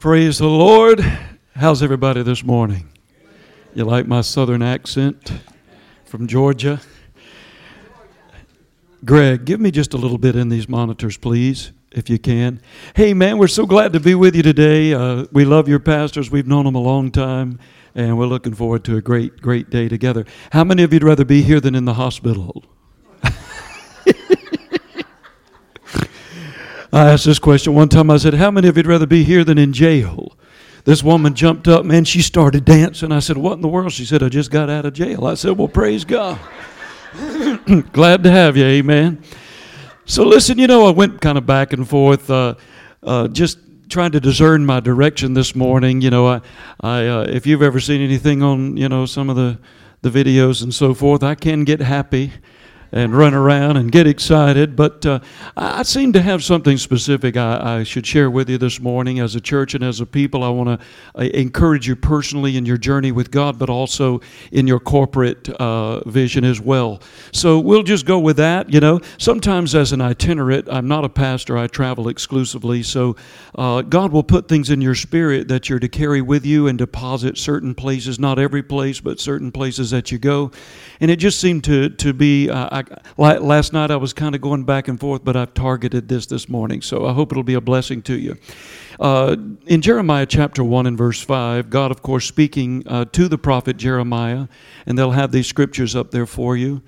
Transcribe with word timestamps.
Praise 0.00 0.38
the 0.38 0.46
Lord. 0.46 1.00
How's 1.56 1.82
everybody 1.82 2.22
this 2.22 2.44
morning? 2.44 2.88
You 3.74 3.84
like 3.84 4.06
my 4.06 4.20
southern 4.20 4.62
accent 4.62 5.32
from 6.04 6.28
Georgia? 6.28 6.80
Greg, 9.04 9.44
give 9.44 9.58
me 9.58 9.72
just 9.72 9.94
a 9.94 9.96
little 9.96 10.16
bit 10.16 10.36
in 10.36 10.50
these 10.50 10.68
monitors, 10.68 11.16
please, 11.16 11.72
if 11.90 12.08
you 12.08 12.16
can. 12.16 12.60
Hey, 12.94 13.12
man, 13.12 13.38
we're 13.38 13.48
so 13.48 13.66
glad 13.66 13.92
to 13.92 13.98
be 13.98 14.14
with 14.14 14.36
you 14.36 14.44
today. 14.44 14.94
Uh, 14.94 15.26
we 15.32 15.44
love 15.44 15.66
your 15.66 15.80
pastors. 15.80 16.30
We've 16.30 16.46
known 16.46 16.66
them 16.66 16.76
a 16.76 16.80
long 16.80 17.10
time, 17.10 17.58
and 17.96 18.16
we're 18.16 18.26
looking 18.26 18.54
forward 18.54 18.84
to 18.84 18.96
a 18.98 19.02
great, 19.02 19.40
great 19.40 19.68
day 19.68 19.88
together. 19.88 20.24
How 20.52 20.62
many 20.62 20.84
of 20.84 20.92
you'd 20.92 21.02
rather 21.02 21.24
be 21.24 21.42
here 21.42 21.58
than 21.58 21.74
in 21.74 21.86
the 21.86 21.94
hospital? 21.94 22.64
I 26.92 27.10
asked 27.10 27.26
this 27.26 27.38
question 27.38 27.74
one 27.74 27.88
time. 27.88 28.10
I 28.10 28.16
said, 28.16 28.34
How 28.34 28.50
many 28.50 28.68
of 28.68 28.76
you'd 28.76 28.86
rather 28.86 29.06
be 29.06 29.24
here 29.24 29.44
than 29.44 29.58
in 29.58 29.72
jail? 29.72 30.36
This 30.84 31.02
woman 31.02 31.34
jumped 31.34 31.68
up, 31.68 31.84
man, 31.84 32.04
she 32.04 32.22
started 32.22 32.64
dancing. 32.64 33.12
I 33.12 33.18
said, 33.18 33.36
What 33.36 33.54
in 33.54 33.60
the 33.60 33.68
world? 33.68 33.92
She 33.92 34.06
said, 34.06 34.22
I 34.22 34.28
just 34.28 34.50
got 34.50 34.70
out 34.70 34.86
of 34.86 34.94
jail. 34.94 35.26
I 35.26 35.34
said, 35.34 35.58
Well, 35.58 35.68
praise 35.68 36.04
God. 36.04 36.38
Glad 37.92 38.22
to 38.22 38.30
have 38.30 38.56
you, 38.56 38.64
amen. 38.64 39.22
So, 40.06 40.24
listen, 40.24 40.58
you 40.58 40.66
know, 40.66 40.86
I 40.86 40.90
went 40.90 41.20
kind 41.20 41.36
of 41.36 41.44
back 41.44 41.74
and 41.74 41.86
forth, 41.86 42.30
uh, 42.30 42.54
uh, 43.02 43.28
just 43.28 43.58
trying 43.90 44.12
to 44.12 44.20
discern 44.20 44.64
my 44.64 44.80
direction 44.80 45.34
this 45.34 45.54
morning. 45.54 46.00
You 46.00 46.08
know, 46.10 46.26
I, 46.26 46.40
I 46.80 47.06
uh, 47.06 47.26
if 47.28 47.46
you've 47.46 47.62
ever 47.62 47.80
seen 47.80 48.00
anything 48.00 48.42
on, 48.42 48.78
you 48.78 48.88
know, 48.88 49.04
some 49.04 49.28
of 49.28 49.36
the, 49.36 49.58
the 50.00 50.08
videos 50.08 50.62
and 50.62 50.74
so 50.74 50.94
forth, 50.94 51.22
I 51.22 51.34
can 51.34 51.64
get 51.64 51.80
happy 51.80 52.32
and 52.92 53.14
run 53.14 53.34
around 53.34 53.76
and 53.76 53.92
get 53.92 54.06
excited. 54.06 54.76
But 54.76 55.04
uh, 55.04 55.20
I 55.56 55.82
seem 55.82 56.12
to 56.14 56.22
have 56.22 56.42
something 56.42 56.76
specific 56.76 57.36
I, 57.36 57.78
I, 57.78 57.82
should 57.82 58.06
share 58.06 58.30
with 58.30 58.48
you 58.48 58.58
this 58.58 58.80
morning 58.80 59.20
as 59.20 59.34
a 59.34 59.40
church 59.40 59.74
and 59.74 59.84
as 59.84 60.00
a 60.00 60.06
people. 60.06 60.42
I 60.42 60.48
want 60.48 60.80
to 60.80 60.86
uh, 61.14 61.24
encourage 61.34 61.86
you 61.86 61.96
personally 61.96 62.56
in 62.56 62.64
your 62.64 62.76
journey 62.76 63.12
with 63.12 63.30
God, 63.30 63.58
but 63.58 63.68
also 63.70 64.20
in 64.52 64.66
your 64.66 64.80
corporate 64.80 65.48
uh, 65.48 66.00
vision 66.08 66.44
as 66.44 66.60
well. 66.60 67.02
So 67.32 67.58
we'll 67.58 67.82
just 67.82 68.06
go 68.06 68.18
with 68.18 68.36
that. 68.38 68.72
You 68.72 68.80
know, 68.80 69.00
sometimes 69.18 69.74
as 69.74 69.92
an 69.92 70.00
itinerant, 70.00 70.68
I'm 70.70 70.88
not 70.88 71.04
a 71.04 71.08
pastor, 71.08 71.58
I 71.58 71.66
travel 71.66 72.08
exclusively. 72.08 72.82
So 72.82 73.16
uh, 73.54 73.82
God 73.82 74.12
will 74.12 74.22
put 74.22 74.48
things 74.48 74.70
in 74.70 74.80
your 74.80 74.94
spirit 74.94 75.48
that 75.48 75.68
you're 75.68 75.78
to 75.78 75.88
carry 75.88 76.22
with 76.22 76.46
you 76.46 76.68
and 76.68 76.78
deposit 76.78 77.38
certain 77.38 77.74
places, 77.74 78.18
not 78.18 78.38
every 78.38 78.62
place, 78.62 79.00
but 79.00 79.20
certain 79.20 79.52
places 79.52 79.90
that 79.90 80.10
you 80.10 80.18
go. 80.18 80.50
And 81.00 81.10
it 81.10 81.16
just 81.16 81.40
seemed 81.40 81.64
to, 81.64 81.90
to 81.90 82.12
be. 82.12 82.48
I, 82.78 83.38
last 83.38 83.72
night 83.72 83.90
I 83.90 83.96
was 83.96 84.12
kind 84.12 84.34
of 84.34 84.40
going 84.40 84.64
back 84.64 84.88
and 84.88 84.98
forth, 84.98 85.24
but 85.24 85.36
I've 85.36 85.54
targeted 85.54 86.08
this 86.08 86.26
this 86.26 86.48
morning, 86.48 86.82
so 86.82 87.06
I 87.06 87.12
hope 87.12 87.32
it'll 87.32 87.42
be 87.42 87.54
a 87.54 87.60
blessing 87.60 88.02
to 88.02 88.18
you. 88.18 88.36
Uh, 89.00 89.36
in 89.66 89.80
Jeremiah 89.80 90.26
chapter 90.26 90.62
1 90.62 90.86
and 90.86 90.98
verse 90.98 91.20
5, 91.20 91.70
God, 91.70 91.90
of 91.90 92.02
course, 92.02 92.26
speaking 92.26 92.82
uh, 92.86 93.04
to 93.06 93.28
the 93.28 93.38
prophet 93.38 93.76
Jeremiah, 93.76 94.48
and 94.86 94.98
they'll 94.98 95.12
have 95.12 95.32
these 95.32 95.46
scriptures 95.46 95.96
up 95.96 96.10
there 96.10 96.26
for 96.26 96.56
you. 96.56 96.82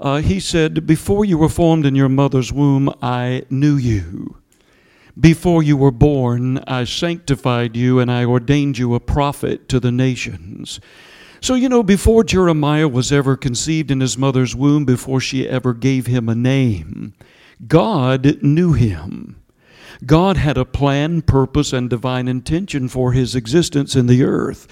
Uh, 0.00 0.18
he 0.18 0.40
said, 0.40 0.86
Before 0.86 1.24
you 1.24 1.38
were 1.38 1.48
formed 1.48 1.86
in 1.86 1.94
your 1.94 2.08
mother's 2.08 2.52
womb, 2.52 2.92
I 3.00 3.44
knew 3.50 3.76
you. 3.76 4.38
Before 5.18 5.62
you 5.62 5.76
were 5.76 5.92
born, 5.92 6.58
I 6.66 6.84
sanctified 6.84 7.76
you, 7.76 8.00
and 8.00 8.10
I 8.10 8.24
ordained 8.24 8.78
you 8.78 8.94
a 8.94 9.00
prophet 9.00 9.68
to 9.68 9.78
the 9.78 9.92
nations. 9.92 10.80
So, 11.44 11.54
you 11.54 11.68
know, 11.68 11.82
before 11.82 12.24
Jeremiah 12.24 12.88
was 12.88 13.12
ever 13.12 13.36
conceived 13.36 13.90
in 13.90 14.00
his 14.00 14.16
mother's 14.16 14.56
womb, 14.56 14.86
before 14.86 15.20
she 15.20 15.46
ever 15.46 15.74
gave 15.74 16.06
him 16.06 16.26
a 16.26 16.34
name, 16.34 17.12
God 17.68 18.42
knew 18.42 18.72
him. 18.72 19.36
God 20.06 20.38
had 20.38 20.56
a 20.56 20.64
plan, 20.64 21.20
purpose, 21.20 21.74
and 21.74 21.90
divine 21.90 22.28
intention 22.28 22.88
for 22.88 23.12
his 23.12 23.34
existence 23.34 23.94
in 23.94 24.06
the 24.06 24.22
earth. 24.22 24.66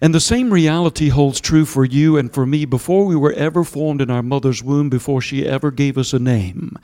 And 0.00 0.14
the 0.14 0.18
same 0.18 0.50
reality 0.50 1.10
holds 1.10 1.42
true 1.42 1.66
for 1.66 1.84
you 1.84 2.16
and 2.16 2.32
for 2.32 2.46
me 2.46 2.64
before 2.64 3.04
we 3.04 3.16
were 3.16 3.34
ever 3.34 3.62
formed 3.62 4.00
in 4.00 4.10
our 4.10 4.22
mother's 4.22 4.62
womb, 4.62 4.88
before 4.88 5.20
she 5.20 5.46
ever 5.46 5.70
gave 5.70 5.98
us 5.98 6.14
a 6.14 6.18
name. 6.18 6.78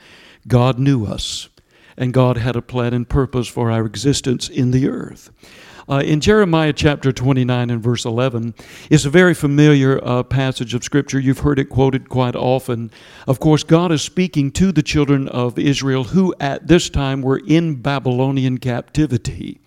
God 0.47 0.77
knew 0.77 1.03
us, 1.07 1.49
and 1.97 2.13
God 2.13 2.37
had 2.37 2.55
a 2.55 2.61
plan 2.61 2.93
and 2.93 3.09
purpose 3.09 3.47
for 3.47 3.71
our 3.71 3.87
existence 3.87 4.49
in 4.49 4.69
the 4.69 4.87
earth. 4.87 5.31
Uh, 5.91 5.99
in 5.99 6.21
Jeremiah 6.21 6.71
chapter 6.71 7.11
29 7.11 7.69
and 7.69 7.83
verse 7.83 8.05
11 8.05 8.53
is 8.89 9.05
a 9.05 9.09
very 9.09 9.33
familiar 9.33 9.99
uh, 10.07 10.23
passage 10.23 10.73
of 10.73 10.85
Scripture. 10.85 11.19
You've 11.19 11.39
heard 11.39 11.59
it 11.59 11.65
quoted 11.65 12.07
quite 12.07 12.33
often. 12.33 12.91
Of 13.27 13.41
course, 13.41 13.65
God 13.65 13.91
is 13.91 14.01
speaking 14.01 14.51
to 14.53 14.71
the 14.71 14.83
children 14.83 15.27
of 15.27 15.59
Israel 15.59 16.05
who 16.05 16.33
at 16.39 16.65
this 16.65 16.89
time 16.89 17.21
were 17.21 17.41
in 17.45 17.81
Babylonian 17.81 18.59
captivity. 18.59 19.59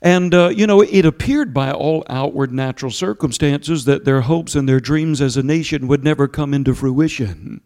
And, 0.00 0.32
uh, 0.32 0.50
you 0.50 0.64
know, 0.68 0.80
it 0.80 1.04
appeared 1.04 1.52
by 1.52 1.72
all 1.72 2.04
outward 2.08 2.52
natural 2.52 2.92
circumstances 2.92 3.84
that 3.84 4.04
their 4.04 4.20
hopes 4.20 4.54
and 4.54 4.68
their 4.68 4.78
dreams 4.78 5.20
as 5.20 5.36
a 5.36 5.42
nation 5.42 5.88
would 5.88 6.04
never 6.04 6.28
come 6.28 6.54
into 6.54 6.72
fruition. 6.72 7.62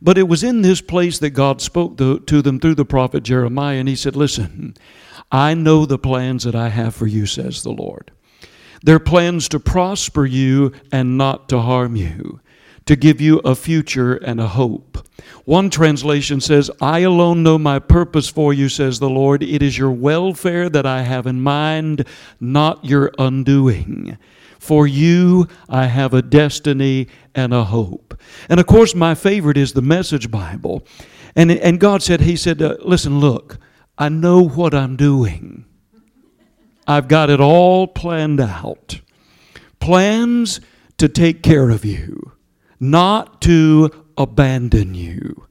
But 0.00 0.18
it 0.18 0.28
was 0.28 0.44
in 0.44 0.62
this 0.62 0.80
place 0.80 1.18
that 1.18 1.30
God 1.30 1.60
spoke 1.60 1.96
to, 1.98 2.20
to 2.20 2.42
them 2.42 2.60
through 2.60 2.76
the 2.76 2.84
prophet 2.84 3.24
Jeremiah, 3.24 3.78
and 3.78 3.88
he 3.88 3.96
said, 3.96 4.14
Listen, 4.14 4.76
I 5.30 5.54
know 5.54 5.86
the 5.86 5.98
plans 5.98 6.44
that 6.44 6.54
I 6.54 6.68
have 6.68 6.94
for 6.94 7.06
you, 7.06 7.26
says 7.26 7.62
the 7.62 7.72
Lord. 7.72 8.10
They're 8.82 8.98
plans 8.98 9.48
to 9.48 9.60
prosper 9.60 10.26
you 10.26 10.72
and 10.92 11.16
not 11.16 11.48
to 11.48 11.60
harm 11.60 11.96
you, 11.96 12.40
to 12.84 12.96
give 12.96 13.20
you 13.20 13.38
a 13.38 13.54
future 13.54 14.14
and 14.14 14.38
a 14.38 14.48
hope. 14.48 15.06
One 15.46 15.70
translation 15.70 16.40
says, 16.40 16.70
I 16.80 17.00
alone 17.00 17.42
know 17.42 17.58
my 17.58 17.78
purpose 17.78 18.28
for 18.28 18.52
you, 18.52 18.68
says 18.68 18.98
the 18.98 19.08
Lord. 19.08 19.42
It 19.42 19.62
is 19.62 19.78
your 19.78 19.90
welfare 19.90 20.68
that 20.68 20.84
I 20.84 21.02
have 21.02 21.26
in 21.26 21.40
mind, 21.40 22.06
not 22.40 22.84
your 22.84 23.10
undoing. 23.18 24.18
For 24.58 24.86
you, 24.86 25.48
I 25.68 25.86
have 25.86 26.14
a 26.14 26.22
destiny 26.22 27.08
and 27.34 27.52
a 27.52 27.64
hope. 27.64 28.18
And 28.48 28.60
of 28.60 28.66
course, 28.66 28.94
my 28.94 29.14
favorite 29.14 29.56
is 29.56 29.72
the 29.72 29.82
Message 29.82 30.30
Bible. 30.30 30.86
And, 31.36 31.50
and 31.50 31.80
God 31.80 32.02
said, 32.02 32.22
He 32.22 32.36
said, 32.36 32.62
uh, 32.62 32.76
Listen, 32.80 33.18
look, 33.18 33.58
I 33.96 34.08
know 34.08 34.42
what 34.42 34.74
I'm 34.74 34.96
doing. 34.96 35.64
I've 36.86 37.08
got 37.08 37.30
it 37.30 37.40
all 37.40 37.86
planned 37.86 38.40
out. 38.40 39.00
Plans 39.80 40.60
to 40.98 41.08
take 41.08 41.42
care 41.42 41.70
of 41.70 41.84
you, 41.84 42.32
not 42.80 43.40
to 43.42 43.90
abandon 44.16 44.94
you. 44.94 45.46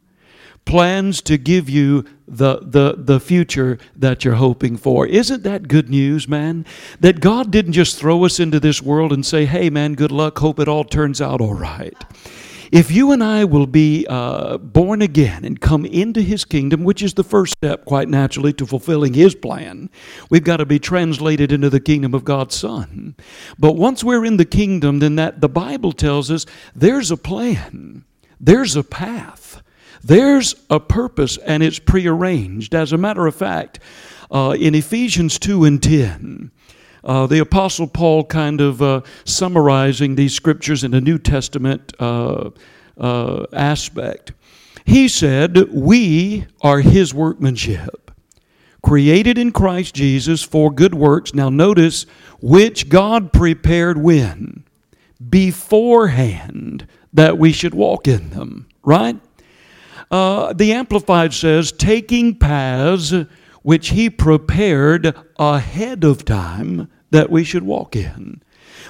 Plans 0.65 1.21
to 1.23 1.37
give 1.37 1.69
you 1.69 2.05
the, 2.27 2.59
the, 2.61 2.95
the 2.97 3.19
future 3.19 3.77
that 3.95 4.23
you're 4.23 4.35
hoping 4.35 4.77
for. 4.77 5.05
Isn't 5.05 5.43
that 5.43 5.67
good 5.67 5.89
news, 5.89 6.27
man? 6.27 6.65
That 6.99 7.19
God 7.19 7.51
didn't 7.51 7.73
just 7.73 7.99
throw 7.99 8.23
us 8.23 8.39
into 8.39 8.59
this 8.59 8.81
world 8.81 9.11
and 9.11 9.25
say, 9.25 9.45
hey, 9.45 9.69
man, 9.69 9.95
good 9.95 10.11
luck, 10.11 10.39
hope 10.39 10.59
it 10.59 10.69
all 10.69 10.85
turns 10.85 11.19
out 11.19 11.41
all 11.41 11.53
right. 11.53 11.97
If 12.73 12.89
you 12.89 13.11
and 13.11 13.23
I 13.23 13.45
will 13.45 13.67
be 13.67 14.07
uh, 14.09 14.57
born 14.57 15.03
again 15.03 15.45
and 15.45 15.61
come 15.61 15.85
into 15.85 16.23
His 16.23 16.43
kingdom, 16.43 16.83
which 16.83 17.03
is 17.03 17.13
the 17.13 17.23
first 17.23 17.53
step, 17.53 17.85
quite 17.85 18.09
naturally, 18.09 18.51
to 18.53 18.65
fulfilling 18.65 19.13
His 19.13 19.35
plan, 19.35 19.91
we've 20.31 20.43
got 20.43 20.57
to 20.57 20.65
be 20.65 20.79
translated 20.79 21.51
into 21.51 21.69
the 21.69 21.79
kingdom 21.79 22.15
of 22.15 22.25
God's 22.25 22.55
Son. 22.55 23.15
But 23.59 23.75
once 23.75 24.03
we're 24.03 24.25
in 24.25 24.37
the 24.37 24.43
kingdom, 24.45 24.97
then 24.97 25.17
that 25.17 25.39
the 25.39 25.49
Bible 25.49 25.91
tells 25.91 26.31
us 26.31 26.47
there's 26.73 27.11
a 27.11 27.15
plan, 27.15 28.05
there's 28.39 28.75
a 28.75 28.83
path, 28.83 29.61
there's 30.03 30.55
a 30.71 30.79
purpose, 30.79 31.37
and 31.37 31.61
it's 31.61 31.77
prearranged. 31.77 32.73
As 32.73 32.91
a 32.91 32.97
matter 32.97 33.27
of 33.27 33.35
fact, 33.35 33.77
uh, 34.31 34.55
in 34.59 34.73
Ephesians 34.73 35.37
2 35.37 35.63
and 35.63 35.83
10, 35.83 36.49
uh, 37.03 37.27
the 37.27 37.39
Apostle 37.39 37.87
Paul 37.87 38.23
kind 38.23 38.61
of 38.61 38.81
uh, 38.81 39.01
summarizing 39.25 40.15
these 40.15 40.33
scriptures 40.33 40.83
in 40.83 40.93
a 40.93 41.01
New 41.01 41.17
Testament 41.17 41.93
uh, 41.99 42.51
uh, 42.97 43.45
aspect. 43.51 44.31
He 44.85 45.07
said, 45.07 45.57
We 45.71 46.45
are 46.61 46.79
his 46.79 47.13
workmanship, 47.13 48.11
created 48.81 49.37
in 49.37 49.51
Christ 49.51 49.95
Jesus 49.95 50.43
for 50.43 50.71
good 50.71 50.93
works. 50.93 51.33
Now, 51.33 51.49
notice, 51.49 52.05
which 52.41 52.89
God 52.89 53.33
prepared 53.33 53.97
when? 53.97 54.63
Beforehand 55.29 56.87
that 57.13 57.37
we 57.37 57.53
should 57.53 57.73
walk 57.73 58.07
in 58.07 58.31
them, 58.31 58.67
right? 58.83 59.19
Uh, 60.11 60.53
the 60.53 60.73
Amplified 60.73 61.33
says, 61.33 61.71
taking 61.71 62.37
paths 62.37 63.13
which 63.63 63.89
he 63.89 64.09
prepared 64.09 65.15
ahead 65.37 66.03
of 66.03 66.23
time 66.23 66.87
that 67.09 67.29
we 67.29 67.43
should 67.43 67.63
walk 67.63 67.95
in. 67.95 68.41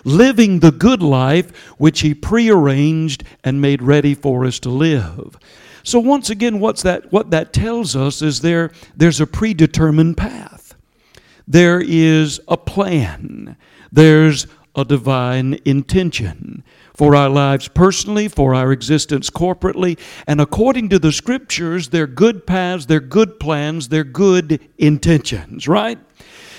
Living 0.03 0.59
the 0.59 0.71
good 0.71 1.01
life 1.01 1.55
which 1.77 2.01
he 2.01 2.13
prearranged 2.13 3.23
and 3.43 3.61
made 3.61 3.81
ready 3.81 4.13
for 4.13 4.45
us 4.45 4.59
to 4.59 4.69
live. 4.69 5.37
So 5.83 5.99
once 5.99 6.29
again, 6.29 6.59
what's 6.59 6.81
that, 6.83 7.11
what 7.11 7.29
that 7.31 7.53
tells 7.53 7.95
us 7.95 8.21
is 8.21 8.41
there, 8.41 8.71
there's 8.95 9.21
a 9.21 9.27
predetermined 9.27 10.17
path. 10.17 10.75
There 11.47 11.81
is 11.81 12.39
a 12.47 12.57
plan. 12.57 13.57
There's 13.91 14.47
a 14.75 14.85
divine 14.85 15.59
intention 15.65 16.63
for 16.93 17.15
our 17.15 17.29
lives 17.29 17.67
personally, 17.67 18.27
for 18.27 18.53
our 18.53 18.71
existence 18.71 19.29
corporately. 19.29 19.97
And 20.27 20.39
according 20.39 20.89
to 20.89 20.99
the 20.99 21.11
scriptures, 21.11 21.89
they're 21.89 22.07
good 22.07 22.45
paths, 22.45 22.85
they're 22.85 22.99
good 22.99 23.39
plans, 23.39 23.89
they're 23.89 24.03
good 24.03 24.59
intentions, 24.77 25.67
right? 25.67 25.97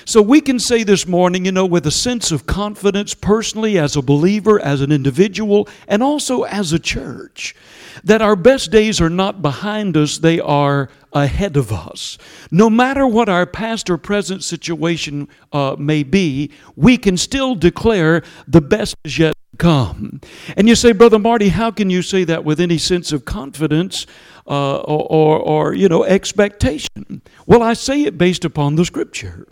So 0.07 0.21
we 0.21 0.43
can 0.43 0.59
say 0.59 0.83
this 0.83 1.07
morning, 1.07 1.47
you 1.47 1.53
know, 1.53 1.65
with 1.65 1.87
a 1.87 1.91
sense 1.91 2.31
of 2.31 2.45
confidence 2.45 3.15
personally, 3.15 3.79
as 3.79 3.97
a 3.97 4.03
believer, 4.03 4.61
as 4.61 4.83
an 4.83 4.93
individual, 4.93 5.67
and 5.89 6.03
also 6.03 6.43
as 6.43 6.75
a 6.75 6.79
church, 6.79 7.55
that 8.03 8.21
our 8.21 8.37
best 8.37 8.71
days 8.71 9.01
are 9.01 9.09
not 9.09 9.41
behind 9.41 9.97
us, 9.97 10.19
they 10.19 10.41
are 10.41 10.91
ahead 11.15 11.57
of 11.57 11.73
us. 11.73 12.19
No 12.51 12.69
matter 12.69 13.07
what 13.07 13.31
our 13.31 13.47
past 13.47 13.89
or 13.89 13.97
present 13.97 14.45
situation 14.45 15.29
uh, 15.53 15.77
may 15.79 16.03
be, 16.03 16.51
we 16.77 16.99
can 16.99 17.17
still 17.17 17.55
declare 17.55 18.23
the 18.47 18.61
best 18.61 18.97
is 19.05 19.19
yet 19.19 19.34
come. 19.59 20.21
And 20.57 20.69
you 20.69 20.75
say, 20.75 20.93
Brother 20.93 21.19
Marty, 21.19 21.49
how 21.49 21.71
can 21.71 21.91
you 21.91 22.03
say 22.03 22.25
that 22.25 22.45
with 22.45 22.61
any 22.61 22.79
sense 22.79 23.13
of 23.13 23.25
confidence? 23.25 24.07
Uh, 24.47 24.77
or, 24.77 25.07
or, 25.11 25.39
or, 25.39 25.75
you 25.75 25.89
know, 25.89 26.05
expectation. 26.05 27.23
Well, 27.47 27.63
I 27.63 27.73
say 27.73 28.03
it 28.03 28.19
based 28.19 28.45
upon 28.45 28.77
the 28.77 28.85
scripture. 28.85 29.49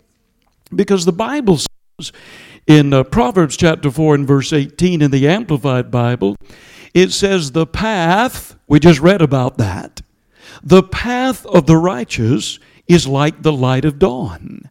Because 0.75 1.05
the 1.05 1.11
Bible 1.11 1.57
says 1.57 2.11
in 2.67 2.93
uh, 2.93 3.03
Proverbs 3.03 3.57
chapter 3.57 3.89
4 3.89 4.15
and 4.15 4.27
verse 4.27 4.53
18 4.53 5.01
in 5.01 5.09
the 5.09 5.27
Amplified 5.27 5.89
Bible, 5.89 6.35
it 6.93 7.11
says, 7.11 7.51
The 7.51 7.65
path, 7.65 8.55
we 8.67 8.79
just 8.79 8.99
read 8.99 9.21
about 9.21 9.57
that, 9.57 10.01
the 10.61 10.83
path 10.83 11.45
of 11.47 11.65
the 11.65 11.77
righteous 11.77 12.59
is 12.87 13.07
like 13.07 13.41
the 13.41 13.53
light 13.53 13.85
of 13.85 13.99
dawn. 13.99 14.69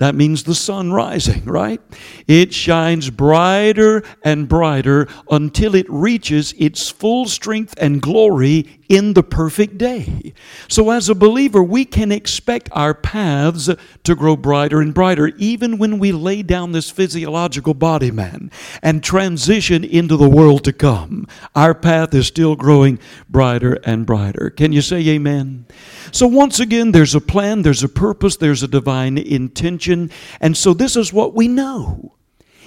That 0.00 0.14
means 0.14 0.44
the 0.44 0.54
sun 0.54 0.94
rising, 0.94 1.44
right? 1.44 1.78
It 2.26 2.54
shines 2.54 3.10
brighter 3.10 4.02
and 4.24 4.48
brighter 4.48 5.06
until 5.30 5.74
it 5.74 5.84
reaches 5.90 6.54
its 6.56 6.88
full 6.88 7.26
strength 7.26 7.74
and 7.76 8.00
glory 8.00 8.80
in 8.88 9.12
the 9.12 9.22
perfect 9.22 9.76
day. 9.78 10.32
So, 10.68 10.90
as 10.90 11.08
a 11.08 11.14
believer, 11.14 11.62
we 11.62 11.84
can 11.84 12.10
expect 12.10 12.70
our 12.72 12.94
paths 12.94 13.68
to 14.02 14.14
grow 14.16 14.36
brighter 14.36 14.80
and 14.80 14.92
brighter, 14.92 15.28
even 15.38 15.76
when 15.76 15.98
we 15.98 16.12
lay 16.12 16.42
down 16.42 16.72
this 16.72 16.90
physiological 16.90 17.74
body, 17.74 18.10
man, 18.10 18.50
and 18.82 19.04
transition 19.04 19.84
into 19.84 20.16
the 20.16 20.28
world 20.28 20.64
to 20.64 20.72
come. 20.72 21.28
Our 21.54 21.74
path 21.74 22.14
is 22.14 22.26
still 22.26 22.56
growing 22.56 22.98
brighter 23.28 23.74
and 23.84 24.06
brighter. 24.06 24.50
Can 24.50 24.72
you 24.72 24.80
say 24.80 25.06
amen? 25.08 25.66
So, 26.10 26.26
once 26.26 26.58
again, 26.58 26.90
there's 26.90 27.14
a 27.14 27.20
plan, 27.20 27.62
there's 27.62 27.84
a 27.84 27.88
purpose, 27.88 28.36
there's 28.36 28.62
a 28.62 28.68
divine 28.68 29.18
intention. 29.18 29.89
And 29.90 30.56
so, 30.56 30.74
this 30.74 30.96
is 30.96 31.12
what 31.12 31.34
we 31.34 31.48
know. 31.48 32.14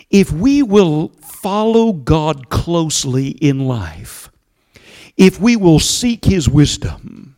If 0.10 0.32
we 0.32 0.62
will 0.62 1.10
follow 1.22 1.92
God 1.94 2.50
closely 2.50 3.30
in 3.30 3.68
life, 3.68 4.30
if 5.18 5.40
we 5.40 5.56
will 5.56 5.80
seek 5.80 6.26
His 6.26 6.48
wisdom, 6.48 7.36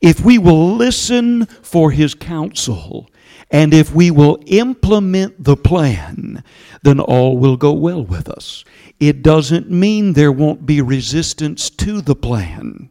if 0.00 0.20
we 0.20 0.38
will 0.38 0.74
listen 0.74 1.46
for 1.46 1.90
His 1.90 2.14
counsel, 2.14 3.10
and 3.50 3.72
if 3.72 3.94
we 3.94 4.10
will 4.10 4.42
implement 4.46 5.42
the 5.42 5.56
plan, 5.56 6.42
then 6.82 7.00
all 7.00 7.38
will 7.38 7.56
go 7.56 7.72
well 7.72 8.04
with 8.04 8.28
us. 8.28 8.64
It 8.98 9.22
doesn't 9.22 9.70
mean 9.70 10.12
there 10.12 10.32
won't 10.32 10.66
be 10.66 10.80
resistance 10.80 11.70
to 11.70 12.00
the 12.00 12.16
plan. 12.16 12.90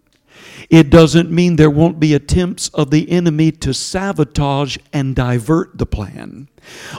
It 0.70 0.90
doesn't 0.90 1.32
mean 1.32 1.56
there 1.56 1.70
won't 1.70 2.00
be 2.00 2.14
attempts 2.14 2.70
of 2.70 2.92
the 2.92 3.10
enemy 3.10 3.52
to 3.52 3.74
sabotage 3.74 4.78
and 4.94 5.16
divert 5.16 5.78
the 5.78 5.86
plan. 5.86 6.48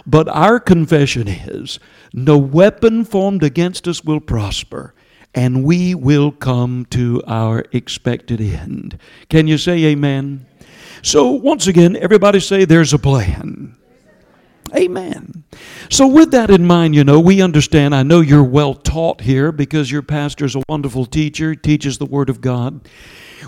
But 0.07 0.29
our 0.29 0.61
confession 0.61 1.29
is 1.29 1.79
no 2.13 2.39
weapon 2.39 3.05
formed 3.05 3.43
against 3.43 3.89
us 3.89 4.05
will 4.05 4.21
prosper, 4.21 4.95
and 5.35 5.65
we 5.65 5.95
will 5.95 6.31
come 6.33 6.87
to 6.91 7.23
our 7.27 7.65
expected 7.73 8.41
end. 8.41 8.99
Can 9.29 9.47
you 9.47 9.59
say 9.59 9.85
amen? 9.85 10.47
So, 11.03 11.31
once 11.31 11.67
again, 11.67 11.97
everybody 11.97 12.41
say 12.41 12.65
there's 12.65 12.93
a 12.93 12.99
plan. 12.99 13.77
Amen. 14.75 15.45
So, 15.91 16.07
with 16.07 16.33
that 16.33 16.51
in 16.51 16.67
mind, 16.67 16.95
you 16.95 17.05
know, 17.05 17.21
we 17.21 17.41
understand. 17.43 17.95
I 17.95 18.03
know 18.03 18.21
you're 18.21 18.43
well 18.43 18.75
taught 18.75 19.21
here 19.21 19.53
because 19.53 19.91
your 19.91 20.03
pastor 20.03 20.45
is 20.45 20.57
a 20.57 20.63
wonderful 20.69 21.07
teacher, 21.07 21.55
teaches 21.55 21.99
the 21.99 22.07
Word 22.07 22.29
of 22.29 22.41
God. 22.41 22.89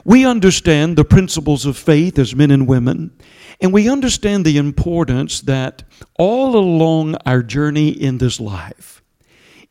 We 0.05 0.25
understand 0.25 0.97
the 0.97 1.05
principles 1.05 1.67
of 1.67 1.77
faith 1.77 2.19
as 2.19 2.35
men 2.35 2.51
and 2.51 2.67
women, 2.67 3.17
and 3.61 3.73
we 3.73 3.89
understand 3.89 4.45
the 4.45 4.57
importance 4.59 5.41
that 5.43 5.83
all 6.19 6.57
along 6.57 7.17
our 7.27 7.43
journey 7.43 7.89
in 7.89 8.19
this 8.19 8.41
life, 8.41 9.03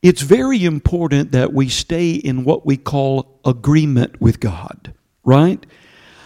it's 0.01 0.21
very 0.21 0.63
important 0.63 1.31
that 1.31 1.53
we 1.53 1.69
stay 1.69 2.11
in 2.11 2.43
what 2.43 2.65
we 2.65 2.77
call 2.77 3.39
agreement 3.45 4.21
with 4.21 4.39
God, 4.39 4.93
right? 5.23 5.65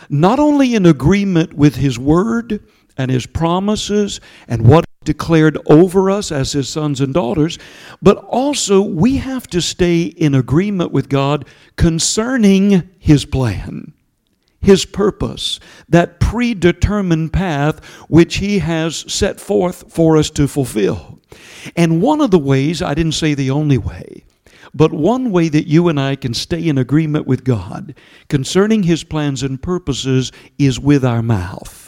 Not 0.10 0.40
only 0.40 0.76
in 0.76 0.86
agreement 0.86 1.54
with 1.54 1.76
His 1.76 1.98
Word 1.98 2.64
and 2.98 3.10
His 3.10 3.26
promises 3.26 4.20
and 4.48 4.68
what 4.68 4.86
declared 5.04 5.58
over 5.66 6.12
us 6.12 6.32
as 6.32 6.52
His 6.52 6.70
sons 6.70 7.02
and 7.02 7.14
daughters, 7.14 7.58
but 8.02 8.18
also 8.18 8.82
we 8.82 9.18
have 9.18 9.48
to 9.48 9.62
stay 9.62 10.04
in 10.04 10.36
agreement 10.36 10.92
with 10.92 11.10
God 11.10 11.46
concerning 11.76 12.90
His 13.00 13.26
plan. 13.26 13.94
His 14.62 14.86
purpose, 14.86 15.60
that 15.90 16.20
predetermined 16.20 17.34
path 17.34 17.84
which 18.10 18.38
He 18.38 18.60
has 18.60 19.12
set 19.12 19.40
forth 19.40 19.92
for 19.92 20.18
us 20.18 20.30
to 20.32 20.48
fulfill. 20.48 21.20
And 21.76 22.02
one 22.02 22.22
of 22.22 22.30
the 22.30 22.38
ways, 22.38 22.82
I 22.82 22.94
didn't 22.94 23.14
say 23.14 23.34
the 23.34 23.50
only 23.50 23.80
way, 23.80 24.24
but 24.72 24.94
one 24.94 25.32
way 25.32 25.50
that 25.50 25.68
you 25.68 25.88
and 25.88 26.00
I 26.00 26.16
can 26.16 26.36
stay 26.36 26.68
in 26.68 26.78
agreement 26.78 27.26
with 27.26 27.44
God 27.44 27.96
concerning 28.30 28.84
His 28.84 29.04
plans 29.04 29.42
and 29.42 29.60
purposes 29.60 30.32
is 30.60 30.80
with 30.80 31.04
our 31.04 31.24
mouth. 31.24 31.81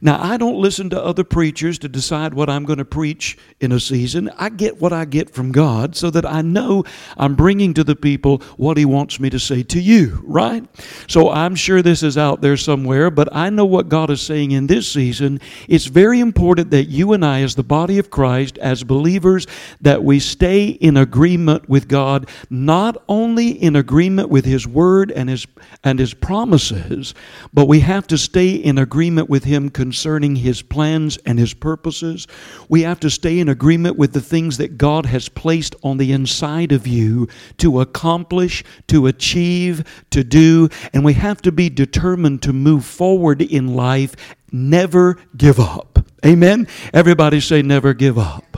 Now, 0.00 0.22
I 0.22 0.36
don't 0.36 0.56
listen 0.56 0.90
to 0.90 1.02
other 1.02 1.24
preachers 1.24 1.78
to 1.80 1.88
decide 1.88 2.34
what 2.34 2.50
I'm 2.50 2.64
going 2.64 2.78
to 2.78 2.84
preach 2.84 3.38
in 3.60 3.72
a 3.72 3.80
season. 3.80 4.30
I 4.38 4.48
get 4.48 4.80
what 4.80 4.92
I 4.92 5.04
get 5.04 5.30
from 5.30 5.52
God 5.52 5.96
so 5.96 6.10
that 6.10 6.26
I 6.26 6.42
know 6.42 6.84
I'm 7.16 7.34
bringing 7.34 7.74
to 7.74 7.84
the 7.84 7.96
people 7.96 8.38
what 8.56 8.76
He 8.76 8.84
wants 8.84 9.20
me 9.20 9.30
to 9.30 9.38
say 9.38 9.62
to 9.64 9.80
you, 9.80 10.22
right? 10.24 10.64
So 11.08 11.30
I'm 11.30 11.54
sure 11.54 11.82
this 11.82 12.02
is 12.02 12.18
out 12.18 12.40
there 12.40 12.56
somewhere, 12.56 13.10
but 13.10 13.34
I 13.34 13.50
know 13.50 13.64
what 13.64 13.88
God 13.88 14.10
is 14.10 14.20
saying 14.20 14.52
in 14.52 14.66
this 14.66 14.90
season. 14.90 15.40
It's 15.68 15.86
very 15.86 16.20
important 16.20 16.70
that 16.70 16.84
you 16.84 17.12
and 17.12 17.24
I, 17.24 17.42
as 17.42 17.54
the 17.54 17.62
body 17.62 17.98
of 17.98 18.10
Christ, 18.10 18.58
as 18.58 18.84
believers, 18.84 19.46
that 19.80 20.02
we 20.02 20.20
stay 20.20 20.66
in 20.66 20.96
agreement 20.96 21.68
with 21.68 21.88
God, 21.88 22.28
not 22.50 23.02
only 23.08 23.50
in 23.50 23.76
agreement 23.76 24.28
with 24.28 24.44
His 24.44 24.66
Word 24.66 25.10
and 25.10 25.28
His, 25.28 25.46
and 25.82 25.98
His 25.98 26.14
promises, 26.14 27.14
but 27.52 27.66
we 27.66 27.80
have 27.80 28.06
to 28.08 28.18
stay 28.18 28.50
in 28.50 28.78
agreement 28.78 29.28
with 29.28 29.44
Him 29.44 29.70
concerning 29.84 30.34
His 30.34 30.62
plans 30.62 31.18
and 31.26 31.38
His 31.38 31.52
purposes. 31.52 32.26
We 32.70 32.84
have 32.84 33.00
to 33.00 33.10
stay 33.10 33.38
in 33.38 33.50
agreement 33.50 33.98
with 33.98 34.14
the 34.14 34.20
things 34.22 34.56
that 34.56 34.78
God 34.78 35.04
has 35.04 35.28
placed 35.28 35.76
on 35.82 35.98
the 35.98 36.10
inside 36.10 36.72
of 36.72 36.86
you 36.86 37.28
to 37.58 37.82
accomplish, 37.82 38.64
to 38.86 39.08
achieve, 39.08 39.84
to 40.08 40.24
do. 40.24 40.70
And 40.94 41.04
we 41.04 41.12
have 41.12 41.42
to 41.42 41.52
be 41.52 41.68
determined 41.68 42.40
to 42.44 42.54
move 42.54 42.86
forward 42.86 43.42
in 43.42 43.76
life, 43.76 44.16
never 44.50 45.18
give 45.36 45.60
up. 45.60 45.98
Amen? 46.24 46.66
Everybody 46.94 47.40
say, 47.40 47.60
never 47.60 47.92
give 47.92 48.18
up. 48.18 48.53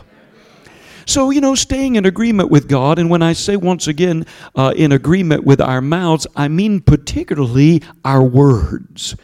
So, 1.06 1.30
you 1.30 1.40
know, 1.40 1.54
staying 1.54 1.94
in 1.94 2.04
agreement 2.04 2.50
with 2.50 2.68
God, 2.68 2.98
and 2.98 3.08
when 3.08 3.22
I 3.22 3.32
say 3.32 3.56
once 3.56 3.86
again 3.86 4.26
uh, 4.56 4.74
in 4.76 4.90
agreement 4.90 5.44
with 5.44 5.60
our 5.60 5.80
mouths, 5.80 6.26
I 6.34 6.48
mean 6.48 6.80
particularly 6.80 7.82
our 8.04 8.24
words. 8.24 9.14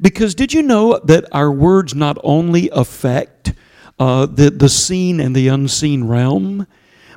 Because 0.00 0.36
did 0.36 0.52
you 0.52 0.62
know 0.62 1.00
that 1.04 1.24
our 1.32 1.50
words 1.50 1.92
not 1.92 2.18
only 2.22 2.70
affect 2.70 3.52
uh, 3.98 4.26
the, 4.26 4.50
the 4.50 4.68
seen 4.68 5.18
and 5.18 5.34
the 5.34 5.48
unseen 5.48 6.04
realm, 6.04 6.68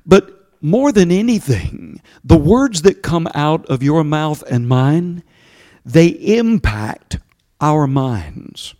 but 0.03 0.51
more 0.61 0.91
than 0.91 1.11
anything, 1.11 2.01
the 2.23 2.37
words 2.37 2.81
that 2.81 3.03
come 3.03 3.27
out 3.35 3.67
of 3.67 3.83
your 3.83 4.03
mouth 4.03 4.43
and 4.49 4.67
mine, 4.67 5.23
they 5.85 6.07
impact 6.07 7.19
our 7.61 7.85
minds, 7.85 8.73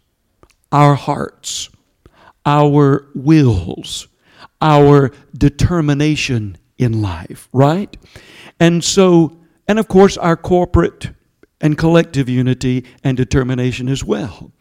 our 0.72 0.96
hearts, 0.96 1.70
our 2.46 3.08
wills, 3.14 4.08
our 4.62 5.12
determination 5.38 6.58
in 6.78 7.02
life, 7.02 7.50
right? 7.54 7.96
And 8.60 8.84
so, 8.84 9.38
and 9.68 9.80
of 9.80 9.88
course, 9.88 10.18
our 10.18 10.38
corporate 10.38 11.12
and 11.62 11.78
collective 11.78 12.30
unity 12.30 12.86
and 13.04 13.18
determination 13.18 13.90
as 13.90 14.04
well. 14.04 14.52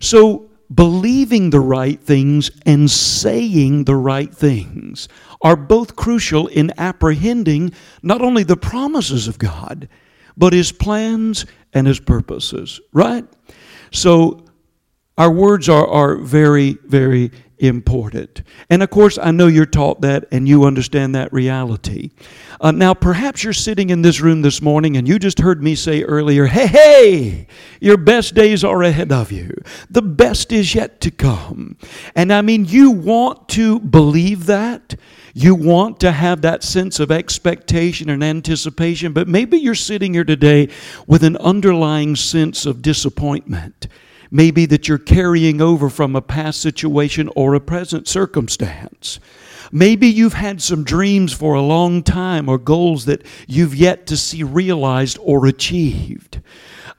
So, 0.00 0.50
believing 0.74 1.50
the 1.50 1.60
right 1.60 2.00
things 2.00 2.50
and 2.64 2.90
saying 2.90 3.84
the 3.84 3.96
right 3.96 4.34
things 4.34 5.08
are 5.42 5.56
both 5.56 5.94
crucial 5.94 6.46
in 6.46 6.72
apprehending 6.78 7.72
not 8.02 8.22
only 8.22 8.44
the 8.44 8.56
promises 8.56 9.28
of 9.28 9.38
God, 9.38 9.88
but 10.36 10.52
His 10.52 10.72
plans 10.72 11.46
and 11.72 11.86
His 11.86 12.00
purposes, 12.00 12.80
right? 12.92 13.24
So, 13.92 14.44
our 15.16 15.30
words 15.30 15.68
are, 15.68 15.86
are 15.86 16.16
very, 16.16 16.78
very 16.86 17.30
important. 17.58 18.42
And 18.68 18.82
of 18.82 18.90
course, 18.90 19.18
I 19.18 19.30
know 19.30 19.46
you're 19.46 19.66
taught 19.66 20.00
that 20.00 20.26
and 20.30 20.48
you 20.48 20.64
understand 20.64 21.14
that 21.14 21.32
reality. 21.32 22.10
Uh, 22.60 22.70
now, 22.70 22.94
perhaps 22.94 23.44
you're 23.44 23.52
sitting 23.52 23.90
in 23.90 24.02
this 24.02 24.20
room 24.20 24.42
this 24.42 24.60
morning 24.60 24.96
and 24.96 25.06
you 25.06 25.18
just 25.18 25.40
heard 25.40 25.62
me 25.62 25.74
say 25.74 26.02
earlier, 26.02 26.46
hey, 26.46 26.66
hey, 26.66 27.46
your 27.80 27.96
best 27.96 28.34
days 28.34 28.64
are 28.64 28.82
ahead 28.82 29.12
of 29.12 29.30
you. 29.30 29.54
The 29.90 30.02
best 30.02 30.52
is 30.52 30.74
yet 30.74 31.00
to 31.02 31.10
come. 31.10 31.76
And 32.14 32.32
I 32.32 32.42
mean, 32.42 32.64
you 32.64 32.90
want 32.90 33.48
to 33.50 33.80
believe 33.80 34.46
that. 34.46 34.96
You 35.36 35.56
want 35.56 35.98
to 36.00 36.12
have 36.12 36.42
that 36.42 36.62
sense 36.62 37.00
of 37.00 37.10
expectation 37.10 38.08
and 38.08 38.22
anticipation, 38.22 39.12
but 39.12 39.26
maybe 39.26 39.58
you're 39.58 39.74
sitting 39.74 40.14
here 40.14 40.24
today 40.24 40.68
with 41.08 41.24
an 41.24 41.36
underlying 41.38 42.14
sense 42.14 42.66
of 42.66 42.82
disappointment. 42.82 43.88
Maybe 44.34 44.66
that 44.66 44.88
you're 44.88 44.98
carrying 44.98 45.60
over 45.60 45.88
from 45.88 46.16
a 46.16 46.20
past 46.20 46.60
situation 46.60 47.30
or 47.36 47.54
a 47.54 47.60
present 47.60 48.08
circumstance. 48.08 49.20
Maybe 49.70 50.08
you've 50.08 50.34
had 50.34 50.60
some 50.60 50.82
dreams 50.82 51.32
for 51.32 51.54
a 51.54 51.62
long 51.62 52.02
time 52.02 52.48
or 52.48 52.58
goals 52.58 53.04
that 53.04 53.24
you've 53.46 53.76
yet 53.76 54.08
to 54.08 54.16
see 54.16 54.42
realized 54.42 55.18
or 55.20 55.46
achieved. 55.46 56.40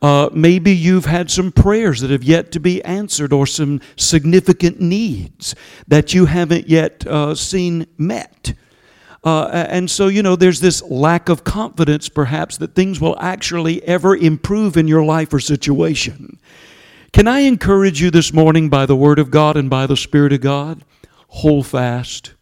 Uh, 0.01 0.30
maybe 0.32 0.74
you've 0.74 1.08
had 1.08 1.30
some 1.30 1.51
prayers 1.51 2.00
that 2.00 2.10
have 2.10 2.24
yet 2.24 2.54
to 2.54 2.60
be 2.62 2.82
answered 2.86 3.34
or 3.34 3.46
some 3.46 3.82
significant 3.98 4.80
needs 4.80 5.56
that 5.89 6.13
you 6.13 6.27
haven't 6.27 6.70
yet 6.70 7.06
uh, 7.06 7.36
seen 7.36 7.86
met. 7.98 8.54
Uh, 9.25 9.48
and 9.70 9.92
so, 9.92 10.08
you 10.08 10.24
know, 10.24 10.38
there's 10.38 10.62
this 10.62 10.82
lack 10.84 11.27
of 11.27 11.44
confidence 11.44 12.08
perhaps 12.08 12.56
that 12.60 12.75
things 12.75 13.01
will 13.01 13.20
actually 13.20 13.84
ever 13.84 14.15
improve 14.15 14.77
in 14.77 14.88
your 14.88 15.04
life 15.04 15.34
or 15.34 15.39
situation. 15.42 16.39
Can 17.16 17.30
I 17.30 17.40
encourage 17.40 18.02
you 18.02 18.12
this 18.12 18.34
morning 18.34 18.68
by 18.68 18.86
the 18.86 18.96
Word 18.98 19.20
of 19.20 19.32
God 19.32 19.56
and 19.56 19.70
by 19.70 19.88
the 19.88 19.96
Spirit 19.96 20.34
of 20.34 20.42
God? 20.42 20.84
Hold 21.30 21.66
fast, 21.66 22.34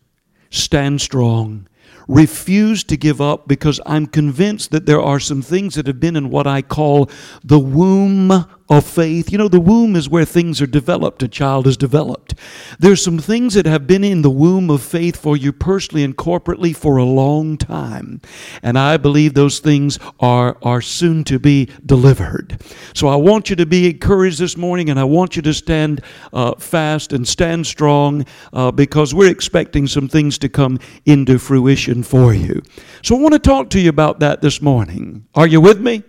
stand 0.49 0.99
strong, 0.99 1.67
refuse 2.07 2.83
to 2.85 2.97
give 2.97 3.21
up 3.21 3.47
because 3.47 3.79
I'm 3.85 4.07
convinced 4.07 4.71
that 4.71 4.87
there 4.87 4.99
are 4.99 5.19
some 5.19 5.43
things 5.43 5.75
that 5.75 5.85
have 5.85 5.99
been 5.99 6.15
in 6.15 6.31
what 6.31 6.47
I 6.47 6.63
call 6.63 7.07
the 7.43 7.59
womb 7.59 8.47
of 8.69 8.85
faith. 8.85 9.31
You 9.31 9.37
know, 9.37 9.47
the 9.47 9.59
womb 9.59 9.95
is 9.95 10.09
where 10.09 10.25
things 10.25 10.61
are 10.61 10.67
developed, 10.67 11.21
a 11.23 11.27
child 11.27 11.67
is 11.67 11.77
developed. 11.77 12.33
There's 12.79 13.03
some 13.03 13.19
things 13.19 13.53
that 13.55 13.65
have 13.65 13.87
been 13.87 14.03
in 14.03 14.21
the 14.21 14.29
womb 14.29 14.69
of 14.69 14.81
faith 14.81 15.15
for 15.15 15.35
you 15.35 15.51
personally 15.51 16.03
and 16.03 16.15
corporately 16.15 16.75
for 16.75 16.97
a 16.97 17.03
long 17.03 17.57
time. 17.57 18.21
And 18.61 18.77
I 18.77 18.97
believe 18.97 19.33
those 19.33 19.59
things 19.59 19.99
are, 20.19 20.57
are 20.61 20.81
soon 20.81 21.23
to 21.25 21.39
be 21.39 21.69
delivered. 21.85 22.61
So 22.93 23.07
I 23.07 23.15
want 23.15 23.49
you 23.49 23.55
to 23.57 23.65
be 23.65 23.89
encouraged 23.89 24.39
this 24.39 24.57
morning 24.57 24.89
and 24.89 24.99
I 24.99 25.03
want 25.03 25.35
you 25.35 25.41
to 25.41 25.53
stand 25.53 26.01
uh, 26.31 26.55
fast 26.55 27.13
and 27.13 27.27
stand 27.27 27.67
strong 27.67 28.25
uh, 28.53 28.71
because 28.71 29.13
we're 29.13 29.31
expecting 29.31 29.87
some 29.87 30.07
things 30.07 30.37
to 30.39 30.49
come 30.49 30.79
into 31.05 31.37
fruition 31.37 32.03
for 32.03 32.33
you. 32.33 32.61
So 33.01 33.17
I 33.17 33.19
want 33.19 33.33
to 33.33 33.39
talk 33.39 33.69
to 33.71 33.79
you 33.79 33.89
about 33.89 34.19
that 34.19 34.41
this 34.41 34.61
morning. 34.61 35.27
Are 35.35 35.47
you 35.47 35.59
with 35.59 35.81
me? 35.81 36.03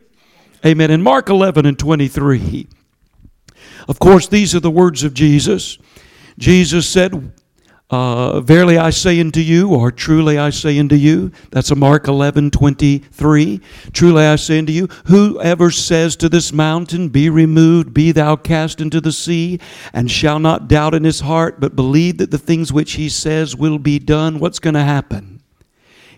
Amen. 0.64 0.90
In 0.90 1.02
Mark 1.02 1.28
11 1.28 1.66
and 1.66 1.78
23, 1.78 2.66
of 3.86 3.98
course, 3.98 4.28
these 4.28 4.54
are 4.54 4.60
the 4.60 4.70
words 4.70 5.04
of 5.04 5.12
Jesus. 5.12 5.76
Jesus 6.38 6.88
said, 6.88 7.32
uh, 7.90 8.40
Verily 8.40 8.78
I 8.78 8.88
say 8.88 9.20
unto 9.20 9.40
you, 9.40 9.74
or 9.74 9.92
truly 9.92 10.38
I 10.38 10.48
say 10.48 10.78
unto 10.78 10.94
you, 10.94 11.32
that's 11.50 11.70
a 11.70 11.76
Mark 11.76 12.08
11 12.08 12.50
23. 12.50 13.60
Truly 13.92 14.24
I 14.24 14.36
say 14.36 14.58
unto 14.58 14.72
you, 14.72 14.86
whoever 15.06 15.70
says 15.70 16.16
to 16.16 16.30
this 16.30 16.50
mountain, 16.50 17.10
Be 17.10 17.28
removed, 17.28 17.92
be 17.92 18.10
thou 18.10 18.34
cast 18.34 18.80
into 18.80 19.02
the 19.02 19.12
sea, 19.12 19.60
and 19.92 20.10
shall 20.10 20.38
not 20.38 20.66
doubt 20.66 20.94
in 20.94 21.04
his 21.04 21.20
heart, 21.20 21.60
but 21.60 21.76
believe 21.76 22.16
that 22.18 22.30
the 22.30 22.38
things 22.38 22.72
which 22.72 22.92
he 22.92 23.10
says 23.10 23.54
will 23.54 23.78
be 23.78 23.98
done, 23.98 24.38
what's 24.40 24.58
going 24.58 24.74
to 24.74 24.82
happen? 24.82 25.33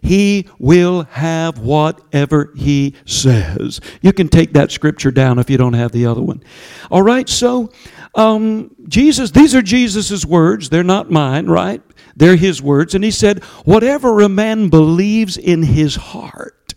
He 0.02 0.48
will 0.58 1.04
have 1.04 1.58
whatever 1.58 2.52
He 2.56 2.94
says. 3.04 3.80
You 4.02 4.12
can 4.12 4.28
take 4.28 4.52
that 4.52 4.70
scripture 4.70 5.10
down 5.10 5.38
if 5.38 5.50
you 5.50 5.56
don't 5.56 5.74
have 5.74 5.92
the 5.92 6.06
other 6.06 6.22
one. 6.22 6.42
All 6.90 7.02
right, 7.02 7.28
so 7.28 7.72
um, 8.14 8.74
Jesus, 8.88 9.30
these 9.30 9.54
are 9.54 9.62
Jesus' 9.62 10.24
words. 10.24 10.70
They're 10.70 10.82
not 10.82 11.10
mine, 11.10 11.46
right? 11.46 11.82
They're 12.16 12.36
His 12.36 12.62
words. 12.62 12.94
And 12.94 13.04
He 13.04 13.10
said, 13.10 13.42
Whatever 13.64 14.20
a 14.20 14.28
man 14.28 14.68
believes 14.68 15.36
in 15.36 15.62
his 15.62 15.96
heart 15.96 16.74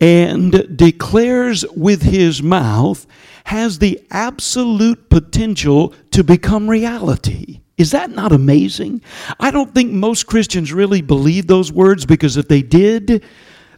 and 0.00 0.76
declares 0.76 1.64
with 1.76 2.02
his 2.02 2.42
mouth 2.42 3.06
has 3.44 3.78
the 3.78 4.00
absolute 4.10 5.08
potential 5.08 5.94
to 6.10 6.24
become 6.24 6.68
reality. 6.68 7.60
Is 7.82 7.90
that 7.90 8.10
not 8.10 8.30
amazing? 8.30 9.02
I 9.40 9.50
don't 9.50 9.74
think 9.74 9.90
most 9.90 10.28
Christians 10.28 10.72
really 10.72 11.02
believe 11.02 11.48
those 11.48 11.72
words 11.72 12.06
because 12.06 12.36
if 12.36 12.46
they 12.46 12.62
did, 12.62 13.24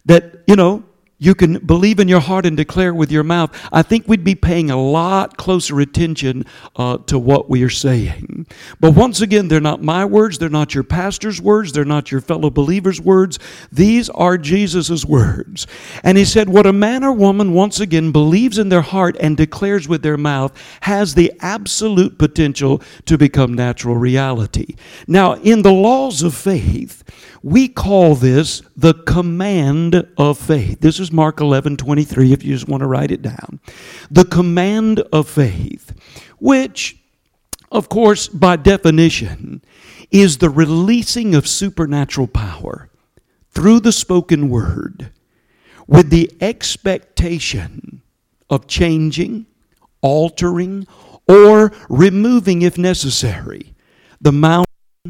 that, 0.05 0.43
you 0.45 0.55
know, 0.55 0.83
you 1.17 1.33
can 1.33 1.59
believe 1.59 1.99
in 1.99 2.07
your 2.07 2.19
heart 2.19 2.45
and 2.45 2.57
declare 2.57 2.93
with 2.93 3.11
your 3.11 3.23
mouth, 3.23 3.57
I 3.71 3.83
think 3.83 4.07
we'd 4.07 4.23
be 4.23 4.35
paying 4.35 4.69
a 4.69 4.81
lot 4.81 5.37
closer 5.37 5.79
attention 5.79 6.45
uh, 6.75 6.97
to 7.07 7.17
what 7.17 7.49
we 7.49 7.63
are 7.63 7.69
saying. 7.69 8.45
But 8.79 8.91
once 8.91 9.21
again, 9.21 9.47
they're 9.47 9.61
not 9.61 9.81
my 9.81 10.03
words, 10.03 10.37
they're 10.37 10.49
not 10.49 10.73
your 10.73 10.83
pastor's 10.83 11.41
words, 11.41 11.71
they're 11.71 11.85
not 11.85 12.11
your 12.11 12.19
fellow 12.21 12.49
believers' 12.49 12.99
words. 12.99 13.39
These 13.71 14.09
are 14.09 14.37
Jesus' 14.37 15.05
words. 15.05 15.67
And 16.03 16.17
he 16.17 16.25
said, 16.25 16.49
What 16.49 16.67
a 16.67 16.73
man 16.73 17.03
or 17.03 17.13
woman 17.13 17.53
once 17.53 17.79
again 17.79 18.11
believes 18.11 18.57
in 18.57 18.69
their 18.69 18.81
heart 18.81 19.15
and 19.19 19.37
declares 19.37 19.87
with 19.87 20.03
their 20.03 20.17
mouth 20.17 20.51
has 20.81 21.15
the 21.15 21.31
absolute 21.39 22.19
potential 22.19 22.81
to 23.05 23.17
become 23.17 23.53
natural 23.53 23.95
reality. 23.95 24.75
Now, 25.07 25.35
in 25.35 25.61
the 25.61 25.71
laws 25.71 26.23
of 26.23 26.35
faith, 26.35 27.03
we 27.45 27.67
call 27.67 28.15
this 28.15 28.63
the 28.75 28.95
command 28.95 30.07
of 30.17 30.39
faith. 30.39 30.79
This 30.79 30.99
is 30.99 31.11
Mark 31.15 31.39
11 31.39 31.77
23, 31.77 32.33
if 32.33 32.43
you 32.43 32.53
just 32.53 32.67
want 32.67 32.81
to 32.81 32.87
write 32.87 33.11
it 33.11 33.21
down. 33.21 33.59
The 34.11 34.25
command 34.25 34.99
of 35.11 35.27
faith, 35.29 35.93
which, 36.37 36.97
of 37.71 37.89
course, 37.89 38.27
by 38.27 38.57
definition, 38.57 39.63
is 40.11 40.37
the 40.37 40.49
releasing 40.49 41.33
of 41.33 41.47
supernatural 41.47 42.27
power 42.27 42.89
through 43.51 43.79
the 43.79 43.91
spoken 43.91 44.49
word 44.49 45.11
with 45.87 46.09
the 46.09 46.31
expectation 46.41 48.01
of 48.49 48.67
changing, 48.67 49.45
altering, 50.01 50.85
or 51.27 51.71
removing, 51.89 52.61
if 52.61 52.77
necessary, 52.77 53.73
the 54.21 54.31
mountain 54.31 54.64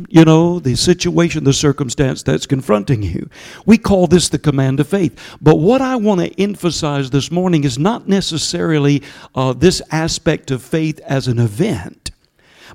you 0.10 0.26
know, 0.26 0.60
the 0.60 0.76
situation, 0.76 1.44
the 1.44 1.54
circumstance 1.54 2.22
that's 2.24 2.46
confronting 2.46 3.02
you. 3.02 3.30
We 3.66 3.78
call 3.78 4.08
this 4.08 4.30
the 4.30 4.40
command 4.40 4.80
of 4.80 4.88
faith. 4.88 5.38
But 5.42 5.56
what 5.56 5.82
I 5.82 5.96
want 5.96 6.22
to 6.22 6.42
emphasize 6.42 7.10
this 7.10 7.32
morning 7.32 7.64
is 7.64 7.80
not 7.80 8.08
necessarily 8.08 9.04
uh, 9.34 9.54
this 9.54 9.82
aspect 9.92 10.52
of 10.52 10.62
faith 10.62 11.00
as 11.00 11.28
an 11.28 11.40
event, 11.40 12.12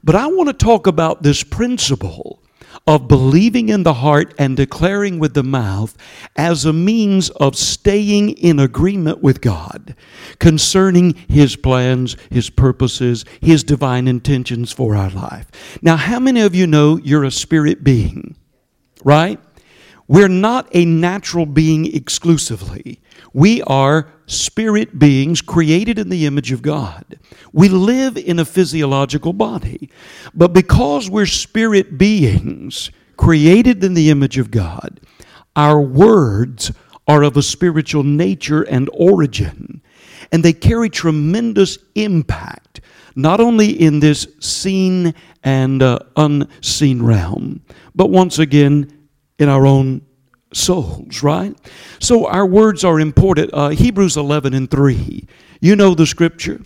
but 0.03 0.15
I 0.15 0.27
want 0.29 0.49
to 0.49 0.55
talk 0.55 0.87
about 0.87 1.23
this 1.23 1.43
principle 1.43 2.40
of 2.91 3.07
believing 3.07 3.69
in 3.69 3.85
the 3.85 3.95
heart 3.95 4.35
and 4.37 4.57
declaring 4.57 5.21
with 5.21 5.33
the 5.35 5.45
mouth 5.45 5.97
as 6.35 6.65
a 6.65 6.73
means 6.73 7.31
of 7.31 7.55
staying 7.55 8.31
in 8.31 8.59
agreement 8.59 9.23
with 9.23 9.41
God 9.41 9.95
concerning 10.41 11.15
His 11.29 11.55
plans, 11.55 12.17
His 12.31 12.51
purposes, 12.51 13.25
His 13.41 13.63
divine 13.63 14.09
intentions 14.09 14.73
for 14.73 14.97
our 14.97 15.11
life. 15.11 15.47
Now, 15.81 15.95
how 15.95 16.19
many 16.19 16.41
of 16.41 16.53
you 16.53 16.67
know 16.67 16.97
you're 16.97 17.23
a 17.23 17.31
spirit 17.31 17.85
being? 17.85 18.35
Right? 19.05 19.39
We're 20.11 20.27
not 20.27 20.67
a 20.73 20.85
natural 20.85 21.47
being 21.47 21.95
exclusively. 21.95 23.01
We 23.33 23.63
are 23.63 24.09
spirit 24.27 24.99
beings 24.99 25.41
created 25.41 26.01
in 26.01 26.09
the 26.09 26.27
image 26.27 26.51
of 26.51 26.63
God. 26.63 27.21
We 27.53 27.69
live 27.69 28.17
in 28.17 28.41
a 28.41 28.45
physiological 28.45 29.33
body. 29.33 29.89
But 30.35 30.53
because 30.53 31.09
we're 31.09 31.27
spirit 31.27 31.97
beings 31.97 32.91
created 33.17 33.85
in 33.85 33.95
the 33.95 34.11
image 34.11 34.37
of 34.37 34.51
God, 34.51 34.99
our 35.55 35.81
words 35.81 36.73
are 37.07 37.23
of 37.23 37.37
a 37.37 37.43
spiritual 37.43 38.03
nature 38.03 38.63
and 38.63 38.91
origin. 38.93 39.81
And 40.33 40.45
they 40.45 40.55
carry 40.55 40.91
tremendous 40.91 41.79
impact, 41.95 42.81
not 43.15 43.39
only 43.39 43.81
in 43.81 44.01
this 44.01 44.27
seen 44.41 45.15
and 45.45 45.81
uh, 45.85 46.01
unseen 46.17 47.01
realm, 47.01 47.61
but 47.95 48.11
once 48.11 48.41
again 48.41 49.00
in 49.41 49.49
our 49.49 49.67
own 49.67 50.03
souls, 50.53 51.23
right? 51.23 51.57
So 51.99 52.27
our 52.27 52.47
words 52.47 52.85
are 52.85 53.01
important. 53.01 53.51
Uh, 53.53 53.71
Hebrews 53.71 54.17
11 54.17 54.55
and 54.55 54.71
3. 54.71 55.27
You 55.61 55.75
know 55.75 55.95
the 55.95 56.07
scripture. 56.07 56.61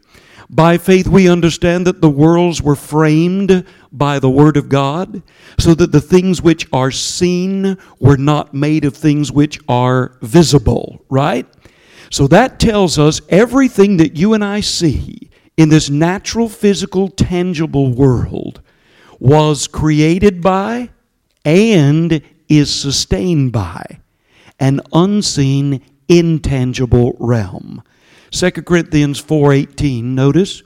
By 0.51 0.77
faith, 0.77 1.07
we 1.07 1.29
understand 1.29 1.87
that 1.87 2.01
the 2.01 2.11
worlds 2.11 2.61
were 2.61 2.77
framed 2.77 3.65
by 3.91 4.19
the 4.19 4.29
Word 4.29 4.57
of 4.57 4.69
God, 4.69 5.23
so 5.59 5.75
that 5.75 5.91
the 5.91 6.01
things 6.01 6.43
which 6.43 6.69
are 6.73 6.91
seen 6.91 7.79
were 7.99 8.19
not 8.19 8.53
made 8.53 8.85
of 8.85 8.95
things 8.95 9.33
which 9.33 9.59
are 9.69 10.19
visible, 10.21 11.03
right? 11.09 11.47
So 12.11 12.27
that 12.29 12.61
tells 12.61 12.99
us 12.99 13.23
everything 13.31 13.97
that 13.97 14.17
you 14.17 14.35
and 14.35 14.45
I 14.45 14.61
see 14.61 15.31
in 15.57 15.71
this 15.71 15.89
natural, 15.89 16.49
physical, 16.49 17.09
tangible 17.09 17.93
world 17.93 18.61
was 19.19 19.67
created 19.67 20.43
by, 20.43 20.91
and 21.45 22.23
is 22.49 22.73
sustained 22.73 23.53
by 23.53 24.01
an 24.61 24.81
unseen, 24.93 25.83
intangible 26.09 27.17
realm. 27.19 27.83
2 28.31 28.51
Corinthians 28.67 29.21
4:18, 29.21 30.15
notice, 30.15 30.63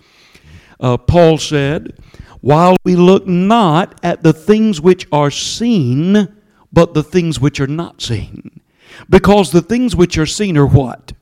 uh, 0.80 0.96
Paul 0.96 1.38
said, 1.38 1.94
while 2.40 2.76
we 2.84 2.94
look 2.94 3.26
not 3.26 3.98
at 4.02 4.22
the 4.22 4.32
things 4.32 4.80
which 4.80 5.06
are 5.10 5.30
seen, 5.30 6.28
but 6.72 6.94
the 6.94 7.02
things 7.02 7.40
which 7.40 7.60
are 7.60 7.66
not 7.66 8.00
seen. 8.00 8.60
Because 9.10 9.50
the 9.50 9.62
things 9.62 9.96
which 9.96 10.16
are 10.18 10.26
seen 10.26 10.56
are 10.56 10.66
what? 10.66 11.12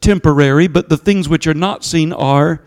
Temporary, 0.00 0.68
but 0.68 0.88
the 0.88 0.96
things 0.96 1.28
which 1.28 1.46
are 1.46 1.54
not 1.54 1.84
seen 1.84 2.12
are 2.12 2.64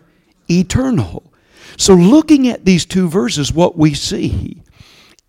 eternal. 0.49 1.31
So, 1.77 1.93
looking 1.93 2.47
at 2.47 2.65
these 2.65 2.85
two 2.85 3.07
verses, 3.07 3.53
what 3.53 3.77
we 3.77 3.93
see 3.93 4.61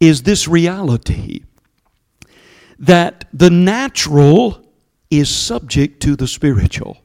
is 0.01 0.23
this 0.23 0.49
reality 0.49 1.43
that 2.83 3.29
the 3.33 3.49
natural 3.49 4.61
is 5.09 5.31
subject 5.31 6.03
to 6.03 6.17
the 6.17 6.27
spiritual, 6.27 6.99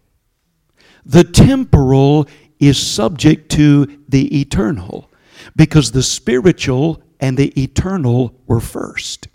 the 1.06 1.24
temporal 1.24 2.28
is 2.60 2.78
subject 2.78 3.52
to 3.52 3.86
the 4.10 4.42
eternal, 4.42 5.10
because 5.56 5.92
the 5.92 6.04
spiritual 6.04 7.02
and 7.20 7.38
the 7.38 7.50
eternal 7.62 8.36
were 8.48 8.60
first. 8.60 9.28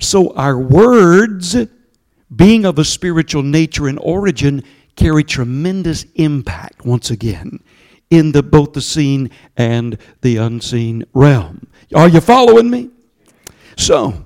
So, 0.00 0.32
our 0.34 0.56
words, 0.56 1.56
being 2.34 2.64
of 2.64 2.78
a 2.78 2.84
spiritual 2.84 3.42
nature 3.42 3.88
and 3.88 3.98
origin, 4.00 4.62
carry 4.94 5.24
tremendous 5.24 6.04
impact 6.14 6.84
once 6.84 7.10
again 7.10 7.58
in 8.10 8.30
the, 8.30 8.42
both 8.42 8.72
the 8.72 8.80
seen 8.80 9.30
and 9.56 9.98
the 10.20 10.36
unseen 10.36 11.04
realm. 11.12 11.66
Are 11.94 12.08
you 12.08 12.20
following 12.20 12.70
me? 12.70 12.90
So, 13.76 14.23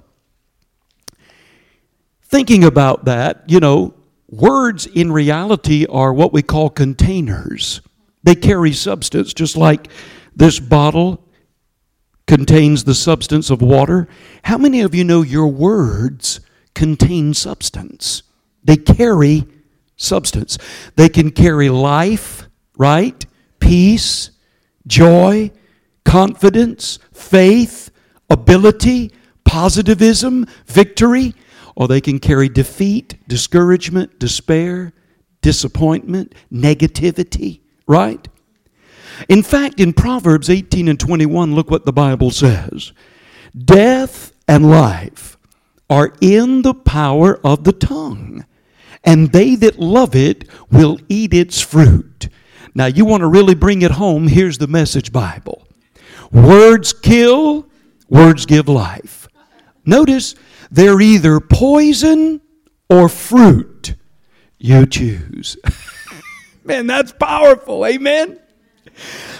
thinking 2.29 2.65
about 2.65 3.05
that, 3.07 3.45
you 3.47 3.61
know, 3.61 3.95
words 4.29 4.87
in 4.87 5.11
reality 5.13 5.87
are 5.89 6.13
what 6.13 6.33
we 6.33 6.43
call 6.43 6.71
containers. 6.71 7.81
They 8.23 8.35
carry 8.35 8.73
substance, 8.73 9.33
just 9.33 9.57
like 9.57 9.89
this 10.35 10.61
bottle 10.61 11.25
contains 12.27 12.85
the 12.85 12.95
substance 12.95 13.49
of 13.51 13.63
water. 13.63 14.07
How 14.45 14.59
many 14.59 14.83
of 14.83 14.95
you 14.95 15.05
know 15.05 15.23
your 15.23 15.49
words 15.49 16.41
contain 16.75 17.33
substance? 17.33 18.23
They 18.63 18.77
carry 18.77 19.45
substance. 19.97 20.59
They 20.97 21.09
can 21.09 21.31
carry 21.31 21.71
life, 21.71 22.47
right? 22.77 23.25
Peace, 23.61 24.31
joy, 24.87 25.51
confidence, 26.05 26.99
faith, 27.13 27.91
ability, 28.29 29.11
positivism, 29.45 30.47
victory 30.67 31.35
or 31.79 31.87
they 31.87 32.01
can 32.01 32.19
carry 32.19 32.49
defeat, 32.49 33.17
discouragement, 33.29 34.19
despair, 34.19 34.93
disappointment, 35.43 36.35
negativity, 36.53 37.61
right? 37.87 38.27
In 39.29 39.45
fact, 39.45 39.79
in 39.79 39.93
Proverbs 39.93 40.51
18 40.51 40.89
and 40.89 40.99
21, 40.99 41.55
look 41.55 41.71
what 41.71 41.87
the 41.87 41.93
Bible 41.93 42.33
says 42.33 42.93
Death 43.57 44.33
and 44.49 44.69
life 44.69 45.39
are 45.89 46.15
in 46.21 46.63
the 46.63 46.75
power 46.75 47.39
of 47.47 47.63
the 47.63 47.73
tongue, 47.73 48.45
and 49.05 49.31
they 49.31 49.55
that 49.55 49.79
love 49.79 50.17
it 50.17 50.49
will 50.73 50.99
eat 51.09 51.33
its 51.33 51.61
fruit. 51.61 52.29
Now, 52.75 52.87
you 52.87 53.05
want 53.05 53.21
to 53.21 53.29
really 53.29 53.55
bring 53.55 53.83
it 53.83 53.93
home, 53.93 54.27
here's 54.27 54.59
the 54.59 54.67
message 54.67 55.13
Bible 55.13 55.65
Words 56.33 56.93
kill, 56.93 57.69
words 58.09 58.47
give 58.47 58.69
life. 58.69 59.29
Notice, 59.85 60.35
they're 60.71 61.01
either 61.01 61.41
poison 61.41 62.41
or 62.89 63.09
fruit. 63.09 63.95
You 64.59 64.87
choose. 64.87 65.57
Man, 66.65 66.87
that's 66.87 67.13
powerful. 67.13 67.87
Amen. 67.87 68.39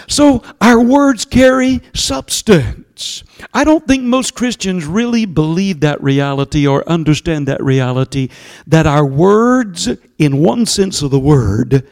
So 0.07 0.41
our 0.61 0.81
words 0.81 1.25
carry 1.25 1.81
substance. 1.93 3.23
I 3.53 3.63
don't 3.63 3.85
think 3.87 4.03
most 4.03 4.33
Christians 4.33 4.85
really 4.85 5.25
believe 5.25 5.81
that 5.81 6.01
reality 6.01 6.65
or 6.65 6.87
understand 6.89 7.47
that 7.47 7.63
reality 7.63 8.29
that 8.67 8.87
our 8.87 9.05
words, 9.05 9.89
in 10.17 10.37
one 10.39 10.65
sense 10.65 11.01
of 11.01 11.11
the 11.11 11.19
word, 11.19 11.87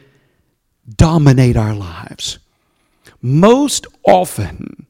dominate 0.95 1.57
our 1.57 1.75
lives. 1.75 2.39
Most 3.21 3.85
often, 4.05 4.88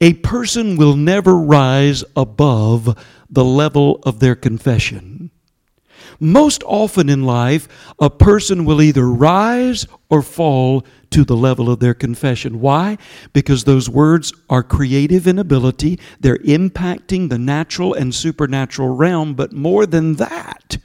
a 0.00 0.14
person 0.14 0.76
will 0.76 0.96
never 0.96 1.36
rise 1.36 2.04
above 2.16 2.98
the 3.32 3.44
level 3.44 3.98
of 4.04 4.20
their 4.20 4.36
confession. 4.36 5.30
Most 6.20 6.62
often 6.64 7.08
in 7.08 7.24
life, 7.24 7.66
a 7.98 8.10
person 8.10 8.64
will 8.64 8.80
either 8.80 9.08
rise 9.08 9.86
or 10.08 10.22
fall 10.22 10.84
to 11.10 11.24
the 11.24 11.36
level 11.36 11.70
of 11.70 11.80
their 11.80 11.94
confession. 11.94 12.60
Why? 12.60 12.98
Because 13.32 13.64
those 13.64 13.88
words 13.88 14.32
are 14.48 14.62
creative 14.62 15.26
in 15.26 15.38
ability, 15.38 15.98
they're 16.20 16.38
impacting 16.38 17.28
the 17.28 17.38
natural 17.38 17.94
and 17.94 18.14
supernatural 18.14 18.94
realm, 18.94 19.34
but 19.34 19.52
more 19.52 19.86
than 19.86 20.14
that, 20.14 20.78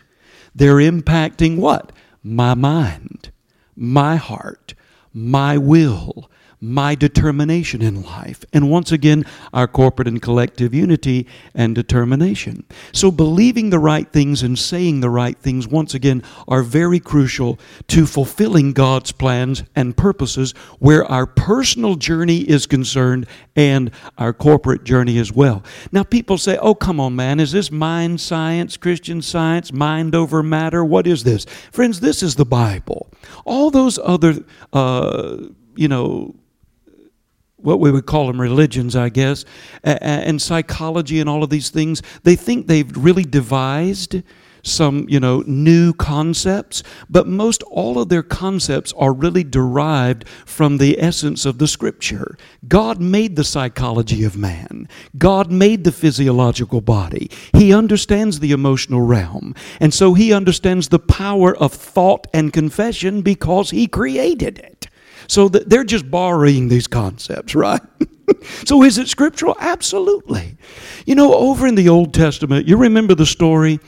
they're 0.55 0.75
impacting 0.75 1.57
what? 1.57 1.91
My 2.23 2.53
mind, 2.53 3.31
my 3.75 4.15
heart, 4.15 4.73
my 5.13 5.57
will, 5.57 6.29
my 6.59 6.95
determination 6.95 7.81
in 7.81 8.01
life. 8.01 8.43
And 8.51 8.69
once 8.69 8.91
again, 8.91 9.25
our 9.53 9.67
corporate 9.67 10.07
and 10.07 10.21
collective 10.21 10.73
unity 10.73 11.27
and 11.53 11.75
determination. 11.75 12.65
So, 12.91 13.11
believing 13.11 13.69
the 13.69 13.79
right 13.79 14.11
things 14.11 14.41
and 14.41 14.57
saying 14.57 15.01
the 15.01 15.09
right 15.09 15.37
things, 15.37 15.67
once 15.67 15.93
again, 15.93 16.23
are 16.47 16.63
very 16.63 16.99
crucial 16.99 17.59
to 17.87 18.07
fulfilling 18.07 18.73
God's 18.73 19.11
plans 19.11 19.63
and 19.75 19.95
purposes 19.95 20.53
where 20.79 21.05
our 21.05 21.27
personal 21.27 21.95
journey 21.95 22.39
is 22.39 22.65
concerned 22.65 23.27
and 23.55 23.91
our 24.17 24.33
corporate 24.33 24.83
journey 24.83 25.19
as 25.19 25.31
well. 25.31 25.63
Now, 25.91 26.03
people 26.03 26.39
say, 26.39 26.57
oh, 26.57 26.73
come 26.73 26.99
on, 26.99 27.15
man, 27.15 27.39
is 27.39 27.51
this 27.51 27.71
mind 27.71 28.19
science, 28.19 28.77
Christian 28.77 29.21
science, 29.21 29.71
mind 29.71 30.15
over 30.15 30.41
matter? 30.41 30.83
What 30.83 31.05
is 31.05 31.23
this? 31.23 31.45
Friends, 31.71 31.99
this 31.99 32.23
is 32.23 32.35
the 32.35 32.45
Bible. 32.45 33.11
All 33.45 33.69
those 33.69 33.99
other, 33.99 34.43
uh, 34.73 35.37
you 35.75 35.87
know, 35.87 36.35
what 37.57 37.79
we 37.79 37.91
would 37.91 38.05
call 38.05 38.27
them 38.27 38.39
religions, 38.39 38.95
I 38.95 39.09
guess, 39.09 39.43
and 39.83 40.41
psychology 40.41 41.19
and 41.19 41.29
all 41.29 41.43
of 41.43 41.49
these 41.49 41.69
things, 41.69 42.01
they 42.23 42.35
think 42.35 42.67
they've 42.67 42.95
really 42.95 43.23
devised 43.23 44.21
some, 44.63 45.05
you 45.07 45.19
know, 45.19 45.43
new 45.47 45.93
concepts, 45.93 46.83
but 47.09 47.25
most 47.25 47.63
all 47.63 47.99
of 47.99 48.09
their 48.09 48.23
concepts 48.23 48.93
are 48.97 49.13
really 49.13 49.43
derived 49.43 50.27
from 50.45 50.77
the 50.77 51.01
essence 51.01 51.45
of 51.45 51.57
the 51.57 51.67
scripture. 51.67 52.37
God 52.67 52.99
made 52.99 53.35
the 53.35 53.43
psychology 53.43 54.23
of 54.23 54.35
man. 54.35 54.89
God 55.17 55.51
made 55.51 55.83
the 55.83 55.91
physiological 55.91 56.81
body. 56.81 57.31
He 57.53 57.73
understands 57.73 58.39
the 58.39 58.51
emotional 58.51 59.01
realm. 59.01 59.55
And 59.79 59.93
so 59.93 60.13
he 60.13 60.33
understands 60.33 60.89
the 60.89 60.99
power 60.99 61.55
of 61.55 61.71
thought 61.71 62.27
and 62.33 62.51
confession 62.51 63.21
because 63.21 63.71
he 63.71 63.87
created 63.87 64.59
it. 64.59 64.87
So 65.27 65.49
they're 65.49 65.83
just 65.83 66.09
borrowing 66.09 66.69
these 66.69 66.87
concepts, 66.87 67.53
right? 67.55 67.81
so 68.65 68.83
is 68.83 68.97
it 68.97 69.07
scriptural? 69.07 69.55
Absolutely. 69.59 70.57
You 71.05 71.15
know, 71.15 71.33
over 71.33 71.67
in 71.67 71.75
the 71.75 71.89
Old 71.89 72.13
Testament, 72.13 72.67
you 72.67 72.77
remember 72.77 73.15
the 73.15 73.25
story 73.25 73.79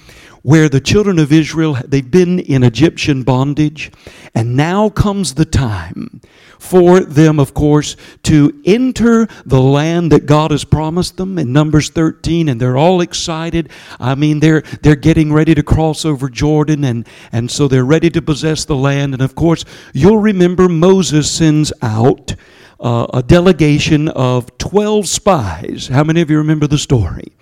where 0.41 0.69
the 0.69 0.79
children 0.79 1.19
of 1.19 1.31
Israel, 1.31 1.77
they've 1.85 2.09
been 2.09 2.39
in 2.39 2.63
Egyptian 2.63 3.23
bondage, 3.23 3.91
and 4.33 4.55
now 4.55 4.89
comes 4.89 5.33
the 5.33 5.45
time 5.45 6.21
for 6.59 6.99
them, 6.99 7.39
of 7.39 7.53
course, 7.53 7.95
to 8.23 8.61
enter 8.65 9.27
the 9.45 9.61
land 9.61 10.11
that 10.11 10.25
God 10.25 10.51
has 10.51 10.65
promised 10.65 11.17
them 11.17 11.39
in 11.39 11.53
Numbers 11.53 11.89
13, 11.89 12.49
and 12.49 12.59
they're 12.59 12.77
all 12.77 13.01
excited. 13.01 13.69
I 13.99 14.15
mean, 14.15 14.39
they're, 14.39 14.61
they're 14.81 14.95
getting 14.95 15.31
ready 15.33 15.55
to 15.55 15.63
cross 15.63 16.05
over 16.05 16.29
Jordan, 16.29 16.83
and, 16.83 17.07
and 17.31 17.49
so 17.49 17.67
they're 17.67 17.85
ready 17.85 18.09
to 18.11 18.21
possess 18.21 18.65
the 18.65 18.75
land. 18.75 19.13
And 19.13 19.21
of 19.21 19.35
course, 19.35 19.65
you'll 19.93 20.19
remember 20.19 20.67
Moses 20.67 21.31
sends 21.31 21.71
out 21.81 22.35
uh, 22.79 23.07
a 23.13 23.23
delegation 23.23 24.07
of 24.09 24.57
12 24.57 25.07
spies. 25.07 25.87
How 25.87 26.03
many 26.03 26.21
of 26.21 26.29
you 26.29 26.37
remember 26.37 26.67
the 26.67 26.77
story? 26.77 27.33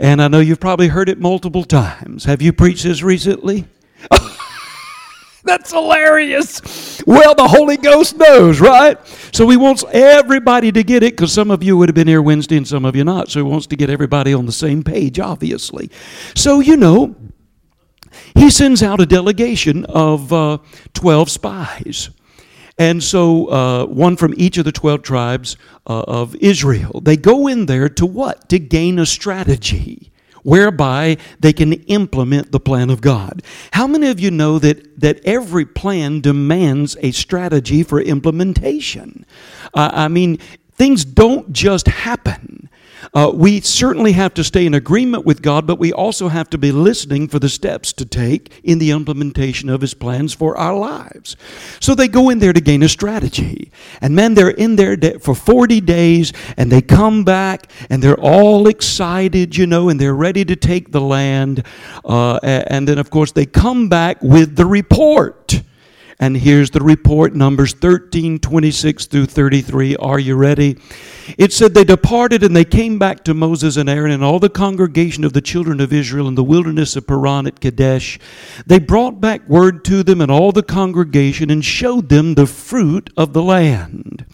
And 0.00 0.22
I 0.22 0.28
know 0.28 0.40
you've 0.40 0.60
probably 0.60 0.88
heard 0.88 1.10
it 1.10 1.20
multiple 1.20 1.62
times. 1.62 2.24
Have 2.24 2.40
you 2.40 2.54
preached 2.54 2.84
this 2.84 3.02
recently? 3.02 3.66
That's 5.44 5.72
hilarious. 5.72 7.02
Well, 7.06 7.34
the 7.34 7.46
Holy 7.46 7.76
Ghost 7.76 8.16
knows, 8.16 8.60
right? 8.60 8.98
So 9.32 9.46
he 9.50 9.58
wants 9.58 9.84
everybody 9.92 10.72
to 10.72 10.82
get 10.82 11.02
it 11.02 11.12
because 11.12 11.34
some 11.34 11.50
of 11.50 11.62
you 11.62 11.76
would 11.76 11.90
have 11.90 11.94
been 11.94 12.08
here 12.08 12.22
Wednesday 12.22 12.56
and 12.56 12.66
some 12.66 12.86
of 12.86 12.96
you 12.96 13.04
not. 13.04 13.28
So 13.30 13.40
he 13.40 13.42
wants 13.42 13.66
to 13.68 13.76
get 13.76 13.90
everybody 13.90 14.32
on 14.32 14.46
the 14.46 14.52
same 14.52 14.82
page, 14.82 15.20
obviously. 15.20 15.90
So, 16.34 16.60
you 16.60 16.78
know, 16.78 17.14
he 18.34 18.50
sends 18.50 18.82
out 18.82 19.00
a 19.00 19.06
delegation 19.06 19.84
of 19.84 20.32
uh, 20.32 20.58
12 20.94 21.30
spies. 21.30 22.08
And 22.80 23.04
so, 23.04 23.48
uh, 23.48 23.84
one 23.84 24.16
from 24.16 24.32
each 24.38 24.56
of 24.56 24.64
the 24.64 24.72
12 24.72 25.02
tribes 25.02 25.58
uh, 25.86 26.00
of 26.08 26.34
Israel. 26.36 27.02
They 27.02 27.18
go 27.18 27.46
in 27.46 27.66
there 27.66 27.90
to 27.90 28.06
what? 28.06 28.48
To 28.48 28.58
gain 28.58 28.98
a 28.98 29.04
strategy 29.04 30.10
whereby 30.42 31.18
they 31.40 31.52
can 31.52 31.74
implement 31.74 32.52
the 32.52 32.58
plan 32.58 32.88
of 32.88 33.02
God. 33.02 33.42
How 33.74 33.86
many 33.86 34.08
of 34.08 34.18
you 34.18 34.30
know 34.30 34.58
that, 34.60 34.98
that 34.98 35.20
every 35.26 35.66
plan 35.66 36.22
demands 36.22 36.96
a 37.00 37.10
strategy 37.10 37.82
for 37.82 38.00
implementation? 38.00 39.26
Uh, 39.74 39.90
I 39.92 40.08
mean, 40.08 40.38
things 40.72 41.04
don't 41.04 41.52
just 41.52 41.86
happen. 41.86 42.70
Uh, 43.14 43.30
we 43.34 43.60
certainly 43.60 44.12
have 44.12 44.34
to 44.34 44.44
stay 44.44 44.66
in 44.66 44.74
agreement 44.74 45.24
with 45.24 45.42
God, 45.42 45.66
but 45.66 45.78
we 45.78 45.92
also 45.92 46.28
have 46.28 46.50
to 46.50 46.58
be 46.58 46.72
listening 46.72 47.28
for 47.28 47.38
the 47.38 47.48
steps 47.48 47.92
to 47.94 48.04
take 48.04 48.60
in 48.62 48.78
the 48.78 48.90
implementation 48.90 49.68
of 49.68 49.80
His 49.80 49.94
plans 49.94 50.34
for 50.34 50.56
our 50.56 50.76
lives. 50.76 51.36
So 51.80 51.94
they 51.94 52.08
go 52.08 52.30
in 52.30 52.38
there 52.38 52.52
to 52.52 52.60
gain 52.60 52.82
a 52.82 52.88
strategy. 52.88 53.70
And 54.00 54.14
man, 54.14 54.34
they're 54.34 54.50
in 54.50 54.76
there 54.76 54.96
for 55.20 55.34
40 55.34 55.80
days 55.80 56.32
and 56.56 56.70
they 56.70 56.82
come 56.82 57.24
back 57.24 57.70
and 57.88 58.02
they're 58.02 58.20
all 58.20 58.66
excited, 58.66 59.56
you 59.56 59.66
know, 59.66 59.88
and 59.88 60.00
they're 60.00 60.14
ready 60.14 60.44
to 60.44 60.56
take 60.56 60.92
the 60.92 61.00
land. 61.00 61.64
Uh, 62.04 62.38
and 62.42 62.86
then, 62.86 62.98
of 62.98 63.10
course, 63.10 63.32
they 63.32 63.46
come 63.46 63.88
back 63.88 64.22
with 64.22 64.56
the 64.56 64.66
report. 64.66 65.62
And 66.20 66.36
here's 66.36 66.70
the 66.70 66.82
report 66.82 67.34
Numbers 67.34 67.72
13, 67.72 68.40
26 68.40 69.06
through 69.06 69.24
33. 69.24 69.96
Are 69.96 70.18
you 70.18 70.36
ready? 70.36 70.76
It 71.38 71.50
said, 71.50 71.72
They 71.72 71.82
departed 71.82 72.42
and 72.42 72.54
they 72.54 72.66
came 72.66 72.98
back 72.98 73.24
to 73.24 73.32
Moses 73.32 73.78
and 73.78 73.88
Aaron 73.88 74.12
and 74.12 74.22
all 74.22 74.38
the 74.38 74.50
congregation 74.50 75.24
of 75.24 75.32
the 75.32 75.40
children 75.40 75.80
of 75.80 75.94
Israel 75.94 76.28
in 76.28 76.34
the 76.34 76.44
wilderness 76.44 76.94
of 76.94 77.06
Paran 77.06 77.46
at 77.46 77.58
Kadesh. 77.58 78.18
They 78.66 78.78
brought 78.78 79.18
back 79.18 79.48
word 79.48 79.82
to 79.86 80.02
them 80.02 80.20
and 80.20 80.30
all 80.30 80.52
the 80.52 80.62
congregation 80.62 81.48
and 81.48 81.64
showed 81.64 82.10
them 82.10 82.34
the 82.34 82.46
fruit 82.46 83.08
of 83.16 83.32
the 83.32 83.42
land. 83.42 84.26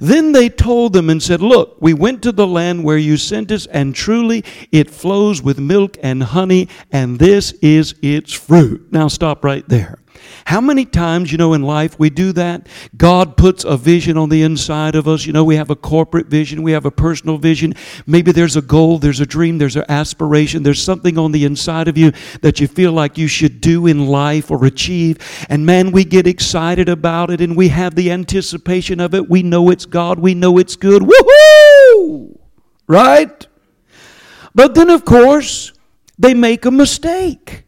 Then 0.00 0.32
they 0.32 0.48
told 0.48 0.94
them 0.94 1.08
and 1.08 1.22
said, 1.22 1.40
Look, 1.40 1.76
we 1.80 1.94
went 1.94 2.22
to 2.22 2.32
the 2.32 2.46
land 2.46 2.82
where 2.82 2.98
you 2.98 3.16
sent 3.16 3.52
us, 3.52 3.66
and 3.66 3.94
truly 3.94 4.44
it 4.72 4.90
flows 4.90 5.42
with 5.42 5.60
milk 5.60 5.96
and 6.02 6.24
honey, 6.24 6.68
and 6.90 7.20
this 7.20 7.52
is 7.62 7.94
its 8.02 8.32
fruit. 8.32 8.92
Now 8.92 9.06
stop 9.06 9.44
right 9.44 9.68
there. 9.68 9.99
How 10.50 10.60
many 10.60 10.84
times, 10.84 11.30
you 11.30 11.38
know, 11.38 11.54
in 11.54 11.62
life 11.62 11.96
we 11.96 12.10
do 12.10 12.32
that? 12.32 12.66
God 12.96 13.36
puts 13.36 13.62
a 13.62 13.76
vision 13.76 14.16
on 14.16 14.30
the 14.30 14.42
inside 14.42 14.96
of 14.96 15.06
us. 15.06 15.24
You 15.24 15.32
know, 15.32 15.44
we 15.44 15.54
have 15.54 15.70
a 15.70 15.76
corporate 15.76 16.26
vision, 16.26 16.64
we 16.64 16.72
have 16.72 16.84
a 16.86 16.90
personal 16.90 17.38
vision. 17.38 17.74
Maybe 18.04 18.32
there's 18.32 18.56
a 18.56 18.60
goal, 18.60 18.98
there's 18.98 19.20
a 19.20 19.26
dream, 19.26 19.58
there's 19.58 19.76
an 19.76 19.84
aspiration, 19.88 20.64
there's 20.64 20.82
something 20.82 21.18
on 21.18 21.30
the 21.30 21.44
inside 21.44 21.86
of 21.86 21.96
you 21.96 22.10
that 22.42 22.58
you 22.58 22.66
feel 22.66 22.90
like 22.90 23.16
you 23.16 23.28
should 23.28 23.60
do 23.60 23.86
in 23.86 24.08
life 24.08 24.50
or 24.50 24.64
achieve. 24.64 25.18
And 25.48 25.64
man, 25.64 25.92
we 25.92 26.04
get 26.04 26.26
excited 26.26 26.88
about 26.88 27.30
it 27.30 27.40
and 27.40 27.56
we 27.56 27.68
have 27.68 27.94
the 27.94 28.10
anticipation 28.10 28.98
of 28.98 29.14
it. 29.14 29.30
We 29.30 29.44
know 29.44 29.70
it's 29.70 29.86
God, 29.86 30.18
we 30.18 30.34
know 30.34 30.58
it's 30.58 30.74
good. 30.74 31.02
Woohoo! 31.02 32.40
Right? 32.88 33.46
But 34.52 34.74
then, 34.74 34.90
of 34.90 35.04
course, 35.04 35.72
they 36.18 36.34
make 36.34 36.64
a 36.64 36.72
mistake. 36.72 37.66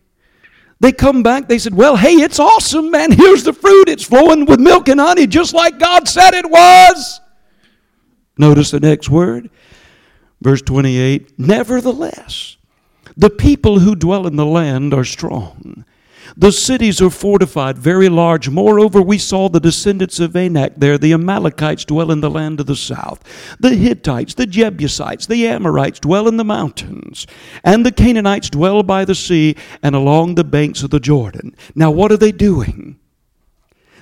They 0.83 0.91
come 0.91 1.23
back, 1.23 1.47
they 1.47 1.61
said, 1.61 1.75
Well, 1.75 1.97
hey, 1.97 2.15
it's 2.15 2.41
awesome, 2.41 2.91
man. 2.91 3.13
Here's 3.13 3.45
the 3.45 3.53
fruit. 3.53 3.89
It's 3.89 4.03
flowing 4.03 4.47
with 4.47 4.59
milk 4.59 4.89
and 4.89 4.99
honey, 4.99 5.29
just 5.29 5.55
like 5.55 5.79
God 5.79 6.09
said 6.09 6.35
it 6.35 6.51
was. 6.51 7.21
Notice 8.37 8.73
the 8.73 8.81
next 8.81 9.09
word, 9.09 9.49
verse 10.41 10.61
28 10.61 11.39
Nevertheless, 11.39 12.57
the 13.17 13.31
people 13.31 13.79
who 13.79 13.95
dwell 13.95 14.27
in 14.27 14.35
the 14.35 14.45
land 14.45 14.93
are 14.93 15.05
strong 15.05 15.85
the 16.37 16.53
cities 16.53 17.01
are 17.01 17.11
fortified, 17.11 17.79
very 17.79 18.09
large. 18.09 18.49
Moreover, 18.49 19.03
we 19.03 19.19
saw 19.19 19.49
the 19.49 19.61
descendants 19.61 20.21
of 20.21 20.37
Anak 20.37 20.75
there. 20.77 20.99
The 20.99 21.13
Amalekites 21.13 21.85
dwell 21.85 22.11
in 22.11 22.21
the 22.21 22.31
land 22.31 22.61
of 22.61 22.67
the 22.67 22.77
south. 22.77 23.23
The 23.61 23.75
Hittites, 23.75 24.35
the 24.35 24.47
Jebusites, 24.47 25.27
the 25.27 25.47
Amorites 25.47 26.01
dwell 26.01 26.29
in 26.29 26.37
the 26.37 26.45
mountains. 26.45 27.27
And 27.65 27.85
the 27.85 27.93
Canaanites 27.93 28.51
dwell 28.51 28.83
by 28.83 29.05
the 29.05 29.15
sea 29.15 29.57
and 29.83 29.95
along 29.95 30.35
the 30.35 30.45
banks 30.45 30.83
of 30.83 30.91
the 30.91 31.01
Jordan. 31.01 31.55
Now, 31.75 31.91
what 31.91 32.13
are 32.13 32.17
they 32.17 32.33
doing? 32.33 32.99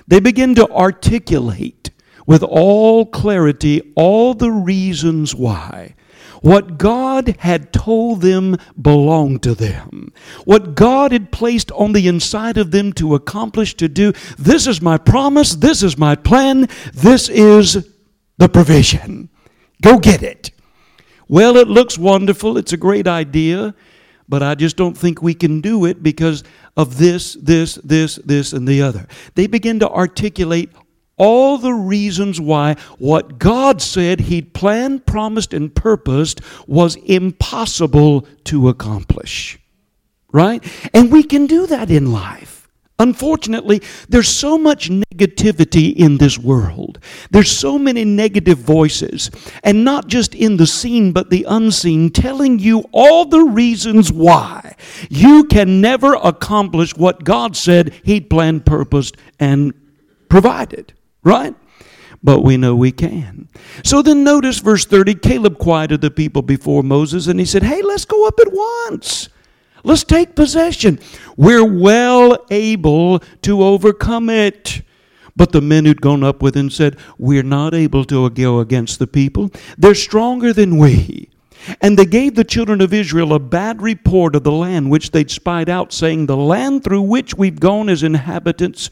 They 0.07 0.19
begin 0.19 0.55
to 0.55 0.69
articulate 0.69 1.89
with 2.25 2.43
all 2.43 3.05
clarity 3.05 3.93
all 3.95 4.33
the 4.33 4.51
reasons 4.51 5.33
why 5.35 5.95
what 6.41 6.77
God 6.77 7.35
had 7.39 7.71
told 7.71 8.21
them 8.21 8.57
belonged 8.79 9.43
to 9.43 9.55
them. 9.55 10.11
What 10.45 10.75
God 10.75 11.11
had 11.11 11.31
placed 11.31 11.71
on 11.71 11.93
the 11.93 12.07
inside 12.07 12.57
of 12.57 12.71
them 12.71 12.93
to 12.93 13.15
accomplish, 13.15 13.75
to 13.75 13.87
do. 13.87 14.11
This 14.37 14.67
is 14.67 14.81
my 14.81 14.97
promise. 14.97 15.55
This 15.55 15.83
is 15.83 15.97
my 15.97 16.15
plan. 16.15 16.67
This 16.93 17.29
is 17.29 17.87
the 18.37 18.49
provision. 18.49 19.29
Go 19.81 19.99
get 19.99 20.23
it. 20.23 20.51
Well, 21.27 21.57
it 21.57 21.67
looks 21.67 21.97
wonderful. 21.97 22.57
It's 22.57 22.73
a 22.73 22.77
great 22.77 23.07
idea. 23.07 23.73
But 24.27 24.41
I 24.41 24.55
just 24.55 24.77
don't 24.77 24.97
think 24.97 25.21
we 25.21 25.33
can 25.33 25.61
do 25.61 25.85
it 25.85 26.01
because 26.01 26.43
of 26.77 26.97
this, 26.97 27.33
this, 27.33 27.75
this, 27.75 28.15
this, 28.15 28.53
and 28.53 28.67
the 28.67 28.81
other. 28.81 29.05
They 29.35 29.45
begin 29.45 29.79
to 29.79 29.89
articulate 29.89 30.71
all 31.21 31.59
the 31.59 31.73
reasons 31.73 32.41
why 32.41 32.75
what 32.97 33.37
God 33.37 33.79
said 33.79 34.21
He'd 34.21 34.55
planned, 34.55 35.05
promised, 35.05 35.53
and 35.53 35.73
purposed 35.73 36.41
was 36.65 36.95
impossible 36.95 38.27
to 38.45 38.69
accomplish. 38.69 39.59
Right? 40.31 40.65
And 40.95 41.11
we 41.11 41.21
can 41.21 41.45
do 41.45 41.67
that 41.67 41.91
in 41.91 42.11
life. 42.11 42.67
Unfortunately, 42.97 43.83
there's 44.09 44.29
so 44.29 44.57
much 44.57 44.89
negativity 44.89 45.95
in 45.95 46.17
this 46.17 46.39
world. 46.39 46.97
There's 47.29 47.51
so 47.51 47.77
many 47.77 48.03
negative 48.03 48.57
voices, 48.57 49.29
and 49.63 49.83
not 49.85 50.07
just 50.07 50.33
in 50.33 50.57
the 50.57 50.67
seen, 50.67 51.11
but 51.11 51.29
the 51.29 51.45
unseen, 51.47 52.09
telling 52.09 52.57
you 52.57 52.85
all 52.91 53.25
the 53.25 53.43
reasons 53.43 54.11
why 54.11 54.75
you 55.09 55.43
can 55.43 55.81
never 55.81 56.15
accomplish 56.15 56.95
what 56.95 57.23
God 57.23 57.55
said 57.55 57.93
He'd 58.03 58.27
planned, 58.27 58.65
purposed, 58.65 59.17
and 59.39 59.73
provided. 60.29 60.93
Right? 61.23 61.55
But 62.23 62.41
we 62.41 62.57
know 62.57 62.75
we 62.75 62.91
can. 62.91 63.47
So 63.83 64.01
then 64.01 64.23
notice 64.23 64.59
verse 64.59 64.85
30 64.85 65.15
Caleb 65.15 65.57
quieted 65.57 66.01
the 66.01 66.11
people 66.11 66.41
before 66.41 66.83
Moses 66.83 67.27
and 67.27 67.39
he 67.39 67.45
said, 67.45 67.63
Hey, 67.63 67.81
let's 67.81 68.05
go 68.05 68.27
up 68.27 68.39
at 68.39 68.51
once. 68.51 69.29
Let's 69.83 70.03
take 70.03 70.35
possession. 70.35 70.99
We're 71.35 71.65
well 71.65 72.45
able 72.51 73.19
to 73.41 73.63
overcome 73.63 74.29
it. 74.29 74.83
But 75.35 75.53
the 75.53 75.61
men 75.61 75.85
who'd 75.85 76.01
gone 76.01 76.23
up 76.23 76.43
with 76.43 76.55
him 76.55 76.69
said, 76.69 76.97
We're 77.17 77.41
not 77.41 77.73
able 77.73 78.05
to 78.05 78.29
go 78.29 78.59
against 78.59 78.99
the 78.99 79.07
people. 79.07 79.49
They're 79.77 79.95
stronger 79.95 80.53
than 80.53 80.77
we. 80.77 81.30
And 81.79 81.97
they 81.97 82.05
gave 82.05 82.35
the 82.35 82.43
children 82.43 82.81
of 82.81 82.93
Israel 82.93 83.33
a 83.33 83.39
bad 83.39 83.81
report 83.81 84.35
of 84.35 84.43
the 84.43 84.51
land 84.51 84.89
which 84.89 85.11
they'd 85.11 85.29
spied 85.29 85.69
out, 85.69 85.93
saying, 85.93 86.25
The 86.25 86.37
land 86.37 86.83
through 86.83 87.03
which 87.03 87.35
we've 87.35 87.59
gone 87.59 87.89
as 87.89 88.03
inhabitants, 88.03 88.89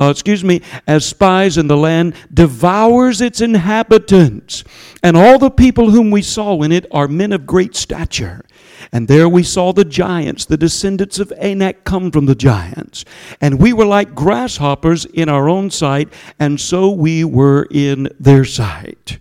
uh, 0.00 0.10
excuse 0.10 0.42
me, 0.42 0.62
as 0.86 1.04
spies 1.04 1.58
in 1.58 1.68
the 1.68 1.76
land, 1.76 2.14
devours 2.32 3.20
its 3.20 3.40
inhabitants. 3.40 4.64
And 5.02 5.16
all 5.16 5.38
the 5.38 5.50
people 5.50 5.90
whom 5.90 6.10
we 6.10 6.22
saw 6.22 6.60
in 6.62 6.72
it 6.72 6.86
are 6.90 7.08
men 7.08 7.32
of 7.32 7.46
great 7.46 7.76
stature. 7.76 8.44
And 8.92 9.06
there 9.06 9.28
we 9.28 9.42
saw 9.42 9.72
the 9.72 9.84
giants, 9.84 10.44
the 10.44 10.56
descendants 10.56 11.18
of 11.18 11.32
Anak 11.38 11.84
come 11.84 12.10
from 12.10 12.26
the 12.26 12.34
giants. 12.34 13.04
And 13.40 13.60
we 13.60 13.72
were 13.72 13.86
like 13.86 14.14
grasshoppers 14.14 15.04
in 15.04 15.28
our 15.28 15.48
own 15.48 15.70
sight, 15.70 16.12
and 16.38 16.60
so 16.60 16.90
we 16.90 17.24
were 17.24 17.66
in 17.70 18.08
their 18.18 18.44
sight. 18.44 19.18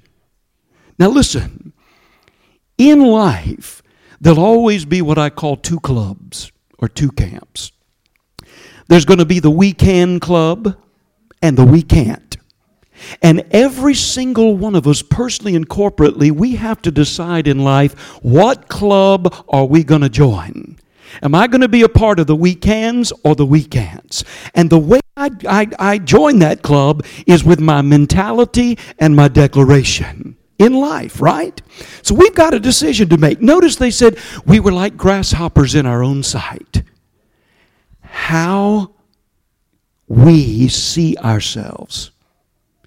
Now 0.98 1.10
listen. 1.10 1.74
In 2.78 3.02
life, 3.02 3.82
there'll 4.22 4.40
always 4.40 4.86
be 4.86 5.02
what 5.02 5.18
I 5.18 5.32
call 5.32 5.58
two 5.58 5.80
clubs 5.80 6.52
or 6.78 6.88
two 6.88 7.12
camps. 7.12 7.72
There's 8.88 9.06
going 9.06 9.20
to 9.20 9.26
be 9.26 9.40
the 9.40 9.52
we 9.52 9.74
can 9.74 10.20
club 10.20 10.78
and 11.42 11.58
the 11.58 11.66
we 11.66 11.82
can't. 11.82 12.38
And 13.22 13.46
every 13.52 13.94
single 13.94 14.56
one 14.58 14.76
of 14.76 14.88
us, 14.88 15.02
personally 15.02 15.56
and 15.56 15.68
corporately, 15.68 16.32
we 16.32 16.56
have 16.56 16.82
to 16.84 16.92
decide 16.92 17.48
in 17.48 17.64
life 17.64 17.94
what 18.22 18.70
club 18.70 19.46
are 19.50 19.66
we 19.66 19.84
going 19.84 20.02
to 20.02 20.10
join? 20.10 20.78
Am 21.24 21.34
I 21.34 21.48
going 21.48 21.62
to 21.62 21.68
be 21.68 21.84
a 21.84 21.90
part 21.90 22.20
of 22.20 22.28
the 22.28 22.36
we 22.36 22.54
cans 22.54 23.12
or 23.24 23.36
the 23.36 23.46
we 23.46 23.64
can'ts? 23.64 24.24
And 24.54 24.70
the 24.70 24.80
way 24.80 25.00
I, 25.16 25.30
I, 25.48 25.68
I 25.80 25.98
join 25.98 26.40
that 26.40 26.62
club 26.62 27.06
is 27.26 27.44
with 27.44 27.60
my 27.60 27.82
mentality 27.82 28.78
and 29.00 29.16
my 29.16 29.28
declaration 29.28 30.37
in 30.60 30.74
life, 30.74 31.22
right? 31.22 31.62
So 32.02 32.16
we've 32.16 32.34
got 32.34 32.54
a 32.54 32.60
decision 32.60 33.10
to 33.10 33.18
make. 33.18 33.42
Notice 33.42 33.76
they 33.76 33.92
said 33.92 34.18
we 34.46 34.60
were 34.60 34.72
like 34.72 34.98
grasshoppers 34.98 35.76
in 35.76 35.86
our 35.86 36.04
own 36.04 36.24
sight. 36.24 36.84
How 38.02 38.94
we 40.08 40.68
see 40.68 41.16
ourselves. 41.18 42.12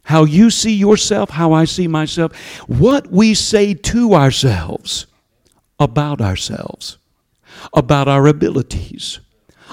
How 0.03 0.25
you 0.25 0.51
see 0.51 0.75
yourself, 0.75 1.31
how 1.31 1.53
I 1.53 1.65
see 1.67 1.87
myself, 1.87 2.37
what 2.67 3.13
we 3.13 3.35
say 3.35 3.75
to 3.75 4.15
ourselves 4.15 5.07
about 5.79 6.21
ourselves, 6.21 6.99
about 7.73 8.09
our 8.09 8.27
abilities, 8.27 9.21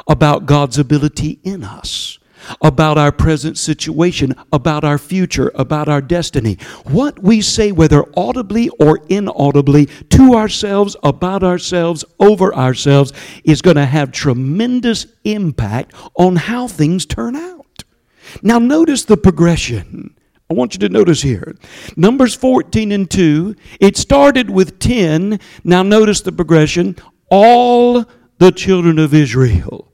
about 0.08 0.46
God's 0.46 0.78
ability 0.78 1.40
in 1.44 1.64
us 1.64 2.20
about 2.62 2.98
our 2.98 3.12
present 3.12 3.58
situation, 3.58 4.36
about 4.52 4.84
our 4.84 4.98
future, 4.98 5.52
about 5.56 5.88
our 5.88 6.02
destiny. 6.02 6.58
What 6.86 7.22
we 7.22 7.42
say, 7.42 7.72
whether 7.72 8.06
audibly 8.18 8.70
or 8.80 9.00
inaudibly, 9.10 9.88
to 10.10 10.36
ourselves, 10.36 10.96
about 11.04 11.44
ourselves, 11.44 12.06
over 12.20 12.54
ourselves, 12.54 13.14
is 13.44 13.62
going 13.62 13.78
to 13.78 13.86
have 13.86 14.12
tremendous 14.12 15.06
impact 15.24 15.94
on 16.16 16.36
how 16.36 16.68
things 16.68 17.06
turn 17.06 17.36
out. 17.36 17.84
Now, 18.42 18.60
notice 18.60 19.06
the 19.06 19.18
progression. 19.18 20.14
I 20.50 20.54
want 20.54 20.74
you 20.74 20.80
to 20.80 20.90
notice 20.90 21.22
here. 21.22 21.56
Numbers 21.96 22.34
14 22.34 22.92
and 22.92 23.10
2, 23.10 23.56
it 23.80 23.98
started 23.98 24.50
with 24.50 24.80
10. 24.80 25.40
Now, 25.64 25.84
notice 25.84 26.22
the 26.22 26.32
progression. 26.32 26.96
All 27.30 28.06
the 28.38 28.52
children 28.52 29.00
of 29.00 29.14
Israel 29.14 29.87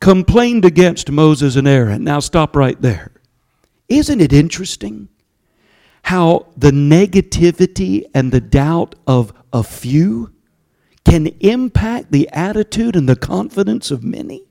complained 0.00 0.64
against 0.64 1.10
Moses 1.10 1.56
and 1.56 1.66
Aaron. 1.66 2.04
Now, 2.04 2.20
stop 2.20 2.54
right 2.54 2.80
there. 2.80 3.12
Isn't 3.88 4.20
it 4.20 4.32
interesting 4.32 5.08
how 6.02 6.46
the 6.56 6.70
negativity 6.70 8.04
and 8.14 8.30
the 8.32 8.40
doubt 8.40 8.94
of 9.06 9.32
a 9.52 9.62
few 9.62 10.32
can 11.04 11.26
impact 11.40 12.12
the 12.12 12.28
attitude 12.30 12.96
and 12.96 13.08
the 13.08 13.16
confidence 13.16 13.90
of 13.90 14.04
many? 14.04 14.44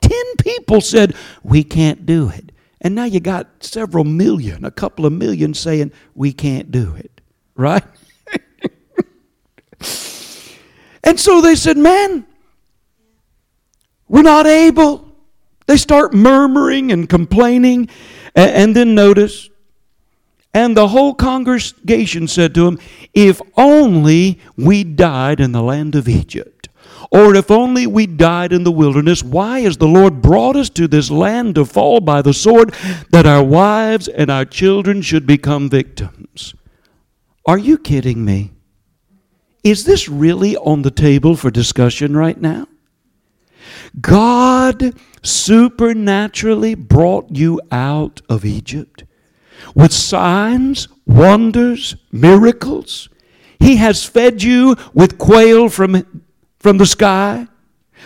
Ten 0.00 0.36
people 0.38 0.80
said, 0.80 1.14
We 1.42 1.64
can't 1.64 2.06
do 2.06 2.28
it. 2.28 2.52
And 2.80 2.94
now 2.94 3.04
you 3.04 3.20
got 3.20 3.64
several 3.64 4.04
million, 4.04 4.64
a 4.64 4.70
couple 4.70 5.06
of 5.06 5.12
million 5.12 5.54
saying, 5.54 5.92
We 6.14 6.32
can't 6.32 6.70
do 6.70 6.94
it. 6.94 7.20
Right? 7.56 7.82
and 11.02 11.18
so 11.18 11.40
they 11.40 11.54
said, 11.54 11.78
Man, 11.78 12.26
we're 14.08 14.22
not 14.22 14.46
able. 14.46 15.06
They 15.66 15.76
start 15.76 16.14
murmuring 16.14 16.92
and 16.92 17.08
complaining. 17.08 17.88
And, 18.34 18.50
and 18.50 18.76
then 18.76 18.94
notice, 18.94 19.50
and 20.54 20.76
the 20.76 20.88
whole 20.88 21.14
congregation 21.14 22.28
said 22.28 22.54
to 22.54 22.66
him, 22.66 22.78
If 23.12 23.40
only 23.56 24.38
we 24.56 24.84
died 24.84 25.40
in 25.40 25.52
the 25.52 25.62
land 25.62 25.94
of 25.94 26.08
Egypt, 26.08 26.68
or 27.10 27.34
if 27.34 27.50
only 27.50 27.86
we 27.86 28.06
died 28.06 28.52
in 28.52 28.64
the 28.64 28.72
wilderness, 28.72 29.22
why 29.22 29.60
has 29.60 29.76
the 29.76 29.86
Lord 29.86 30.22
brought 30.22 30.56
us 30.56 30.70
to 30.70 30.88
this 30.88 31.10
land 31.10 31.56
to 31.56 31.64
fall 31.64 32.00
by 32.00 32.22
the 32.22 32.32
sword, 32.32 32.74
that 33.10 33.26
our 33.26 33.44
wives 33.44 34.08
and 34.08 34.30
our 34.30 34.44
children 34.44 35.02
should 35.02 35.26
become 35.26 35.68
victims? 35.68 36.54
Are 37.44 37.58
you 37.58 37.78
kidding 37.78 38.24
me? 38.24 38.52
Is 39.62 39.84
this 39.84 40.08
really 40.08 40.56
on 40.56 40.82
the 40.82 40.90
table 40.90 41.36
for 41.36 41.50
discussion 41.50 42.16
right 42.16 42.40
now? 42.40 42.66
God 44.00 44.94
supernaturally 45.22 46.74
brought 46.74 47.30
you 47.30 47.60
out 47.70 48.22
of 48.28 48.44
Egypt 48.44 49.04
with 49.74 49.92
signs, 49.92 50.88
wonders, 51.06 51.96
miracles. 52.12 53.08
He 53.58 53.76
has 53.76 54.04
fed 54.04 54.42
you 54.42 54.76
with 54.92 55.18
quail 55.18 55.68
from, 55.68 56.22
from 56.58 56.78
the 56.78 56.86
sky 56.86 57.48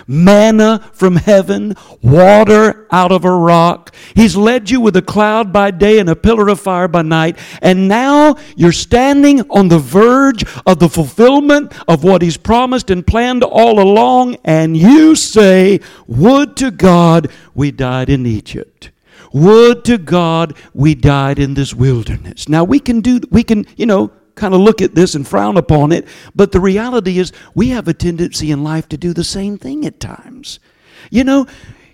manna 0.07 0.91
from 0.93 1.17
heaven, 1.17 1.75
water 2.03 2.87
out 2.91 3.13
of 3.13 3.25
a 3.25 3.31
rock. 3.31 3.95
He's 4.15 4.37
led 4.37 4.71
you 4.71 4.81
with 4.81 4.97
a 4.97 5.03
cloud 5.03 5.53
by 5.53 5.71
day 5.71 5.99
and 5.99 6.09
a 6.09 6.17
pillar 6.17 6.49
of 6.49 6.61
fire 6.61 6.89
by 6.89 7.03
night. 7.03 7.39
And 7.63 7.89
now 7.89 8.37
you're 8.57 8.73
standing 8.73 9.49
on 9.51 9.69
the 9.69 9.79
verge 9.79 10.45
of 10.67 10.79
the 10.79 10.89
fulfillment 10.89 11.73
of 11.89 12.05
what 12.05 12.23
He's 12.23 12.37
promised 12.37 12.91
and 12.91 13.07
planned 13.07 13.43
all 13.43 13.81
along. 13.81 14.37
And 14.45 14.77
you 14.77 15.15
say, 15.15 15.81
Would 16.07 16.57
to 16.59 16.71
God 16.71 17.31
we 17.55 17.71
died 17.71 18.09
in 18.09 18.27
Egypt. 18.27 18.91
Would 19.33 19.85
to 19.85 19.99
God 19.99 20.57
we 20.75 20.95
died 20.95 21.39
in 21.39 21.55
this 21.55 21.73
wilderness. 21.73 22.49
Now 22.49 22.65
we 22.65 22.81
can 22.81 23.01
do, 23.01 23.21
we 23.31 23.45
can, 23.45 23.67
you 23.77 23.87
know, 23.87 24.11
kind 24.41 24.55
of 24.55 24.61
look 24.61 24.83
at 24.83 24.95
this 24.95 25.15
and 25.15 25.27
frown 25.27 25.57
upon 25.57 25.93
it, 25.93 26.09
but 26.35 26.51
the 26.51 26.61
reality 26.61 27.19
is 27.19 27.33
we 27.55 27.69
have 27.69 27.87
a 27.87 27.95
tendency 27.95 28.51
in 28.51 28.65
life 28.65 28.89
to 28.89 28.97
do 28.97 29.13
the 29.13 29.25
same 29.25 29.59
thing 29.59 29.85
at 29.85 30.01
times. 30.01 30.59
You 31.11 31.25
know, 31.25 31.47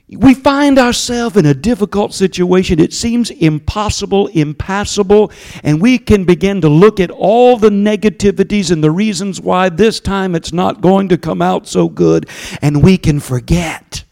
we 0.09 0.35
find 0.35 0.79
ourselves 0.79 1.37
in 1.37 1.47
a 1.47 1.55
difficult 1.55 2.15
situation. 2.15 2.79
It 2.79 2.93
seems 2.93 3.31
impossible, 3.31 4.29
impassable, 4.29 5.33
and 5.65 5.83
we 5.83 5.99
can 5.99 6.25
begin 6.25 6.61
to 6.61 6.69
look 6.69 7.01
at 7.01 7.11
all 7.11 7.57
the 7.57 7.71
negativities 7.71 8.71
and 8.71 8.85
the 8.85 8.91
reasons 8.93 9.41
why 9.41 9.69
this 9.69 9.99
time 9.99 10.37
it's 10.37 10.53
not 10.53 10.81
going 10.81 11.09
to 11.09 11.19
come 11.19 11.43
out 11.43 11.67
so 11.67 11.89
good, 11.89 12.29
and 12.63 12.85
we 12.85 12.97
can 12.97 13.21
forget 13.21 14.05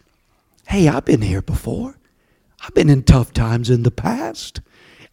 hey, 0.66 0.88
I've 0.88 1.04
been 1.04 1.22
here 1.22 1.42
before. 1.42 1.98
I've 2.60 2.74
been 2.74 2.88
in 2.88 3.02
tough 3.02 3.32
times 3.32 3.70
in 3.70 3.82
the 3.82 3.90
past. 3.90 4.60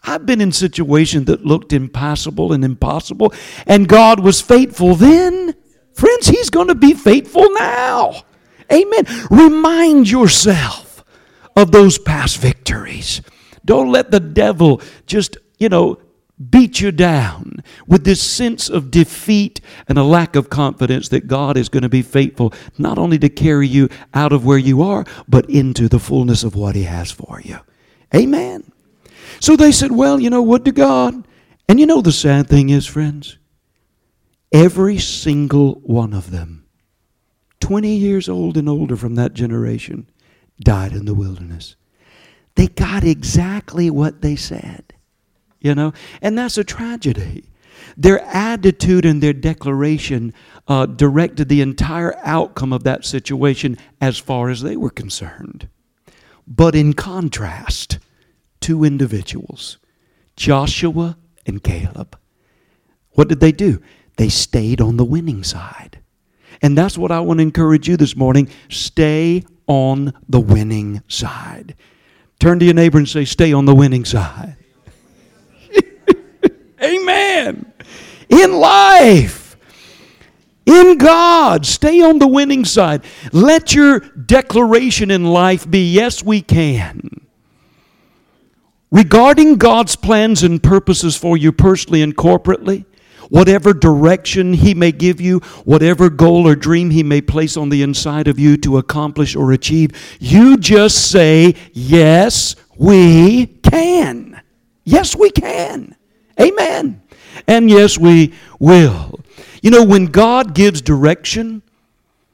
I've 0.03 0.25
been 0.25 0.41
in 0.41 0.51
situations 0.51 1.25
that 1.25 1.45
looked 1.45 1.73
impossible 1.73 2.53
and 2.53 2.65
impossible, 2.65 3.33
and 3.67 3.87
God 3.87 4.19
was 4.19 4.41
faithful 4.41 4.95
then. 4.95 5.55
Friends, 5.93 6.27
He's 6.27 6.49
going 6.49 6.69
to 6.69 6.75
be 6.75 6.93
faithful 6.93 7.47
now. 7.53 8.23
Amen. 8.71 9.05
Remind 9.29 10.09
yourself 10.09 11.03
of 11.55 11.71
those 11.71 11.97
past 11.97 12.37
victories. 12.37 13.21
Don't 13.63 13.91
let 13.91 14.11
the 14.11 14.19
devil 14.19 14.81
just, 15.05 15.37
you 15.59 15.69
know, 15.69 15.99
beat 16.49 16.79
you 16.79 16.91
down 16.91 17.63
with 17.85 18.03
this 18.03 18.21
sense 18.21 18.69
of 18.69 18.89
defeat 18.89 19.61
and 19.87 19.99
a 19.99 20.03
lack 20.03 20.35
of 20.35 20.49
confidence 20.49 21.09
that 21.09 21.27
God 21.27 21.57
is 21.57 21.69
going 21.69 21.83
to 21.83 21.89
be 21.89 22.01
faithful 22.01 22.53
not 22.79 22.97
only 22.97 23.19
to 23.19 23.29
carry 23.29 23.67
you 23.67 23.89
out 24.13 24.33
of 24.33 24.43
where 24.43 24.57
you 24.57 24.81
are, 24.81 25.05
but 25.27 25.47
into 25.49 25.87
the 25.87 25.99
fullness 25.99 26.43
of 26.43 26.55
what 26.55 26.75
He 26.75 26.83
has 26.83 27.11
for 27.11 27.41
you. 27.41 27.59
Amen. 28.15 28.70
So 29.41 29.55
they 29.55 29.71
said, 29.71 29.91
Well, 29.91 30.19
you 30.19 30.29
know, 30.29 30.41
would 30.41 30.63
to 30.65 30.71
God. 30.71 31.27
And 31.67 31.79
you 31.79 31.85
know 31.85 32.01
the 32.01 32.11
sad 32.11 32.47
thing 32.47 32.69
is, 32.69 32.85
friends? 32.85 33.37
Every 34.51 34.97
single 34.97 35.75
one 35.83 36.13
of 36.13 36.31
them, 36.31 36.65
20 37.61 37.95
years 37.95 38.29
old 38.29 38.57
and 38.57 38.69
older 38.69 38.95
from 38.95 39.15
that 39.15 39.33
generation, 39.33 40.09
died 40.59 40.93
in 40.93 41.05
the 41.05 41.13
wilderness. 41.13 41.75
They 42.55 42.67
got 42.67 43.03
exactly 43.03 43.89
what 43.89 44.21
they 44.21 44.35
said, 44.35 44.93
you 45.59 45.73
know? 45.73 45.93
And 46.21 46.37
that's 46.37 46.57
a 46.57 46.63
tragedy. 46.65 47.45
Their 47.95 48.19
attitude 48.25 49.05
and 49.05 49.23
their 49.23 49.33
declaration 49.33 50.33
uh, 50.67 50.85
directed 50.85 51.47
the 51.47 51.61
entire 51.61 52.15
outcome 52.23 52.73
of 52.73 52.83
that 52.83 53.05
situation 53.05 53.77
as 54.01 54.17
far 54.17 54.49
as 54.49 54.61
they 54.61 54.75
were 54.75 54.89
concerned. 54.89 55.69
But 56.45 56.75
in 56.75 56.93
contrast, 56.93 57.99
two 58.61 58.83
individuals, 58.83 59.77
Joshua 60.37 61.17
and 61.45 61.61
Caleb. 61.61 62.17
What 63.11 63.27
did 63.27 63.41
they 63.41 63.51
do? 63.51 63.81
They 64.17 64.29
stayed 64.29 64.79
on 64.79 64.97
the 64.97 65.03
winning 65.03 65.43
side. 65.43 65.99
And 66.61 66.77
that's 66.77 66.97
what 66.97 67.11
I 67.11 67.19
want 67.19 67.39
to 67.39 67.43
encourage 67.43 67.87
you 67.89 67.97
this 67.97 68.15
morning. 68.15 68.47
Stay 68.69 69.43
on 69.67 70.13
the 70.29 70.39
winning 70.39 71.01
side. 71.07 71.75
Turn 72.39 72.59
to 72.59 72.65
your 72.65 72.73
neighbor 72.73 72.97
and 72.97 73.09
say, 73.09 73.25
Stay 73.25 73.51
on 73.51 73.65
the 73.65 73.75
winning 73.75 74.05
side. 74.05 74.57
Amen. 76.83 77.73
In 78.29 78.53
life, 78.53 79.57
in 80.65 80.97
God, 80.97 81.65
stay 81.65 82.01
on 82.01 82.19
the 82.19 82.27
winning 82.27 82.63
side. 82.65 83.03
Let 83.31 83.73
your 83.73 83.99
declaration 83.99 85.09
in 85.11 85.25
life 85.25 85.69
be, 85.69 85.91
Yes, 85.91 86.23
we 86.23 86.41
can 86.41 87.20
regarding 88.91 89.55
God's 89.55 89.95
plans 89.95 90.43
and 90.43 90.61
purposes 90.61 91.15
for 91.15 91.37
you 91.37 91.51
personally 91.51 92.01
and 92.01 92.15
corporately, 92.15 92.85
whatever 93.29 93.73
direction 93.73 94.53
He 94.53 94.73
may 94.73 94.91
give 94.91 95.21
you, 95.21 95.39
whatever 95.63 96.09
goal 96.09 96.47
or 96.47 96.55
dream 96.55 96.89
He 96.89 97.01
may 97.01 97.21
place 97.21 97.57
on 97.57 97.69
the 97.69 97.81
inside 97.81 98.27
of 98.27 98.37
you 98.37 98.57
to 98.57 98.77
accomplish 98.77 99.35
or 99.35 99.53
achieve, 99.53 99.91
you 100.19 100.57
just 100.57 101.09
say, 101.09 101.55
Yes, 101.73 102.55
we 102.77 103.47
can. 103.47 104.41
Yes, 104.83 105.15
we 105.15 105.31
can. 105.31 105.95
Amen. 106.39 107.01
And 107.47 107.69
yes, 107.69 107.97
we 107.97 108.33
will. 108.59 109.19
You 109.61 109.71
know, 109.71 109.83
when 109.83 110.07
God 110.07 110.53
gives 110.53 110.81
direction, 110.81 111.61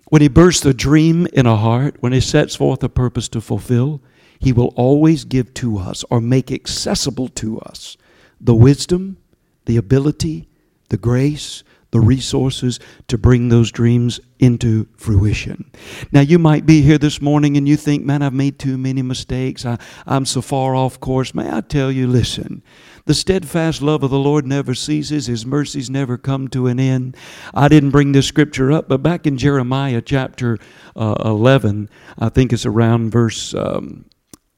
when 0.09 0.21
He 0.21 0.27
bursts 0.27 0.65
a 0.65 0.73
dream 0.73 1.27
in 1.33 1.45
a 1.45 1.57
heart, 1.57 1.97
when 1.99 2.13
He 2.13 2.21
sets 2.21 2.55
forth 2.55 2.83
a 2.83 2.89
purpose 2.89 3.27
to 3.29 3.41
fulfill, 3.41 4.01
he 4.39 4.53
will 4.53 4.73
always 4.75 5.25
give 5.25 5.53
to 5.55 5.77
us 5.77 6.03
or 6.09 6.21
make 6.21 6.51
accessible 6.51 7.27
to 7.29 7.59
us 7.59 7.97
the 8.39 8.55
wisdom, 8.55 9.17
the 9.65 9.77
ability, 9.77 10.47
the 10.89 10.97
grace, 10.97 11.63
the 11.91 11.99
resources 11.99 12.79
to 13.07 13.17
bring 13.17 13.49
those 13.49 13.71
dreams 13.71 14.19
into 14.39 14.87
fruition. 14.97 15.71
Now, 16.11 16.21
you 16.21 16.37
might 16.37 16.65
be 16.65 16.81
here 16.81 16.97
this 16.97 17.21
morning 17.21 17.55
and 17.55 17.67
you 17.67 17.77
think, 17.77 18.03
man, 18.03 18.21
I've 18.21 18.33
made 18.33 18.59
too 18.59 18.77
many 18.77 19.01
mistakes. 19.01 19.65
I, 19.65 19.77
I'm 20.05 20.25
so 20.25 20.41
far 20.41 20.75
off 20.75 20.99
course. 20.99 21.33
May 21.33 21.49
I 21.49 21.61
tell 21.61 21.91
you, 21.91 22.07
listen, 22.07 22.61
the 23.05 23.13
steadfast 23.13 23.81
love 23.81 24.03
of 24.03 24.11
the 24.11 24.19
Lord 24.19 24.45
never 24.45 24.75
ceases, 24.75 25.27
His 25.27 25.45
mercies 25.45 25.89
never 25.89 26.17
come 26.17 26.49
to 26.49 26.67
an 26.67 26.79
end. 26.79 27.15
I 27.53 27.69
didn't 27.69 27.91
bring 27.91 28.11
this 28.11 28.27
scripture 28.27 28.71
up, 28.71 28.89
but 28.89 29.01
back 29.01 29.25
in 29.25 29.37
Jeremiah 29.37 30.01
chapter 30.01 30.59
uh, 30.95 31.15
11, 31.23 31.89
I 32.19 32.29
think 32.29 32.51
it's 32.51 32.65
around 32.65 33.11
verse. 33.11 33.53
Um, 33.53 34.05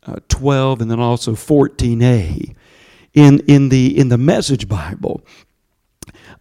uh, 0.05 0.17
12 0.29 0.81
and 0.81 0.91
then 0.91 0.99
also 0.99 1.33
14a 1.33 2.55
in, 3.13 3.39
in, 3.47 3.69
the, 3.69 3.97
in 3.97 4.09
the 4.09 4.17
Message 4.17 4.67
Bible. 4.67 5.25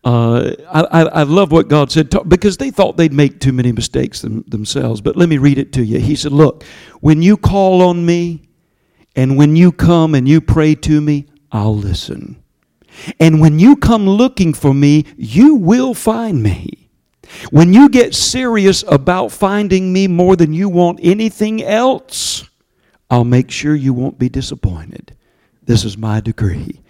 Uh, 0.04 0.52
I, 0.70 1.02
I, 1.02 1.22
love 1.24 1.50
what 1.50 1.68
God 1.68 1.90
said 1.90 2.14
because 2.28 2.56
they 2.56 2.70
thought 2.70 2.96
they'd 2.96 3.12
make 3.12 3.40
too 3.40 3.52
many 3.52 3.72
mistakes 3.72 4.22
them, 4.22 4.44
themselves. 4.46 5.00
But 5.00 5.16
let 5.16 5.28
me 5.28 5.38
read 5.38 5.58
it 5.58 5.72
to 5.72 5.84
you. 5.84 5.98
He 5.98 6.14
said, 6.14 6.30
Look, 6.30 6.62
when 7.00 7.20
you 7.20 7.36
call 7.36 7.82
on 7.82 8.06
me 8.06 8.48
and 9.16 9.36
when 9.36 9.56
you 9.56 9.72
come 9.72 10.14
and 10.14 10.28
you 10.28 10.40
pray 10.40 10.76
to 10.76 11.00
me, 11.00 11.26
I'll 11.50 11.76
listen. 11.76 12.42
And 13.18 13.40
when 13.40 13.58
you 13.58 13.76
come 13.76 14.08
looking 14.08 14.54
for 14.54 14.72
me, 14.72 15.04
you 15.16 15.56
will 15.56 15.94
find 15.94 16.42
me. 16.42 16.90
When 17.50 17.72
you 17.72 17.88
get 17.88 18.14
serious 18.14 18.84
about 18.88 19.32
finding 19.32 19.92
me 19.92 20.06
more 20.06 20.36
than 20.36 20.52
you 20.52 20.68
want 20.68 21.00
anything 21.02 21.62
else, 21.62 22.47
I'll 23.10 23.24
make 23.24 23.50
sure 23.50 23.74
you 23.74 23.92
won't 23.92 24.18
be 24.18 24.28
disappointed. 24.28 25.16
This 25.62 25.84
is 25.84 25.96
my 25.96 26.20
decree. 26.20 26.80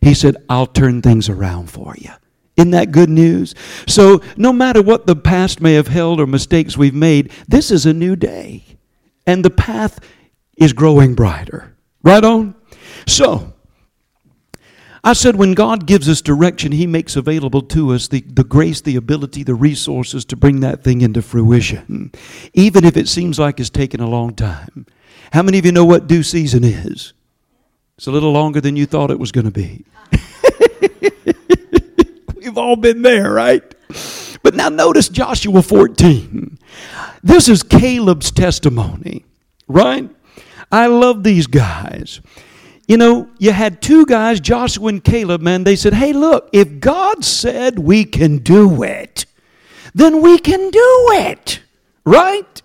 He 0.00 0.14
said, 0.14 0.36
I'll 0.48 0.66
turn 0.66 1.02
things 1.02 1.28
around 1.28 1.70
for 1.70 1.94
you. 1.98 2.10
Isn't 2.56 2.72
that 2.72 2.90
good 2.90 3.08
news? 3.08 3.54
So, 3.86 4.20
no 4.36 4.52
matter 4.52 4.82
what 4.82 5.06
the 5.06 5.14
past 5.14 5.60
may 5.60 5.74
have 5.74 5.88
held 5.88 6.20
or 6.20 6.26
mistakes 6.26 6.76
we've 6.76 6.94
made, 6.94 7.32
this 7.46 7.70
is 7.70 7.86
a 7.86 7.92
new 7.92 8.16
day. 8.16 8.64
And 9.26 9.44
the 9.44 9.50
path 9.50 10.00
is 10.56 10.72
growing 10.72 11.14
brighter. 11.14 11.76
Right 12.02 12.24
on? 12.24 12.56
So, 13.06 13.52
I 15.04 15.12
said 15.12 15.36
when 15.36 15.54
God 15.54 15.86
gives 15.86 16.08
us 16.08 16.20
direction, 16.20 16.72
He 16.72 16.86
makes 16.86 17.14
available 17.14 17.62
to 17.62 17.92
us 17.92 18.08
the, 18.08 18.22
the 18.22 18.44
grace, 18.44 18.80
the 18.80 18.96
ability, 18.96 19.44
the 19.44 19.54
resources 19.54 20.24
to 20.26 20.36
bring 20.36 20.60
that 20.60 20.82
thing 20.82 21.00
into 21.00 21.22
fruition, 21.22 22.12
even 22.54 22.84
if 22.84 22.96
it 22.96 23.08
seems 23.08 23.38
like 23.38 23.60
it's 23.60 23.70
taken 23.70 24.00
a 24.00 24.08
long 24.08 24.34
time. 24.34 24.86
How 25.32 25.42
many 25.42 25.58
of 25.58 25.66
you 25.66 25.72
know 25.72 25.84
what 25.84 26.06
due 26.06 26.22
season 26.22 26.64
is? 26.64 27.12
It's 27.96 28.06
a 28.06 28.12
little 28.12 28.32
longer 28.32 28.60
than 28.60 28.76
you 28.76 28.86
thought 28.86 29.10
it 29.10 29.18
was 29.18 29.32
going 29.32 29.44
to 29.44 29.50
be. 29.50 29.84
We've 32.36 32.56
all 32.56 32.76
been 32.76 33.02
there, 33.02 33.32
right? 33.32 33.62
But 34.42 34.54
now 34.54 34.68
notice 34.68 35.08
Joshua 35.08 35.62
14. 35.62 36.58
This 37.22 37.48
is 37.48 37.62
Caleb's 37.62 38.30
testimony, 38.30 39.24
right? 39.66 40.08
I 40.70 40.86
love 40.86 41.24
these 41.24 41.46
guys. 41.46 42.20
You 42.86 42.96
know, 42.96 43.28
you 43.38 43.52
had 43.52 43.82
two 43.82 44.06
guys, 44.06 44.40
Joshua 44.40 44.88
and 44.88 45.04
Caleb, 45.04 45.42
man. 45.42 45.64
They 45.64 45.76
said, 45.76 45.92
hey, 45.92 46.12
look, 46.12 46.48
if 46.52 46.80
God 46.80 47.24
said 47.24 47.78
we 47.78 48.04
can 48.04 48.38
do 48.38 48.82
it, 48.82 49.26
then 49.94 50.22
we 50.22 50.38
can 50.38 50.70
do 50.70 51.06
it, 51.12 51.60
right? 52.06 52.62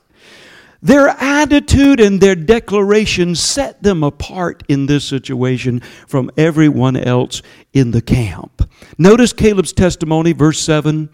Their 0.83 1.07
attitude 1.07 2.01
and 2.01 2.19
their 2.19 2.35
declaration 2.35 3.35
set 3.35 3.81
them 3.81 4.03
apart 4.03 4.63
in 4.67 4.85
this 4.85 5.05
situation 5.05 5.79
from 6.07 6.29
everyone 6.35 6.97
else 6.97 7.41
in 7.71 7.91
the 7.91 8.01
camp. 8.01 8.69
Notice 8.97 9.31
Caleb's 9.31 9.71
testimony, 9.71 10.33
verse 10.33 10.59
7. 10.59 11.09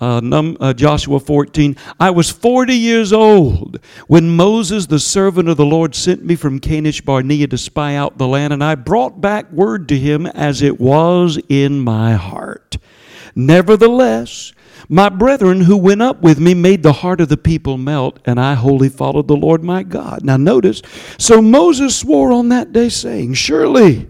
Uh, 0.00 0.20
num, 0.20 0.56
uh, 0.60 0.72
Joshua 0.72 1.18
14. 1.18 1.74
I 1.98 2.10
was 2.10 2.30
40 2.30 2.72
years 2.72 3.12
old 3.12 3.80
when 4.06 4.36
Moses, 4.36 4.86
the 4.86 5.00
servant 5.00 5.48
of 5.48 5.56
the 5.56 5.66
Lord, 5.66 5.96
sent 5.96 6.24
me 6.24 6.36
from 6.36 6.60
Kadesh 6.60 7.00
Barnea 7.00 7.48
to 7.48 7.58
spy 7.58 7.96
out 7.96 8.18
the 8.18 8.28
land, 8.28 8.52
and 8.52 8.62
I 8.62 8.76
brought 8.76 9.20
back 9.20 9.50
word 9.50 9.88
to 9.88 9.98
him 9.98 10.26
as 10.26 10.62
it 10.62 10.78
was 10.78 11.40
in 11.48 11.80
my 11.80 12.12
heart. 12.12 12.76
Nevertheless, 13.34 14.52
my 14.88 15.08
brethren 15.08 15.62
who 15.62 15.76
went 15.76 16.00
up 16.00 16.22
with 16.22 16.40
me 16.40 16.54
made 16.54 16.82
the 16.82 16.94
heart 16.94 17.20
of 17.20 17.28
the 17.28 17.36
people 17.36 17.76
melt, 17.76 18.18
and 18.24 18.40
I 18.40 18.54
wholly 18.54 18.88
followed 18.88 19.28
the 19.28 19.36
Lord 19.36 19.62
my 19.62 19.82
God. 19.82 20.24
Now, 20.24 20.36
notice, 20.36 20.80
so 21.18 21.42
Moses 21.42 21.96
swore 21.96 22.32
on 22.32 22.48
that 22.48 22.72
day, 22.72 22.88
saying, 22.88 23.34
Surely 23.34 24.08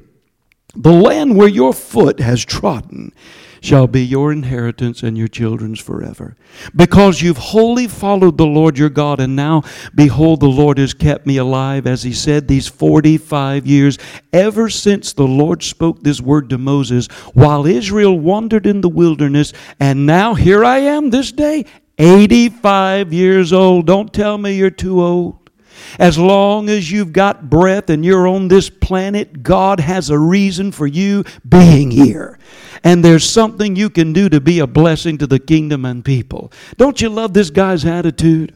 the 0.74 0.92
land 0.92 1.36
where 1.36 1.48
your 1.48 1.72
foot 1.72 2.20
has 2.20 2.44
trodden 2.44 3.12
shall 3.60 3.86
be 3.86 4.04
your 4.04 4.32
inheritance 4.32 5.02
and 5.02 5.16
your 5.16 5.28
children's 5.28 5.80
forever. 5.80 6.36
Because 6.74 7.22
you've 7.22 7.36
wholly 7.38 7.86
followed 7.86 8.38
the 8.38 8.46
Lord 8.46 8.78
your 8.78 8.88
God, 8.88 9.20
and 9.20 9.34
now, 9.36 9.62
behold, 9.94 10.40
the 10.40 10.46
Lord 10.46 10.78
has 10.78 10.94
kept 10.94 11.26
me 11.26 11.36
alive, 11.36 11.86
as 11.86 12.02
he 12.02 12.12
said, 12.12 12.48
these 12.48 12.68
45 12.68 13.66
years, 13.66 13.98
ever 14.32 14.68
since 14.68 15.12
the 15.12 15.26
Lord 15.26 15.62
spoke 15.62 16.02
this 16.02 16.20
word 16.20 16.50
to 16.50 16.58
Moses, 16.58 17.06
while 17.34 17.66
Israel 17.66 18.18
wandered 18.18 18.66
in 18.66 18.80
the 18.80 18.88
wilderness, 18.88 19.52
and 19.80 20.06
now 20.06 20.34
here 20.34 20.64
I 20.64 20.78
am 20.78 21.10
this 21.10 21.32
day, 21.32 21.64
85 21.98 23.12
years 23.12 23.52
old. 23.52 23.86
Don't 23.86 24.12
tell 24.12 24.38
me 24.38 24.56
you're 24.56 24.70
too 24.70 25.02
old. 25.02 25.50
As 25.98 26.18
long 26.18 26.68
as 26.68 26.90
you've 26.90 27.12
got 27.12 27.48
breath 27.48 27.90
and 27.90 28.04
you're 28.04 28.28
on 28.28 28.48
this 28.48 28.70
planet, 28.70 29.42
God 29.42 29.80
has 29.80 30.10
a 30.10 30.18
reason 30.18 30.72
for 30.72 30.86
you 30.86 31.24
being 31.48 31.90
here. 31.90 32.38
And 32.84 33.04
there's 33.04 33.28
something 33.28 33.76
you 33.76 33.90
can 33.90 34.12
do 34.12 34.28
to 34.28 34.40
be 34.40 34.60
a 34.60 34.66
blessing 34.66 35.18
to 35.18 35.26
the 35.26 35.38
kingdom 35.38 35.84
and 35.84 36.04
people. 36.04 36.52
Don't 36.76 37.00
you 37.00 37.08
love 37.08 37.34
this 37.34 37.50
guy's 37.50 37.84
attitude? 37.84 38.54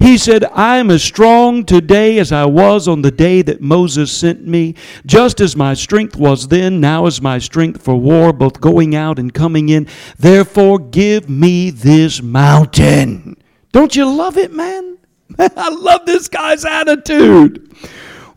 He 0.00 0.18
said, 0.18 0.44
I 0.44 0.78
am 0.78 0.90
as 0.90 1.02
strong 1.02 1.64
today 1.64 2.18
as 2.18 2.32
I 2.32 2.44
was 2.46 2.88
on 2.88 3.02
the 3.02 3.10
day 3.10 3.42
that 3.42 3.60
Moses 3.60 4.10
sent 4.10 4.46
me. 4.46 4.74
Just 5.06 5.40
as 5.40 5.56
my 5.56 5.74
strength 5.74 6.16
was 6.16 6.48
then, 6.48 6.80
now 6.80 7.06
is 7.06 7.22
my 7.22 7.38
strength 7.38 7.82
for 7.82 7.96
war, 7.96 8.32
both 8.32 8.60
going 8.60 8.94
out 8.94 9.18
and 9.18 9.32
coming 9.32 9.68
in. 9.68 9.86
Therefore, 10.18 10.78
give 10.78 11.28
me 11.28 11.70
this 11.70 12.22
mountain. 12.22 13.36
Don't 13.72 13.94
you 13.94 14.04
love 14.04 14.36
it, 14.36 14.52
man? 14.52 14.98
I 15.38 15.68
love 15.70 16.06
this 16.06 16.28
guy's 16.28 16.64
attitude. 16.64 17.72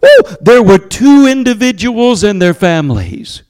Woo! 0.02 0.36
There 0.42 0.62
were 0.62 0.78
two 0.78 1.28
individuals 1.28 2.24
and 2.24 2.42
their 2.42 2.54
families 2.54 3.44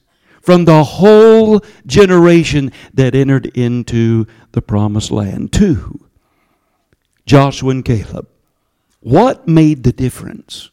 from 0.44 0.66
the 0.66 0.84
whole 0.84 1.64
generation 1.86 2.70
that 2.92 3.14
entered 3.14 3.46
into 3.56 4.26
the 4.52 4.60
promised 4.60 5.10
land. 5.10 5.52
Two 5.52 6.06
Joshua 7.24 7.70
and 7.70 7.84
Caleb. 7.84 8.28
What 9.00 9.48
made 9.48 9.84
the 9.84 9.92
difference? 9.92 10.70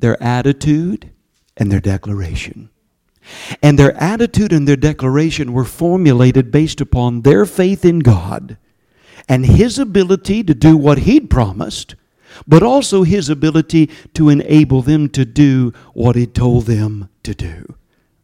Their 0.00 0.22
attitude 0.22 1.10
and 1.56 1.72
their 1.72 1.80
declaration. 1.80 2.68
And 3.62 3.78
their 3.78 3.94
attitude 3.96 4.52
and 4.52 4.68
their 4.68 4.76
declaration 4.76 5.54
were 5.54 5.64
formulated 5.64 6.50
based 6.50 6.82
upon 6.82 7.22
their 7.22 7.46
faith 7.46 7.86
in 7.86 8.00
God 8.00 8.58
and 9.30 9.46
his 9.46 9.78
ability 9.78 10.44
to 10.44 10.54
do 10.54 10.76
what 10.76 10.98
he'd 10.98 11.30
promised, 11.30 11.94
but 12.46 12.62
also 12.62 13.02
his 13.02 13.30
ability 13.30 13.90
to 14.12 14.28
enable 14.28 14.82
them 14.82 15.08
to 15.08 15.24
do 15.24 15.72
what 15.94 16.16
he 16.16 16.26
told 16.26 16.66
them 16.66 17.08
to 17.22 17.34
do. 17.34 17.74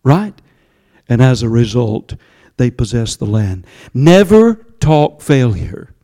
Right? 0.02 0.34
And 1.08 1.22
as 1.22 1.42
a 1.42 1.48
result, 1.48 2.14
they 2.56 2.70
possess 2.70 3.16
the 3.16 3.26
land. 3.26 3.66
Never 3.94 4.54
talk 4.80 5.20
failure. 5.22 5.94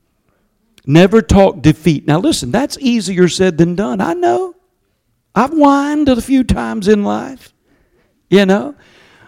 Never 0.86 1.20
talk 1.20 1.62
defeat. 1.62 2.06
Now, 2.06 2.18
listen, 2.18 2.50
that's 2.50 2.78
easier 2.78 3.28
said 3.28 3.58
than 3.58 3.74
done. 3.74 4.00
I 4.00 4.14
know. 4.14 4.54
I've 5.34 5.52
whined 5.52 6.08
a 6.08 6.20
few 6.20 6.44
times 6.44 6.88
in 6.88 7.04
life, 7.04 7.52
you 8.30 8.46
know. 8.46 8.74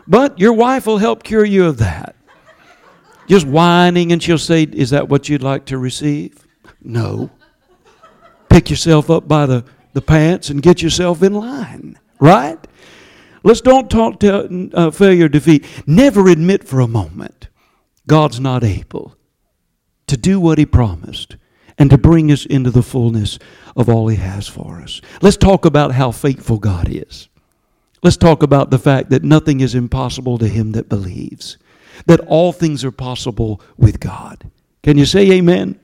But 0.06 0.38
your 0.38 0.54
wife 0.54 0.87
will 0.87 0.98
help 0.98 1.22
cure 1.22 1.44
you 1.44 1.66
of 1.66 1.78
that 1.78 2.16
just 3.30 3.46
whining, 3.46 4.11
and 4.11 4.20
she'll 4.20 4.38
say, 4.38 4.64
Is 4.64 4.90
that 4.90 5.09
what 5.09 5.28
you'd 5.28 5.42
like 5.42 5.66
to 5.66 5.78
receive? 5.78 6.44
No. 6.83 7.30
Pick 8.48 8.68
yourself 8.68 9.09
up 9.09 9.28
by 9.28 9.46
the, 9.46 9.64
the 9.92 10.02
pants 10.02 10.50
and 10.50 10.61
get 10.61 10.83
yourself 10.83 11.22
in 11.22 11.35
line, 11.35 11.96
right? 12.18 12.59
Let's 13.42 13.61
don't 13.61 13.90
talk 13.90 14.20
to 14.20 14.70
uh, 14.74 14.90
failure, 14.90 15.29
defeat. 15.29 15.64
Never 15.87 16.29
admit 16.29 16.64
for 16.64 16.81
a 16.81 16.87
moment 16.87 17.48
God's 18.07 18.40
not 18.40 18.64
able 18.64 19.16
to 20.07 20.16
do 20.16 20.40
what 20.40 20.59
He 20.59 20.66
promised 20.66 21.37
and 21.79 21.88
to 21.90 21.98
bring 21.98 22.31
us 22.31 22.44
into 22.44 22.70
the 22.70 22.83
fullness 22.83 23.38
of 23.76 23.88
all 23.88 24.09
He 24.09 24.16
has 24.16 24.46
for 24.46 24.81
us. 24.81 25.00
Let's 25.22 25.37
talk 25.37 25.64
about 25.64 25.92
how 25.92 26.11
faithful 26.11 26.59
God 26.59 26.88
is. 26.90 27.29
Let's 28.03 28.16
talk 28.16 28.42
about 28.42 28.70
the 28.70 28.79
fact 28.79 29.11
that 29.11 29.22
nothing 29.22 29.61
is 29.61 29.74
impossible 29.74 30.38
to 30.38 30.48
him 30.48 30.72
that 30.72 30.88
believes 30.88 31.59
that 32.07 32.20
all 32.20 32.53
things 32.53 32.83
are 32.85 32.92
possible 32.92 33.61
with 33.76 34.00
God. 34.00 34.50
Can 34.83 34.96
you 34.96 35.05
say 35.05 35.31
amen? 35.33 35.79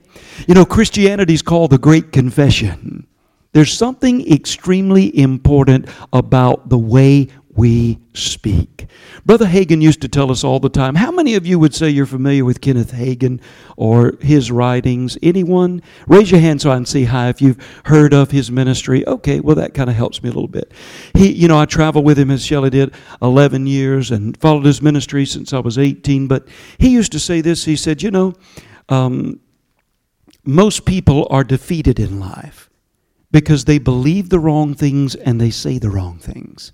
You 0.47 0.55
know, 0.55 0.65
Christianity 0.65 1.35
is 1.35 1.43
called 1.43 1.69
the 1.69 1.77
Great 1.77 2.11
Confession. 2.11 3.05
There's 3.53 3.73
something 3.73 4.31
extremely 4.31 5.15
important 5.17 5.87
about 6.11 6.69
the 6.69 6.77
way 6.77 7.27
we 7.57 7.97
speak. 8.13 8.85
Brother 9.25 9.47
Hagin 9.47 9.81
used 9.81 9.99
to 10.01 10.07
tell 10.07 10.31
us 10.31 10.43
all 10.43 10.59
the 10.59 10.69
time. 10.69 10.93
How 10.93 11.11
many 11.11 11.33
of 11.33 11.47
you 11.47 11.57
would 11.57 11.73
say 11.73 11.89
you're 11.89 12.05
familiar 12.05 12.45
with 12.45 12.61
Kenneth 12.61 12.91
Hagin 12.91 13.41
or 13.75 14.13
his 14.21 14.51
writings? 14.51 15.17
Anyone? 15.23 15.81
Raise 16.05 16.29
your 16.29 16.39
hand 16.39 16.61
so 16.61 16.69
I 16.69 16.75
can 16.75 16.85
see 16.85 17.05
hi 17.05 17.29
if 17.29 17.41
you've 17.41 17.57
heard 17.85 18.13
of 18.13 18.29
his 18.29 18.51
ministry. 18.51 19.05
Okay, 19.07 19.39
well 19.39 19.55
that 19.55 19.73
kind 19.73 19.89
of 19.89 19.95
helps 19.95 20.21
me 20.21 20.29
a 20.29 20.31
little 20.31 20.47
bit. 20.47 20.71
He, 21.15 21.31
you 21.31 21.47
know, 21.47 21.57
I 21.57 21.65
traveled 21.65 22.05
with 22.05 22.19
him 22.19 22.29
as 22.29 22.45
Shelley 22.45 22.69
did 22.69 22.93
11 23.23 23.65
years 23.65 24.11
and 24.11 24.37
followed 24.37 24.65
his 24.65 24.81
ministry 24.83 25.25
since 25.25 25.51
I 25.51 25.59
was 25.59 25.79
18. 25.79 26.27
But 26.27 26.47
he 26.77 26.89
used 26.89 27.11
to 27.13 27.19
say 27.19 27.41
this. 27.41 27.65
He 27.65 27.75
said, 27.75 28.03
you 28.03 28.11
know, 28.11 28.35
um, 28.87 29.39
most 30.45 30.85
people 30.85 31.27
are 31.31 31.43
defeated 31.43 31.99
in 31.99 32.19
life 32.19 32.69
because 33.31 33.65
they 33.65 33.79
believe 33.79 34.29
the 34.29 34.39
wrong 34.39 34.75
things 34.75 35.15
and 35.15 35.41
they 35.41 35.49
say 35.49 35.79
the 35.79 35.89
wrong 35.89 36.19
things. 36.19 36.71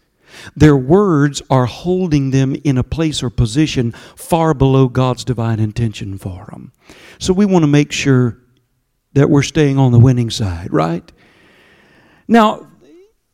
Their 0.56 0.78
words 0.78 1.42
are 1.50 1.66
holding 1.66 2.32
them 2.32 2.56
in 2.64 2.78
a 2.78 2.84
place 2.84 3.24
or 3.24 3.30
position 3.30 3.92
far 4.16 4.54
below 4.54 4.88
God's 4.88 5.24
divine 5.24 5.60
intention 5.60 6.18
for 6.18 6.48
them. 6.52 6.72
So 7.20 7.34
we 7.34 7.46
want 7.46 7.64
to 7.64 7.68
make 7.68 7.92
sure 7.92 8.40
that 9.14 9.30
we're 9.30 9.44
staying 9.44 9.78
on 9.78 9.92
the 9.92 10.00
winning 10.00 10.30
side, 10.30 10.72
right? 10.72 11.10
Now, 12.28 12.68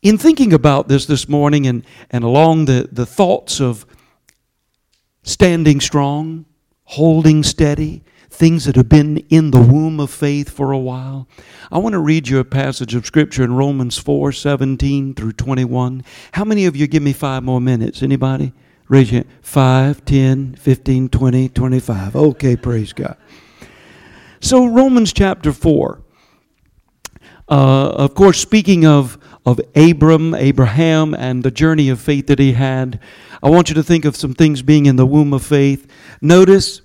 in 0.02 0.18
thinking 0.18 0.52
about 0.52 0.88
this 0.88 1.06
this 1.06 1.28
morning 1.28 1.66
and, 1.66 1.84
and 2.10 2.24
along 2.24 2.66
the, 2.66 2.88
the 2.90 3.06
thoughts 3.06 3.60
of 3.60 3.86
standing 5.22 5.80
strong, 5.80 6.46
holding 6.84 7.42
steady, 7.42 8.02
things 8.30 8.64
that 8.64 8.76
have 8.76 8.88
been 8.88 9.18
in 9.28 9.50
the 9.50 9.60
womb 9.60 10.00
of 10.00 10.10
faith 10.10 10.48
for 10.48 10.70
a 10.72 10.78
while. 10.78 11.26
I 11.70 11.78
want 11.78 11.94
to 11.94 11.98
read 11.98 12.28
you 12.28 12.38
a 12.38 12.44
passage 12.44 12.94
of 12.94 13.04
scripture 13.04 13.42
in 13.42 13.54
Romans 13.54 13.98
4 13.98 14.32
17 14.32 15.14
through 15.14 15.32
21. 15.32 16.04
How 16.32 16.44
many 16.44 16.64
of 16.64 16.76
you 16.76 16.86
give 16.86 17.02
me 17.02 17.12
five 17.12 17.42
more 17.42 17.60
minutes? 17.60 18.02
Anybody? 18.02 18.52
Raise 18.88 19.12
your 19.12 19.22
hand. 19.22 19.32
5, 19.42 20.04
10, 20.04 20.54
15, 20.54 21.08
20, 21.08 21.48
25. 21.48 22.16
Okay, 22.16 22.56
praise 22.56 22.92
God. 22.92 23.16
So, 24.40 24.66
Romans 24.66 25.12
chapter 25.12 25.52
4. 25.52 26.00
Uh, 27.48 27.90
of 27.90 28.14
course, 28.14 28.40
speaking 28.40 28.86
of, 28.86 29.18
of 29.44 29.60
Abram, 29.74 30.34
Abraham, 30.34 31.14
and 31.14 31.42
the 31.42 31.50
journey 31.50 31.88
of 31.88 32.00
faith 32.00 32.28
that 32.28 32.38
he 32.38 32.52
had, 32.52 33.00
I 33.42 33.50
want 33.50 33.68
you 33.68 33.74
to 33.74 33.82
think 33.82 34.04
of 34.04 34.16
some 34.16 34.34
things 34.34 34.62
being 34.62 34.86
in 34.86 34.96
the 34.96 35.06
womb 35.06 35.32
of 35.32 35.44
faith. 35.44 35.90
Notice 36.20 36.80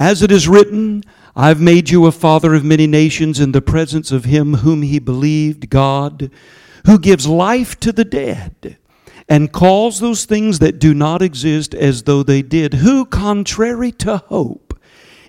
as 0.00 0.22
it 0.22 0.32
is 0.32 0.48
written, 0.48 1.04
I've 1.36 1.60
made 1.60 1.90
you 1.90 2.06
a 2.06 2.12
father 2.12 2.54
of 2.54 2.64
many 2.64 2.86
nations 2.86 3.38
in 3.38 3.52
the 3.52 3.60
presence 3.60 4.10
of 4.10 4.24
him 4.24 4.54
whom 4.54 4.80
he 4.80 4.98
believed, 4.98 5.68
God, 5.68 6.30
who 6.86 6.98
gives 6.98 7.26
life 7.28 7.78
to 7.80 7.92
the 7.92 8.04
dead 8.04 8.78
and 9.28 9.52
calls 9.52 10.00
those 10.00 10.24
things 10.24 10.58
that 10.58 10.78
do 10.78 10.94
not 10.94 11.20
exist 11.20 11.74
as 11.74 12.04
though 12.04 12.22
they 12.22 12.40
did, 12.40 12.74
who, 12.74 13.04
contrary 13.04 13.92
to 13.92 14.16
hope, 14.16 14.80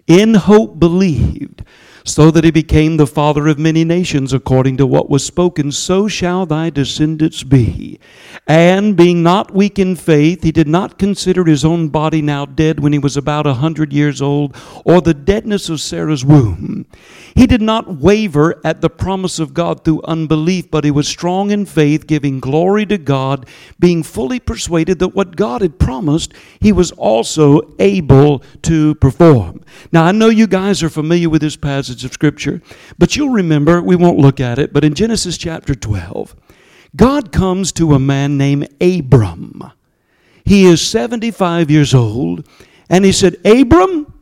in 0.08 0.36
hope 0.36 0.80
believed 0.80 1.64
so 2.04 2.32
that 2.32 2.44
he 2.44 2.52
became 2.52 2.98
the 2.98 3.08
father 3.08 3.48
of 3.48 3.60
many 3.60 3.84
nations 3.84 4.34
according 4.34 4.78
to 4.78 4.86
what 4.86 5.10
was 5.10 5.26
spoken, 5.26 5.72
so 5.72 6.08
shall 6.08 6.46
thy 6.46 6.70
descendants 6.70 7.44
be. 7.44 8.00
And 8.48 8.96
being 8.96 9.24
not 9.24 9.54
weak 9.54 9.78
in 9.78 9.96
faith, 9.96 10.44
he 10.44 10.52
did 10.52 10.68
not 10.68 10.98
consider 10.98 11.46
his 11.46 11.64
own 11.64 11.90
body 11.90 12.22
now 12.22 12.46
dead 12.46 12.80
when 12.80 12.94
he 12.94 13.00
was 13.00 13.18
about 13.18 13.46
a 13.46 13.56
hundred 13.56 13.94
years 13.94 14.22
old, 14.22 14.56
or 14.86 15.02
the 15.02 15.14
deadness 15.14 15.70
of 15.70 15.82
Sarah's 15.82 16.26
womb. 16.26 16.86
He 17.36 17.48
did 17.48 17.62
not 17.62 17.98
waver 17.98 18.60
at 18.66 18.82
the 18.82 18.90
promise 18.90 19.40
of 19.40 19.54
God 19.54 19.84
through 19.84 20.02
unbelief, 20.04 20.72
but 20.72 20.84
he 20.84 20.92
was 20.92 21.08
strong 21.08 21.52
in 21.52 21.66
faith, 21.66 22.08
giving 22.08 22.40
glory 22.40 22.86
to 22.88 22.98
God, 22.98 23.46
being 23.80 24.04
fully 24.04 24.40
persuaded 24.40 25.00
that 25.00 25.16
what 25.16 25.36
God 25.36 25.62
had 25.62 25.80
promised, 25.80 26.34
he 26.60 26.72
was 26.72 26.92
also 26.92 27.62
able 27.80 28.44
to 28.64 28.96
perform. 28.96 29.64
Now, 29.92 30.06
I 30.06 30.12
know 30.12 30.30
you 30.30 30.48
guys 30.48 30.84
are 30.84 30.90
familiar 30.90 31.30
with 31.30 31.42
this 31.42 31.56
passage 31.56 31.91
of 31.92 32.14
Scripture, 32.14 32.62
but 32.98 33.16
you'll 33.16 33.30
remember, 33.30 33.82
we 33.82 33.96
won't 33.96 34.18
look 34.18 34.40
at 34.40 34.60
it, 34.60 34.74
but 34.74 34.84
in 34.84 34.94
Genesis 34.94 35.38
chapter 35.38 35.76
12, 35.76 36.36
God 36.96 37.32
comes 37.32 37.72
to 37.74 37.94
a 37.94 38.00
man 38.00 38.38
named 38.38 38.70
Abram. 38.82 39.72
He 40.44 40.66
is 40.66 40.82
75 40.82 41.70
years 41.70 41.94
old, 41.94 42.48
and 42.90 43.06
he 43.06 43.12
said, 43.12 43.38
Abram, 43.46 44.14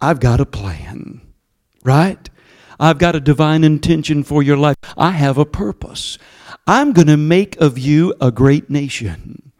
I've 0.00 0.20
got 0.20 0.40
a 0.40 0.46
plan, 0.46 1.20
right? 1.84 2.28
I've 2.78 2.98
got 2.98 3.14
a 3.14 3.20
divine 3.20 3.64
intention 3.64 4.24
for 4.24 4.42
your 4.42 4.56
life. 4.56 4.76
I 4.96 5.12
have 5.12 5.38
a 5.38 5.44
purpose. 5.44 6.18
I'm 6.66 6.92
going 6.92 7.06
to 7.08 7.16
make 7.16 7.56
of 7.60 7.78
you 7.78 8.14
a 8.20 8.30
great 8.30 8.68
nation. 8.70 9.52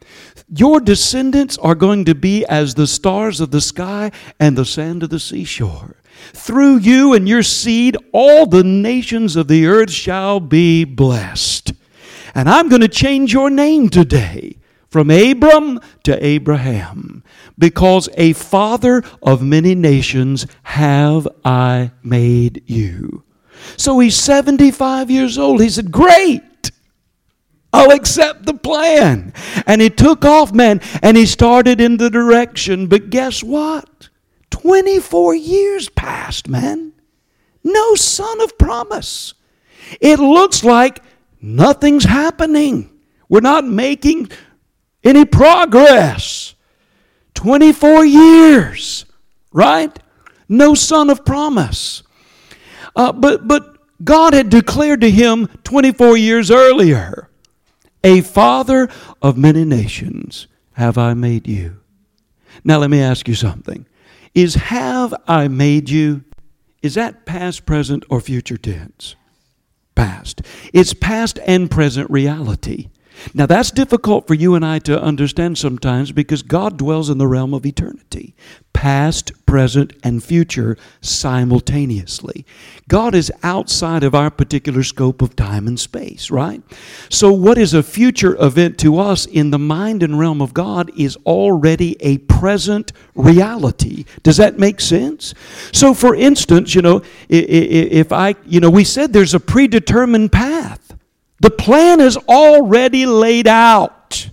Your 0.55 0.79
descendants 0.79 1.57
are 1.57 1.75
going 1.75 2.05
to 2.05 2.15
be 2.15 2.45
as 2.45 2.75
the 2.75 2.87
stars 2.87 3.39
of 3.39 3.51
the 3.51 3.61
sky 3.61 4.11
and 4.39 4.57
the 4.57 4.65
sand 4.65 5.03
of 5.03 5.09
the 5.09 5.19
seashore. 5.19 5.95
Through 6.33 6.77
you 6.77 7.13
and 7.13 7.27
your 7.27 7.43
seed, 7.43 7.97
all 8.11 8.45
the 8.45 8.63
nations 8.63 9.35
of 9.35 9.47
the 9.47 9.65
earth 9.65 9.91
shall 9.91 10.39
be 10.39 10.83
blessed. 10.83 11.73
And 12.35 12.49
I'm 12.49 12.69
going 12.69 12.81
to 12.81 12.87
change 12.87 13.33
your 13.33 13.49
name 13.49 13.89
today 13.89 14.57
from 14.89 15.09
Abram 15.09 15.79
to 16.03 16.23
Abraham, 16.23 17.23
because 17.57 18.09
a 18.15 18.33
father 18.33 19.03
of 19.23 19.41
many 19.41 19.73
nations 19.73 20.45
have 20.61 21.27
I 21.43 21.91
made 22.03 22.61
you. 22.67 23.23
So 23.75 23.97
he's 23.99 24.15
75 24.15 25.09
years 25.09 25.37
old. 25.37 25.61
He 25.61 25.69
said, 25.69 25.91
Great. 25.91 26.71
I'll 27.73 27.91
accept 27.91 28.45
the 28.45 28.53
plan. 28.53 29.33
And 29.65 29.81
he 29.81 29.89
took 29.89 30.23
off, 30.25 30.53
man, 30.53 30.79
and 31.01 31.17
he 31.17 31.25
started 31.25 31.81
in 31.81 31.97
the 31.97 32.11
direction. 32.11 32.85
But 32.85 33.09
guess 33.09 33.43
what? 33.43 34.09
24 34.63 35.35
years 35.35 35.89
passed, 35.89 36.47
man. 36.47 36.93
No 37.65 37.95
son 37.95 38.39
of 38.39 38.57
promise. 38.57 39.33
It 39.99 40.19
looks 40.19 40.63
like 40.63 41.03
nothing's 41.41 42.05
happening. 42.05 42.89
We're 43.27 43.41
not 43.41 43.65
making 43.65 44.31
any 45.03 45.25
progress. 45.25 46.55
24 47.33 48.05
years, 48.05 49.03
right? 49.51 49.99
No 50.47 50.75
son 50.75 51.09
of 51.09 51.25
promise. 51.25 52.01
Uh, 52.95 53.11
but, 53.11 53.45
but 53.45 53.75
God 54.01 54.33
had 54.33 54.49
declared 54.49 55.01
to 55.01 55.11
him 55.11 55.47
24 55.65 56.15
years 56.15 56.49
earlier, 56.49 57.29
A 58.01 58.21
father 58.21 58.87
of 59.21 59.37
many 59.37 59.65
nations 59.65 60.47
have 60.73 60.97
I 60.97 61.15
made 61.15 61.49
you. 61.49 61.81
Now, 62.63 62.77
let 62.77 62.89
me 62.89 63.01
ask 63.01 63.27
you 63.27 63.35
something. 63.35 63.87
Is 64.35 64.55
have 64.55 65.13
I 65.27 65.47
made 65.47 65.89
you, 65.89 66.23
is 66.81 66.95
that 66.95 67.25
past, 67.25 67.65
present, 67.65 68.03
or 68.09 68.19
future 68.19 68.57
tense? 68.57 69.15
Past. 69.95 70.41
It's 70.73 70.93
past 70.93 71.39
and 71.45 71.69
present 71.69 72.09
reality. 72.09 72.89
Now, 73.33 73.45
that's 73.45 73.71
difficult 73.71 74.27
for 74.27 74.33
you 74.33 74.55
and 74.55 74.65
I 74.65 74.79
to 74.79 75.01
understand 75.01 75.57
sometimes 75.57 76.11
because 76.11 76.43
God 76.43 76.77
dwells 76.77 77.09
in 77.09 77.17
the 77.17 77.27
realm 77.27 77.53
of 77.53 77.65
eternity 77.65 78.35
past, 78.73 79.31
present, 79.45 79.93
and 80.03 80.21
future 80.23 80.75
simultaneously. 80.99 82.45
God 82.89 83.15
is 83.15 83.31
outside 83.43 84.03
of 84.03 84.15
our 84.15 84.29
particular 84.29 84.83
scope 84.83 85.21
of 85.21 85.35
time 85.35 85.67
and 85.67 85.79
space, 85.79 86.29
right? 86.31 86.61
So, 87.09 87.31
what 87.31 87.57
is 87.57 87.73
a 87.73 87.83
future 87.83 88.35
event 88.43 88.77
to 88.79 88.97
us 88.97 89.25
in 89.25 89.51
the 89.51 89.59
mind 89.59 90.03
and 90.03 90.19
realm 90.19 90.41
of 90.41 90.53
God 90.53 90.91
is 90.97 91.15
already 91.25 91.95
a 92.01 92.17
present 92.17 92.91
reality. 93.15 94.03
Does 94.21 94.35
that 94.37 94.59
make 94.59 94.81
sense? 94.81 95.33
So, 95.71 95.93
for 95.93 96.13
instance, 96.13 96.75
you 96.75 96.81
know, 96.81 97.01
if 97.29 98.11
I, 98.11 98.35
you 98.45 98.59
know, 98.59 98.69
we 98.69 98.83
said 98.83 99.13
there's 99.13 99.33
a 99.33 99.39
predetermined 99.39 100.31
path, 100.33 100.82
the 101.43 101.51
plan 101.51 101.99
is 101.99 102.15
already 102.15 103.05
laid 103.05 103.49
out. 103.49 104.29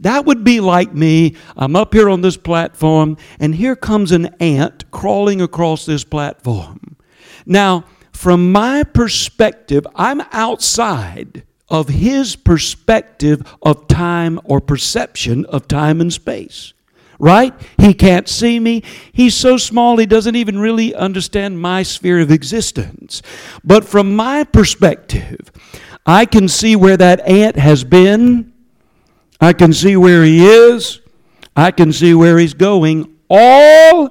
That 0.00 0.24
would 0.24 0.44
be 0.44 0.60
like 0.60 0.94
me. 0.94 1.36
I'm 1.58 1.76
up 1.76 1.92
here 1.92 2.08
on 2.08 2.22
this 2.22 2.38
platform, 2.38 3.18
and 3.38 3.54
here 3.54 3.76
comes 3.76 4.12
an 4.12 4.34
ant 4.40 4.90
crawling 4.90 5.42
across 5.42 5.84
this 5.84 6.04
platform. 6.04 6.96
Now, 7.44 7.84
from 8.12 8.50
my 8.50 8.82
perspective, 8.82 9.86
I'm 9.94 10.22
outside 10.32 11.42
of 11.68 11.90
his 11.90 12.34
perspective 12.34 13.42
of 13.60 13.86
time 13.86 14.40
or 14.44 14.62
perception 14.62 15.44
of 15.44 15.68
time 15.68 16.00
and 16.00 16.10
space. 16.10 16.72
Right? 17.20 17.52
He 17.78 17.92
can't 17.92 18.28
see 18.28 18.58
me. 18.58 18.84
He's 19.12 19.34
so 19.34 19.58
small 19.58 19.98
he 19.98 20.06
doesn't 20.06 20.36
even 20.36 20.60
really 20.60 20.94
understand 20.94 21.60
my 21.60 21.82
sphere 21.82 22.20
of 22.20 22.30
existence. 22.30 23.20
But 23.64 23.84
from 23.84 24.16
my 24.16 24.44
perspective, 24.44 25.50
I 26.08 26.26
can 26.26 26.48
see 26.48 26.74
where 26.74 26.96
that 26.96 27.20
ant 27.20 27.54
has 27.56 27.84
been 27.84 28.52
I 29.40 29.52
can 29.52 29.72
see 29.72 29.96
where 29.96 30.24
he 30.24 30.44
is. 30.44 31.00
I 31.54 31.70
can 31.70 31.92
see 31.92 32.14
where 32.14 32.38
he's 32.38 32.54
going, 32.54 33.16
all 33.28 34.10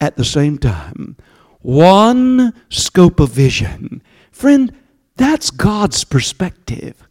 at 0.00 0.16
the 0.16 0.24
same 0.24 0.58
time. 0.58 1.16
One 1.60 2.52
scope 2.70 3.20
of 3.20 3.30
vision. 3.30 4.02
Friend, 4.30 4.72
that's 5.16 5.50
God's 5.50 6.04
perspective. 6.04 7.06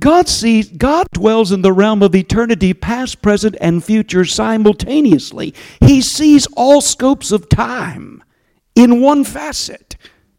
God 0.00 0.28
sees, 0.28 0.68
God 0.68 1.08
dwells 1.12 1.50
in 1.50 1.62
the 1.62 1.72
realm 1.72 2.02
of 2.02 2.14
eternity, 2.14 2.72
past, 2.72 3.20
present, 3.20 3.56
and 3.60 3.82
future 3.82 4.24
simultaneously. 4.24 5.54
He 5.80 6.00
sees 6.02 6.46
all 6.56 6.80
scopes 6.80 7.32
of 7.32 7.48
time 7.48 8.22
in 8.76 9.00
one 9.00 9.24
facet. 9.24 9.96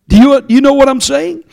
Do 0.08 0.18
you, 0.18 0.46
you 0.48 0.62
know 0.62 0.74
what 0.74 0.88
I'm 0.88 1.02
saying? 1.02 1.44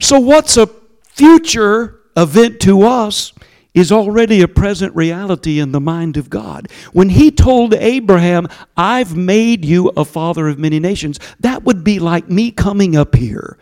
So, 0.00 0.20
what's 0.20 0.56
a 0.58 0.68
future 1.14 2.00
event 2.16 2.60
to 2.60 2.82
us 2.82 3.32
is 3.74 3.90
already 3.92 4.40
a 4.42 4.48
present 4.48 4.94
reality 4.94 5.58
in 5.58 5.72
the 5.72 5.80
mind 5.80 6.16
of 6.16 6.30
God. 6.30 6.68
When 6.92 7.08
he 7.10 7.30
told 7.32 7.74
Abraham, 7.74 8.48
I've 8.76 9.16
made 9.16 9.64
you 9.64 9.90
a 9.96 10.04
father 10.04 10.48
of 10.48 10.58
many 10.58 10.78
nations, 10.80 11.18
that 11.40 11.64
would 11.64 11.84
be 11.84 11.98
like 11.98 12.30
me 12.30 12.52
coming 12.52 12.96
up 12.96 13.16
here 13.16 13.58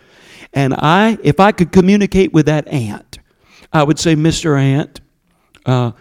And 0.53 0.75
I, 0.75 1.19
if 1.23 1.41
I 1.41 1.53
could 1.53 1.73
communicate 1.73 2.33
with 2.33 2.47
that 2.47 2.69
ant, 2.69 3.19
I 3.73 3.83
would 3.85 3.99
say, 3.99 4.15
Mr. 4.17 4.61
Ant, 4.61 5.01
uh, 5.67 5.93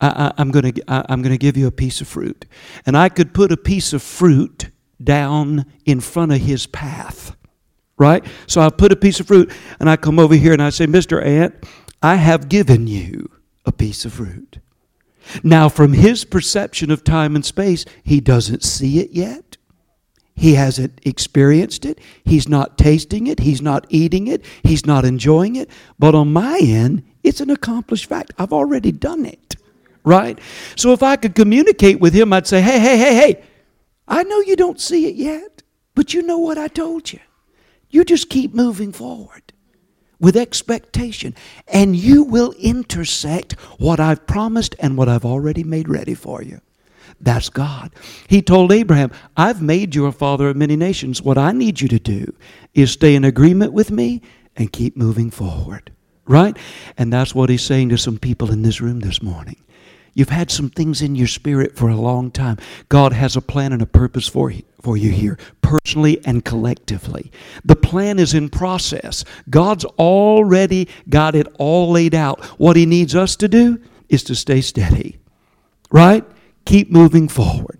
I, 0.00 0.32
am 0.38 0.50
going 0.50 0.72
to 0.72 0.84
I'm 0.88 1.22
going 1.22 1.32
to 1.32 1.38
give 1.38 1.56
you 1.56 1.66
a 1.66 1.72
piece 1.72 2.00
of 2.00 2.08
fruit, 2.08 2.46
and 2.86 2.96
I 2.96 3.08
could 3.08 3.34
put 3.34 3.52
a 3.52 3.56
piece 3.56 3.92
of 3.92 4.02
fruit 4.02 4.70
down 5.02 5.66
in 5.84 6.00
front 6.00 6.32
of 6.32 6.40
his 6.40 6.66
path, 6.66 7.36
right? 8.00 8.24
So 8.46 8.62
I 8.62 8.70
put 8.70 8.90
a 8.90 8.96
piece 8.96 9.20
of 9.20 9.26
fruit, 9.28 9.52
and 9.78 9.88
I 9.88 9.96
come 9.96 10.18
over 10.18 10.34
here 10.34 10.54
and 10.54 10.62
I 10.62 10.70
say, 10.70 10.86
Mr. 10.86 11.24
Ant, 11.24 11.54
I 12.02 12.16
have 12.16 12.48
given 12.48 12.86
you 12.86 13.30
a 13.66 13.70
piece 13.70 14.06
of 14.06 14.14
fruit. 14.14 14.58
Now, 15.44 15.68
from 15.68 15.92
his 15.92 16.24
perception 16.24 16.90
of 16.90 17.04
time 17.04 17.36
and 17.36 17.44
space, 17.44 17.84
he 18.02 18.20
doesn't 18.20 18.64
see 18.64 18.98
it 18.98 19.10
yet. 19.10 19.58
He 20.34 20.54
hasn't 20.54 20.98
experienced 21.04 21.84
it. 21.84 22.00
He's 22.24 22.48
not 22.48 22.78
tasting 22.78 23.26
it. 23.26 23.40
He's 23.40 23.60
not 23.60 23.86
eating 23.90 24.26
it. 24.28 24.42
He's 24.62 24.86
not 24.86 25.04
enjoying 25.04 25.56
it. 25.56 25.68
But 25.98 26.14
on 26.14 26.32
my 26.32 26.58
end, 26.62 27.02
it's 27.22 27.42
an 27.42 27.50
accomplished 27.50 28.06
fact. 28.06 28.32
I've 28.38 28.54
already 28.54 28.92
done 28.92 29.26
it. 29.26 29.56
Right? 30.02 30.38
So 30.74 30.94
if 30.94 31.02
I 31.02 31.16
could 31.16 31.34
communicate 31.34 32.00
with 32.00 32.14
him, 32.14 32.32
I'd 32.32 32.46
say, 32.46 32.62
hey, 32.62 32.78
hey, 32.78 32.96
hey, 32.96 33.14
hey, 33.14 33.42
I 34.08 34.22
know 34.22 34.40
you 34.40 34.56
don't 34.56 34.80
see 34.80 35.06
it 35.06 35.16
yet, 35.16 35.62
but 35.94 36.14
you 36.14 36.22
know 36.22 36.38
what 36.38 36.56
I 36.56 36.68
told 36.68 37.12
you. 37.12 37.20
You 37.90 38.04
just 38.04 38.30
keep 38.30 38.54
moving 38.54 38.92
forward 38.92 39.52
with 40.18 40.36
expectation, 40.36 41.34
and 41.66 41.96
you 41.96 42.22
will 42.22 42.52
intersect 42.58 43.52
what 43.78 43.98
I've 43.98 44.26
promised 44.26 44.74
and 44.78 44.96
what 44.96 45.08
I've 45.08 45.24
already 45.24 45.64
made 45.64 45.88
ready 45.88 46.14
for 46.14 46.42
you. 46.42 46.60
That's 47.20 47.48
God. 47.48 47.90
He 48.28 48.40
told 48.42 48.72
Abraham, 48.72 49.10
I've 49.36 49.60
made 49.60 49.94
you 49.94 50.06
a 50.06 50.12
father 50.12 50.48
of 50.48 50.56
many 50.56 50.76
nations. 50.76 51.20
What 51.20 51.38
I 51.38 51.52
need 51.52 51.80
you 51.80 51.88
to 51.88 51.98
do 51.98 52.34
is 52.74 52.92
stay 52.92 53.14
in 53.14 53.24
agreement 53.24 53.72
with 53.72 53.90
me 53.90 54.22
and 54.56 54.72
keep 54.72 54.96
moving 54.96 55.30
forward. 55.30 55.92
Right? 56.26 56.56
And 56.96 57.12
that's 57.12 57.34
what 57.34 57.50
he's 57.50 57.62
saying 57.62 57.88
to 57.88 57.98
some 57.98 58.18
people 58.18 58.52
in 58.52 58.62
this 58.62 58.80
room 58.80 59.00
this 59.00 59.20
morning. 59.20 59.56
You've 60.14 60.28
had 60.28 60.50
some 60.50 60.70
things 60.70 61.02
in 61.02 61.16
your 61.16 61.26
spirit 61.26 61.76
for 61.76 61.88
a 61.88 61.96
long 61.96 62.30
time. 62.30 62.58
God 62.88 63.12
has 63.12 63.36
a 63.36 63.40
plan 63.40 63.72
and 63.72 63.82
a 63.82 63.86
purpose 63.86 64.28
for, 64.28 64.52
for 64.82 64.96
you 64.96 65.10
here, 65.10 65.38
personally 65.62 66.20
and 66.24 66.44
collectively. 66.44 67.30
The 67.64 67.76
plan 67.76 68.18
is 68.18 68.34
in 68.34 68.48
process. 68.48 69.24
God's 69.48 69.84
already 69.84 70.88
got 71.08 71.34
it 71.34 71.46
all 71.58 71.90
laid 71.90 72.14
out. 72.14 72.44
What 72.58 72.76
He 72.76 72.86
needs 72.86 73.14
us 73.14 73.36
to 73.36 73.48
do 73.48 73.80
is 74.08 74.24
to 74.24 74.34
stay 74.34 74.60
steady, 74.60 75.18
right? 75.90 76.24
keep 76.64 76.90
moving 76.90 77.28
forward. 77.28 77.79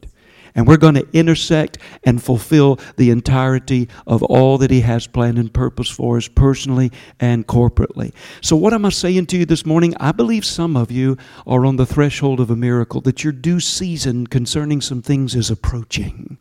And 0.55 0.67
we're 0.67 0.77
going 0.77 0.95
to 0.95 1.07
intersect 1.13 1.79
and 2.05 2.23
fulfill 2.23 2.79
the 2.97 3.11
entirety 3.11 3.89
of 4.07 4.23
all 4.23 4.59
that 4.59 4.71
He 4.71 4.81
has 4.81 5.07
planned 5.07 5.39
and 5.39 5.53
purpose 5.53 5.91
for 5.91 6.17
us 6.17 6.29
personally 6.29 6.91
and 7.19 7.47
corporately. 7.47 8.13
So, 8.41 8.57
what 8.57 8.73
am 8.73 8.85
I 8.85 8.91
saying 8.91 9.27
to 9.27 9.39
you 9.39 9.47
this 9.47 9.67
morning? 9.67 9.95
I 10.01 10.13
believe 10.13 10.45
some 10.45 10.77
of 10.77 10.91
you 10.91 11.17
are 11.47 11.65
on 11.65 11.77
the 11.77 11.87
threshold 11.87 12.41
of 12.41 12.51
a 12.51 12.57
miracle, 12.57 13.01
that 13.03 13.25
your 13.25 13.33
due 13.33 13.61
season 13.61 14.27
concerning 14.27 14.81
some 14.81 15.03
things 15.03 15.35
is 15.35 15.51
approaching. 15.51 16.39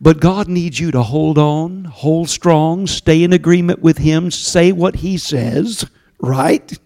But 0.00 0.20
God 0.20 0.48
needs 0.48 0.80
you 0.80 0.90
to 0.90 1.02
hold 1.02 1.38
on, 1.38 1.84
hold 1.84 2.28
strong, 2.28 2.86
stay 2.86 3.22
in 3.22 3.32
agreement 3.32 3.80
with 3.80 3.98
Him, 3.98 4.30
say 4.30 4.72
what 4.72 4.96
He 4.96 5.18
says, 5.18 5.86
right? 6.20 6.78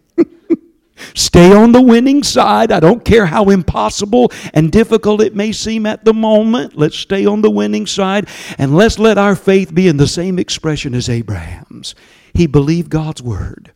Stay 1.15 1.53
on 1.53 1.73
the 1.73 1.83
winning 1.83 2.23
side. 2.23 2.73
I 2.73 2.81
don't 2.81 3.05
care 3.05 3.27
how 3.27 3.45
impossible 3.51 4.33
and 4.55 4.73
difficult 4.73 5.21
it 5.21 5.35
may 5.35 5.53
seem 5.53 5.87
at 5.87 6.05
the 6.05 6.15
moment. 6.15 6.77
Let's 6.77 6.97
stay 6.97 7.27
on 7.27 7.43
the 7.43 7.51
winning 7.51 7.87
side 7.87 8.29
and 8.59 8.75
let's 8.75 8.99
let 8.99 9.19
our 9.19 9.37
faith 9.37 9.75
be 9.75 9.89
in 9.89 9.99
the 9.99 10.07
same 10.07 10.39
expression 10.39 10.95
as 10.95 11.09
Abraham's. 11.09 11.95
He 12.33 12.47
believed 12.47 12.91
God's 12.91 13.23
word, 13.23 13.73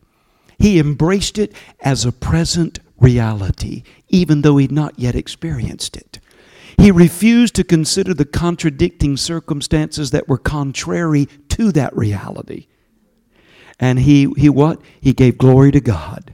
he 0.57 0.79
embraced 0.79 1.37
it 1.37 1.53
as 1.79 2.05
a 2.05 2.11
present 2.11 2.79
reality, 2.99 3.83
even 4.09 4.41
though 4.41 4.57
he'd 4.57 4.71
not 4.71 4.99
yet 4.99 5.15
experienced 5.15 5.97
it. 5.97 6.19
He 6.77 6.91
refused 6.91 7.55
to 7.55 7.63
consider 7.63 8.13
the 8.13 8.25
contradicting 8.25 9.17
circumstances 9.17 10.11
that 10.11 10.27
were 10.27 10.37
contrary 10.37 11.27
to 11.49 11.71
that 11.73 11.95
reality. 11.95 12.67
And 13.79 13.99
he, 13.99 14.31
he 14.37 14.49
what? 14.49 14.79
He 14.99 15.13
gave 15.13 15.37
glory 15.37 15.71
to 15.71 15.81
God 15.81 16.33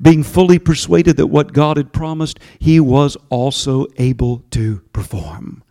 being 0.00 0.22
fully 0.22 0.58
persuaded 0.58 1.16
that 1.16 1.26
what 1.26 1.52
God 1.52 1.76
had 1.76 1.92
promised, 1.92 2.38
he 2.58 2.80
was 2.80 3.16
also 3.30 3.86
able 3.96 4.44
to 4.50 4.80
perform. 4.92 5.62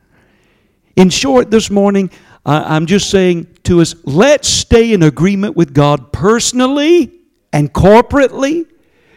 In 0.95 1.09
short, 1.09 1.51
this 1.51 1.69
morning, 1.69 2.09
I'm 2.45 2.85
just 2.85 3.09
saying 3.09 3.47
to 3.63 3.81
us 3.81 3.95
let's 4.05 4.47
stay 4.47 4.93
in 4.93 5.03
agreement 5.03 5.55
with 5.55 5.73
God 5.73 6.11
personally 6.11 7.13
and 7.53 7.71
corporately 7.71 8.65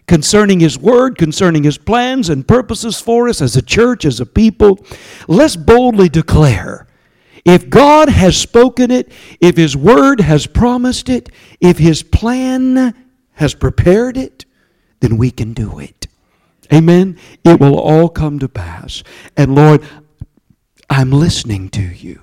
concerning 0.06 0.58
His 0.58 0.76
Word, 0.76 1.16
concerning 1.16 1.62
His 1.62 1.78
plans 1.78 2.28
and 2.28 2.46
purposes 2.46 3.00
for 3.00 3.28
us 3.28 3.40
as 3.40 3.56
a 3.56 3.62
church, 3.62 4.04
as 4.04 4.18
a 4.18 4.26
people. 4.26 4.84
Let's 5.28 5.54
boldly 5.54 6.08
declare 6.08 6.88
if 7.44 7.70
God 7.70 8.08
has 8.08 8.36
spoken 8.36 8.90
it, 8.90 9.12
if 9.40 9.56
His 9.56 9.76
Word 9.76 10.20
has 10.20 10.48
promised 10.48 11.08
it, 11.08 11.30
if 11.60 11.78
His 11.78 12.02
plan 12.02 12.94
has 13.34 13.54
prepared 13.54 14.16
it, 14.16 14.44
then 15.00 15.16
we 15.16 15.30
can 15.30 15.52
do 15.52 15.78
it. 15.78 16.06
Amen. 16.72 17.18
It 17.44 17.58
will 17.58 17.78
all 17.78 18.08
come 18.08 18.38
to 18.38 18.48
pass. 18.48 19.02
And 19.36 19.54
Lord, 19.54 19.82
I'm 20.88 21.10
listening 21.10 21.68
to 21.70 21.82
you, 21.82 22.20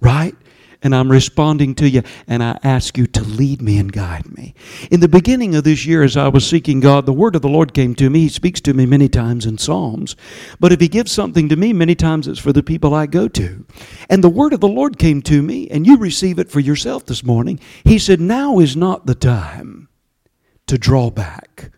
right? 0.00 0.34
And 0.80 0.94
I'm 0.94 1.10
responding 1.10 1.74
to 1.76 1.88
you, 1.88 2.02
and 2.28 2.40
I 2.40 2.56
ask 2.62 2.96
you 2.96 3.08
to 3.08 3.24
lead 3.24 3.60
me 3.60 3.78
and 3.78 3.92
guide 3.92 4.32
me. 4.36 4.54
In 4.92 5.00
the 5.00 5.08
beginning 5.08 5.56
of 5.56 5.64
this 5.64 5.84
year, 5.84 6.04
as 6.04 6.16
I 6.16 6.28
was 6.28 6.46
seeking 6.46 6.78
God, 6.78 7.04
the 7.04 7.12
word 7.12 7.34
of 7.34 7.42
the 7.42 7.48
Lord 7.48 7.74
came 7.74 7.96
to 7.96 8.08
me. 8.08 8.20
He 8.20 8.28
speaks 8.28 8.60
to 8.60 8.72
me 8.72 8.86
many 8.86 9.08
times 9.08 9.44
in 9.44 9.58
Psalms. 9.58 10.14
But 10.60 10.70
if 10.70 10.80
He 10.80 10.86
gives 10.86 11.10
something 11.10 11.48
to 11.48 11.56
me, 11.56 11.72
many 11.72 11.96
times 11.96 12.28
it's 12.28 12.38
for 12.38 12.52
the 12.52 12.62
people 12.62 12.94
I 12.94 13.06
go 13.06 13.26
to. 13.26 13.66
And 14.08 14.22
the 14.22 14.28
word 14.28 14.52
of 14.52 14.60
the 14.60 14.68
Lord 14.68 15.00
came 15.00 15.20
to 15.22 15.42
me, 15.42 15.68
and 15.68 15.84
you 15.84 15.96
receive 15.96 16.38
it 16.38 16.48
for 16.48 16.60
yourself 16.60 17.04
this 17.06 17.24
morning. 17.24 17.58
He 17.82 17.98
said, 17.98 18.20
Now 18.20 18.60
is 18.60 18.76
not 18.76 19.06
the 19.06 19.16
time 19.16 19.88
to 20.68 20.78
draw 20.78 21.10
back 21.10 21.72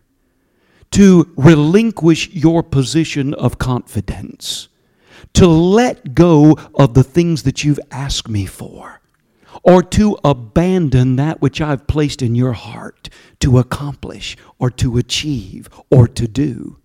to 0.93 1.33
relinquish 1.37 2.31
your 2.31 2.63
position 2.63 3.33
of 3.35 3.59
confidence, 3.59 4.69
to 5.35 5.47
let 5.47 6.15
go 6.15 6.57
of 6.75 6.95
the 6.95 7.05
things 7.05 7.45
that 7.45 7.63
you've 7.63 7.81
asked 7.91 8.29
me 8.29 8.47
for, 8.47 9.01
or 9.63 9.83
to 9.83 10.19
abandon 10.25 11.17
that 11.17 11.41
which 11.41 11.61
I've 11.61 11.87
placed 11.87 12.23
in 12.23 12.35
your 12.35 12.53
heart 12.53 13.09
to 13.41 13.59
accomplish, 13.59 14.37
or 14.59 14.71
to 14.71 14.99
achieve, 14.99 15.69
or 15.91 16.09
to 16.09 16.27
do. 16.27 16.79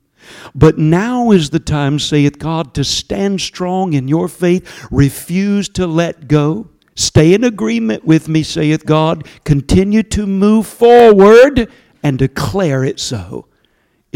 But 0.54 0.78
now 0.78 1.32
is 1.32 1.50
the 1.50 1.60
time, 1.60 2.00
saith 2.00 2.40
God, 2.40 2.74
to 2.76 2.84
stand 2.84 3.42
strong 3.42 3.94
in 3.94 4.08
your 4.08 4.28
faith, 4.28 4.88
refuse 4.92 5.70
to 5.70 5.86
let 5.86 6.28
go. 6.28 6.70
Stay 6.96 7.34
in 7.34 7.44
agreement 7.44 8.06
with 8.06 8.28
me, 8.30 8.42
saith 8.42 8.86
God. 8.86 9.28
Continue 9.44 10.02
to 10.04 10.26
move 10.26 10.66
forward 10.66 11.70
and 12.02 12.18
declare 12.18 12.84
it 12.84 13.00
so 13.00 13.48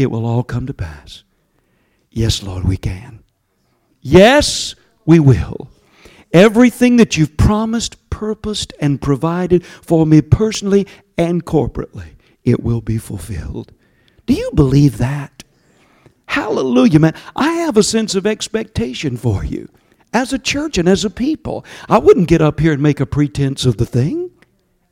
it 0.00 0.10
will 0.10 0.24
all 0.24 0.42
come 0.42 0.66
to 0.66 0.72
pass. 0.72 1.24
Yes, 2.10 2.42
Lord, 2.42 2.64
we 2.64 2.78
can. 2.78 3.22
Yes, 4.00 4.74
we 5.04 5.20
will. 5.20 5.68
Everything 6.32 6.96
that 6.96 7.18
you've 7.18 7.36
promised, 7.36 8.08
purposed, 8.08 8.72
and 8.80 9.02
provided 9.02 9.64
for 9.64 10.06
me 10.06 10.22
personally 10.22 10.86
and 11.18 11.44
corporately, 11.44 12.14
it 12.44 12.62
will 12.62 12.80
be 12.80 12.96
fulfilled. 12.96 13.72
Do 14.24 14.32
you 14.32 14.50
believe 14.54 14.96
that? 14.98 15.44
Hallelujah, 16.26 17.00
man. 17.00 17.14
I 17.36 17.52
have 17.52 17.76
a 17.76 17.82
sense 17.82 18.14
of 18.14 18.26
expectation 18.26 19.18
for 19.18 19.44
you 19.44 19.68
as 20.14 20.32
a 20.32 20.38
church 20.38 20.78
and 20.78 20.88
as 20.88 21.04
a 21.04 21.10
people. 21.10 21.64
I 21.90 21.98
wouldn't 21.98 22.28
get 22.28 22.40
up 22.40 22.58
here 22.58 22.72
and 22.72 22.82
make 22.82 23.00
a 23.00 23.06
pretense 23.06 23.66
of 23.66 23.76
the 23.76 23.86
thing. 23.86 24.30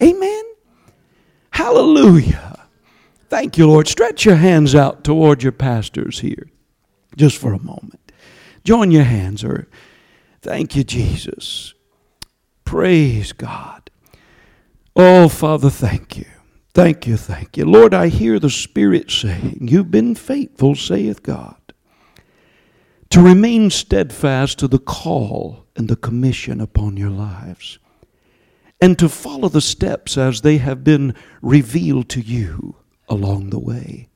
Amen. 0.02 0.44
Hallelujah. 1.50 2.47
Thank 3.28 3.58
you, 3.58 3.66
Lord. 3.66 3.88
Stretch 3.88 4.24
your 4.24 4.36
hands 4.36 4.74
out 4.74 5.04
toward 5.04 5.42
your 5.42 5.52
pastors 5.52 6.20
here 6.20 6.48
just 7.16 7.36
for 7.36 7.52
a 7.52 7.62
moment. 7.62 8.12
Join 8.64 8.90
your 8.90 9.04
hands, 9.04 9.44
or 9.44 9.68
thank 10.40 10.74
you, 10.74 10.84
Jesus. 10.84 11.74
Praise 12.64 13.32
God. 13.32 13.90
Oh, 14.96 15.28
Father, 15.28 15.70
thank 15.70 16.16
you. 16.16 16.26
Thank 16.74 17.06
you, 17.06 17.16
thank 17.16 17.56
you. 17.56 17.64
Lord, 17.64 17.92
I 17.92 18.08
hear 18.08 18.38
the 18.38 18.50
Spirit 18.50 19.10
saying, 19.10 19.58
You've 19.70 19.90
been 19.90 20.14
faithful, 20.14 20.74
saith 20.74 21.22
God, 21.22 21.56
to 23.10 23.20
remain 23.20 23.70
steadfast 23.70 24.58
to 24.60 24.68
the 24.68 24.78
call 24.78 25.66
and 25.76 25.88
the 25.88 25.96
commission 25.96 26.60
upon 26.60 26.96
your 26.96 27.10
lives, 27.10 27.78
and 28.80 28.98
to 28.98 29.08
follow 29.08 29.48
the 29.48 29.60
steps 29.60 30.16
as 30.16 30.42
they 30.42 30.58
have 30.58 30.84
been 30.84 31.14
revealed 31.42 32.08
to 32.10 32.20
you 32.20 32.76
along 33.08 33.50
the 33.50 33.58
way. 33.58 34.08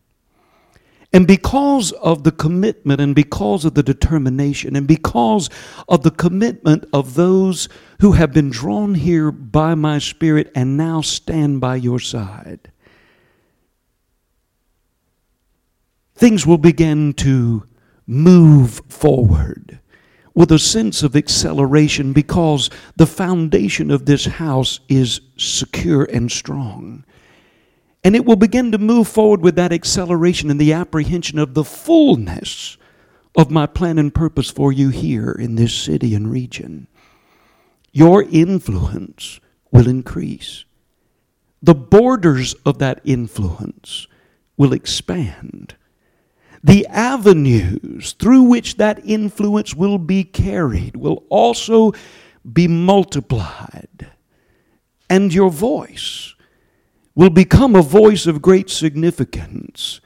And 1.15 1.27
because 1.27 1.93
of 1.93 2.25
the 2.25 2.33
commitment 2.33 3.01
and 3.01 3.15
because 3.15 3.67
of 3.67 3.75
the 3.75 3.83
determination 3.83 4.75
and 4.75 4.87
because 4.87 5.51
of 5.87 6.03
the 6.03 6.11
commitment 6.11 6.87
of 6.93 7.15
those 7.15 7.69
who 8.01 8.13
have 8.13 8.33
been 8.33 8.49
drawn 8.49 8.95
here 8.95 9.31
by 9.31 9.75
my 9.75 9.99
Spirit 9.99 10.51
and 10.55 10.77
now 10.79 11.03
stand 11.03 11.61
by 11.61 11.77
your 11.77 11.99
side, 11.99 12.73
things 16.15 16.47
will 16.47 16.59
begin 16.59 17.13
to 17.15 17.65
move 18.07 18.81
forward 18.89 19.81
with 20.35 20.51
a 20.51 20.59
sense 20.59 21.03
of 21.03 21.15
acceleration 21.15 22.15
because 22.15 22.71
the 22.97 23.07
foundation 23.07 23.91
of 23.91 24.07
this 24.07 24.25
house 24.25 24.81
is 24.89 25.21
secure 25.37 26.05
and 26.05 26.33
strong. 26.33 27.05
And 28.05 28.17
it 28.17 28.25
will 28.25 28.37
begin 28.37 28.73
to 28.73 28.79
move 28.79 29.07
forward 29.07 29.43
with 29.43 29.55
that 29.57 29.73
acceleration 29.73 30.51
and 30.51 30.61
the 30.61 30.73
apprehension 30.73 31.39
of 31.39 31.55
the 31.55 31.65
fullness 31.65 32.77
of 33.37 33.51
my 33.51 33.67
plan 33.67 33.99
and 33.99 34.15
purpose 34.15 34.51
for 34.51 34.73
you 34.73 34.89
here 34.89 35.31
in 35.31 35.55
this 35.55 35.75
city 35.75 36.15
and 36.15 36.31
region. 36.31 36.89
Your 37.93 38.23
influence 38.25 39.41
will 39.71 39.89
increase. 39.89 40.65
The 41.63 41.75
borders 41.75 42.55
of 42.67 42.79
that 42.79 43.01
influence 43.05 44.09
will 44.57 44.73
expand. 44.73 45.77
The 46.65 46.87
avenues 46.89 48.13
through 48.13 48.43
which 48.43 48.77
that 48.77 49.05
influence 49.05 49.75
will 49.75 49.99
be 49.99 50.25
carried 50.25 50.97
will 50.97 51.25
also 51.29 51.93
be 52.51 52.69
multiplied. 52.69 54.11
And 55.09 55.33
your 55.33 55.51
voice 55.51 56.32
will 57.15 57.31
become 57.31 57.77
a 57.77 57.83
voice 57.83 58.27
of 58.27 58.43
great 58.43 58.71
significance 58.71 60.01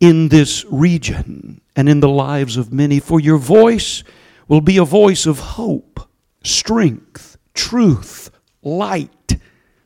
in 0.00 0.28
this 0.28 0.64
region 0.70 1.60
and 1.76 1.88
in 1.88 2.00
the 2.00 2.08
lives 2.08 2.56
of 2.56 2.72
many, 2.72 2.98
for 2.98 3.20
your 3.20 3.36
voice 3.36 4.02
will 4.48 4.60
be 4.60 4.78
a 4.78 4.84
voice 4.84 5.26
of 5.26 5.38
hope, 5.38 6.00
strength, 6.42 7.36
truth, 7.54 8.30
light, 8.62 9.36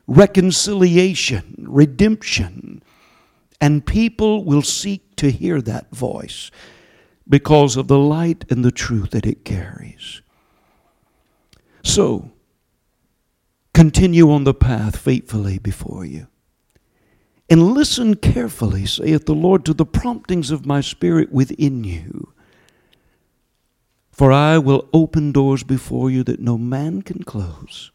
reconciliation, 0.06 1.54
redemption. 1.58 2.82
And 3.60 3.84
people 3.84 4.44
will 4.44 4.62
seek 4.62 5.16
to 5.16 5.30
hear 5.30 5.60
that 5.62 5.90
voice 5.90 6.50
because 7.28 7.76
of 7.76 7.88
the 7.88 7.98
light 7.98 8.44
and 8.50 8.64
the 8.64 8.70
truth 8.70 9.10
that 9.10 9.26
it 9.26 9.44
carries. 9.44 10.22
So, 11.82 12.30
Continue 13.74 14.30
on 14.30 14.44
the 14.44 14.54
path 14.54 14.96
faithfully 14.96 15.58
before 15.58 16.04
you. 16.04 16.28
And 17.50 17.72
listen 17.72 18.14
carefully, 18.14 18.86
saith 18.86 19.26
the 19.26 19.34
Lord, 19.34 19.64
to 19.64 19.74
the 19.74 19.84
promptings 19.84 20.52
of 20.52 20.64
my 20.64 20.80
spirit 20.80 21.32
within 21.32 21.82
you. 21.82 22.32
For 24.12 24.30
I 24.30 24.58
will 24.58 24.88
open 24.92 25.32
doors 25.32 25.64
before 25.64 26.08
you 26.08 26.22
that 26.22 26.38
no 26.38 26.56
man 26.56 27.02
can 27.02 27.24
close. 27.24 27.90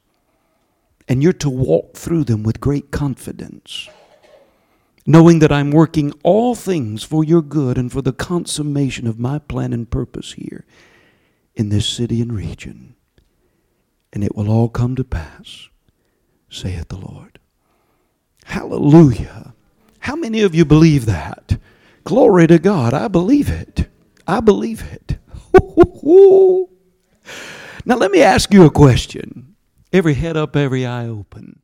And 1.07 1.23
you're 1.23 1.33
to 1.33 1.49
walk 1.49 1.95
through 1.95 2.25
them 2.25 2.43
with 2.43 2.59
great 2.59 2.91
confidence, 2.91 3.87
knowing 5.07 5.39
that 5.39 5.51
I'm 5.51 5.71
working 5.71 6.11
all 6.23 6.55
things 6.55 7.03
for 7.03 7.23
your 7.23 7.41
good 7.41 7.77
and 7.77 7.89
for 7.89 8.01
the 8.01 8.13
consummation 8.13 9.07
of 9.07 9.17
my 9.17 9.39
plan 9.39 9.71
and 9.71 9.89
purpose 9.89 10.33
here 10.33 10.65
in 11.55 11.69
this 11.69 11.87
city 11.87 12.21
and 12.21 12.33
region 12.33 12.95
and 14.13 14.23
it 14.23 14.35
will 14.35 14.49
all 14.49 14.69
come 14.69 14.95
to 14.95 15.03
pass, 15.03 15.69
saith 16.49 16.87
the 16.89 16.97
Lord. 16.97 17.39
Hallelujah. 18.45 19.53
How 19.99 20.15
many 20.15 20.41
of 20.41 20.55
you 20.55 20.65
believe 20.65 21.05
that? 21.05 21.59
Glory 22.03 22.47
to 22.47 22.59
God. 22.59 22.93
I 22.93 23.07
believe 23.07 23.49
it. 23.49 23.89
I 24.27 24.39
believe 24.39 24.83
it. 24.91 25.17
now, 27.85 27.95
let 27.95 28.11
me 28.11 28.21
ask 28.21 28.53
you 28.53 28.65
a 28.65 28.71
question. 28.71 29.55
Every 29.93 30.15
head 30.15 30.37
up, 30.37 30.55
every 30.55 30.85
eye 30.85 31.07
open. 31.07 31.61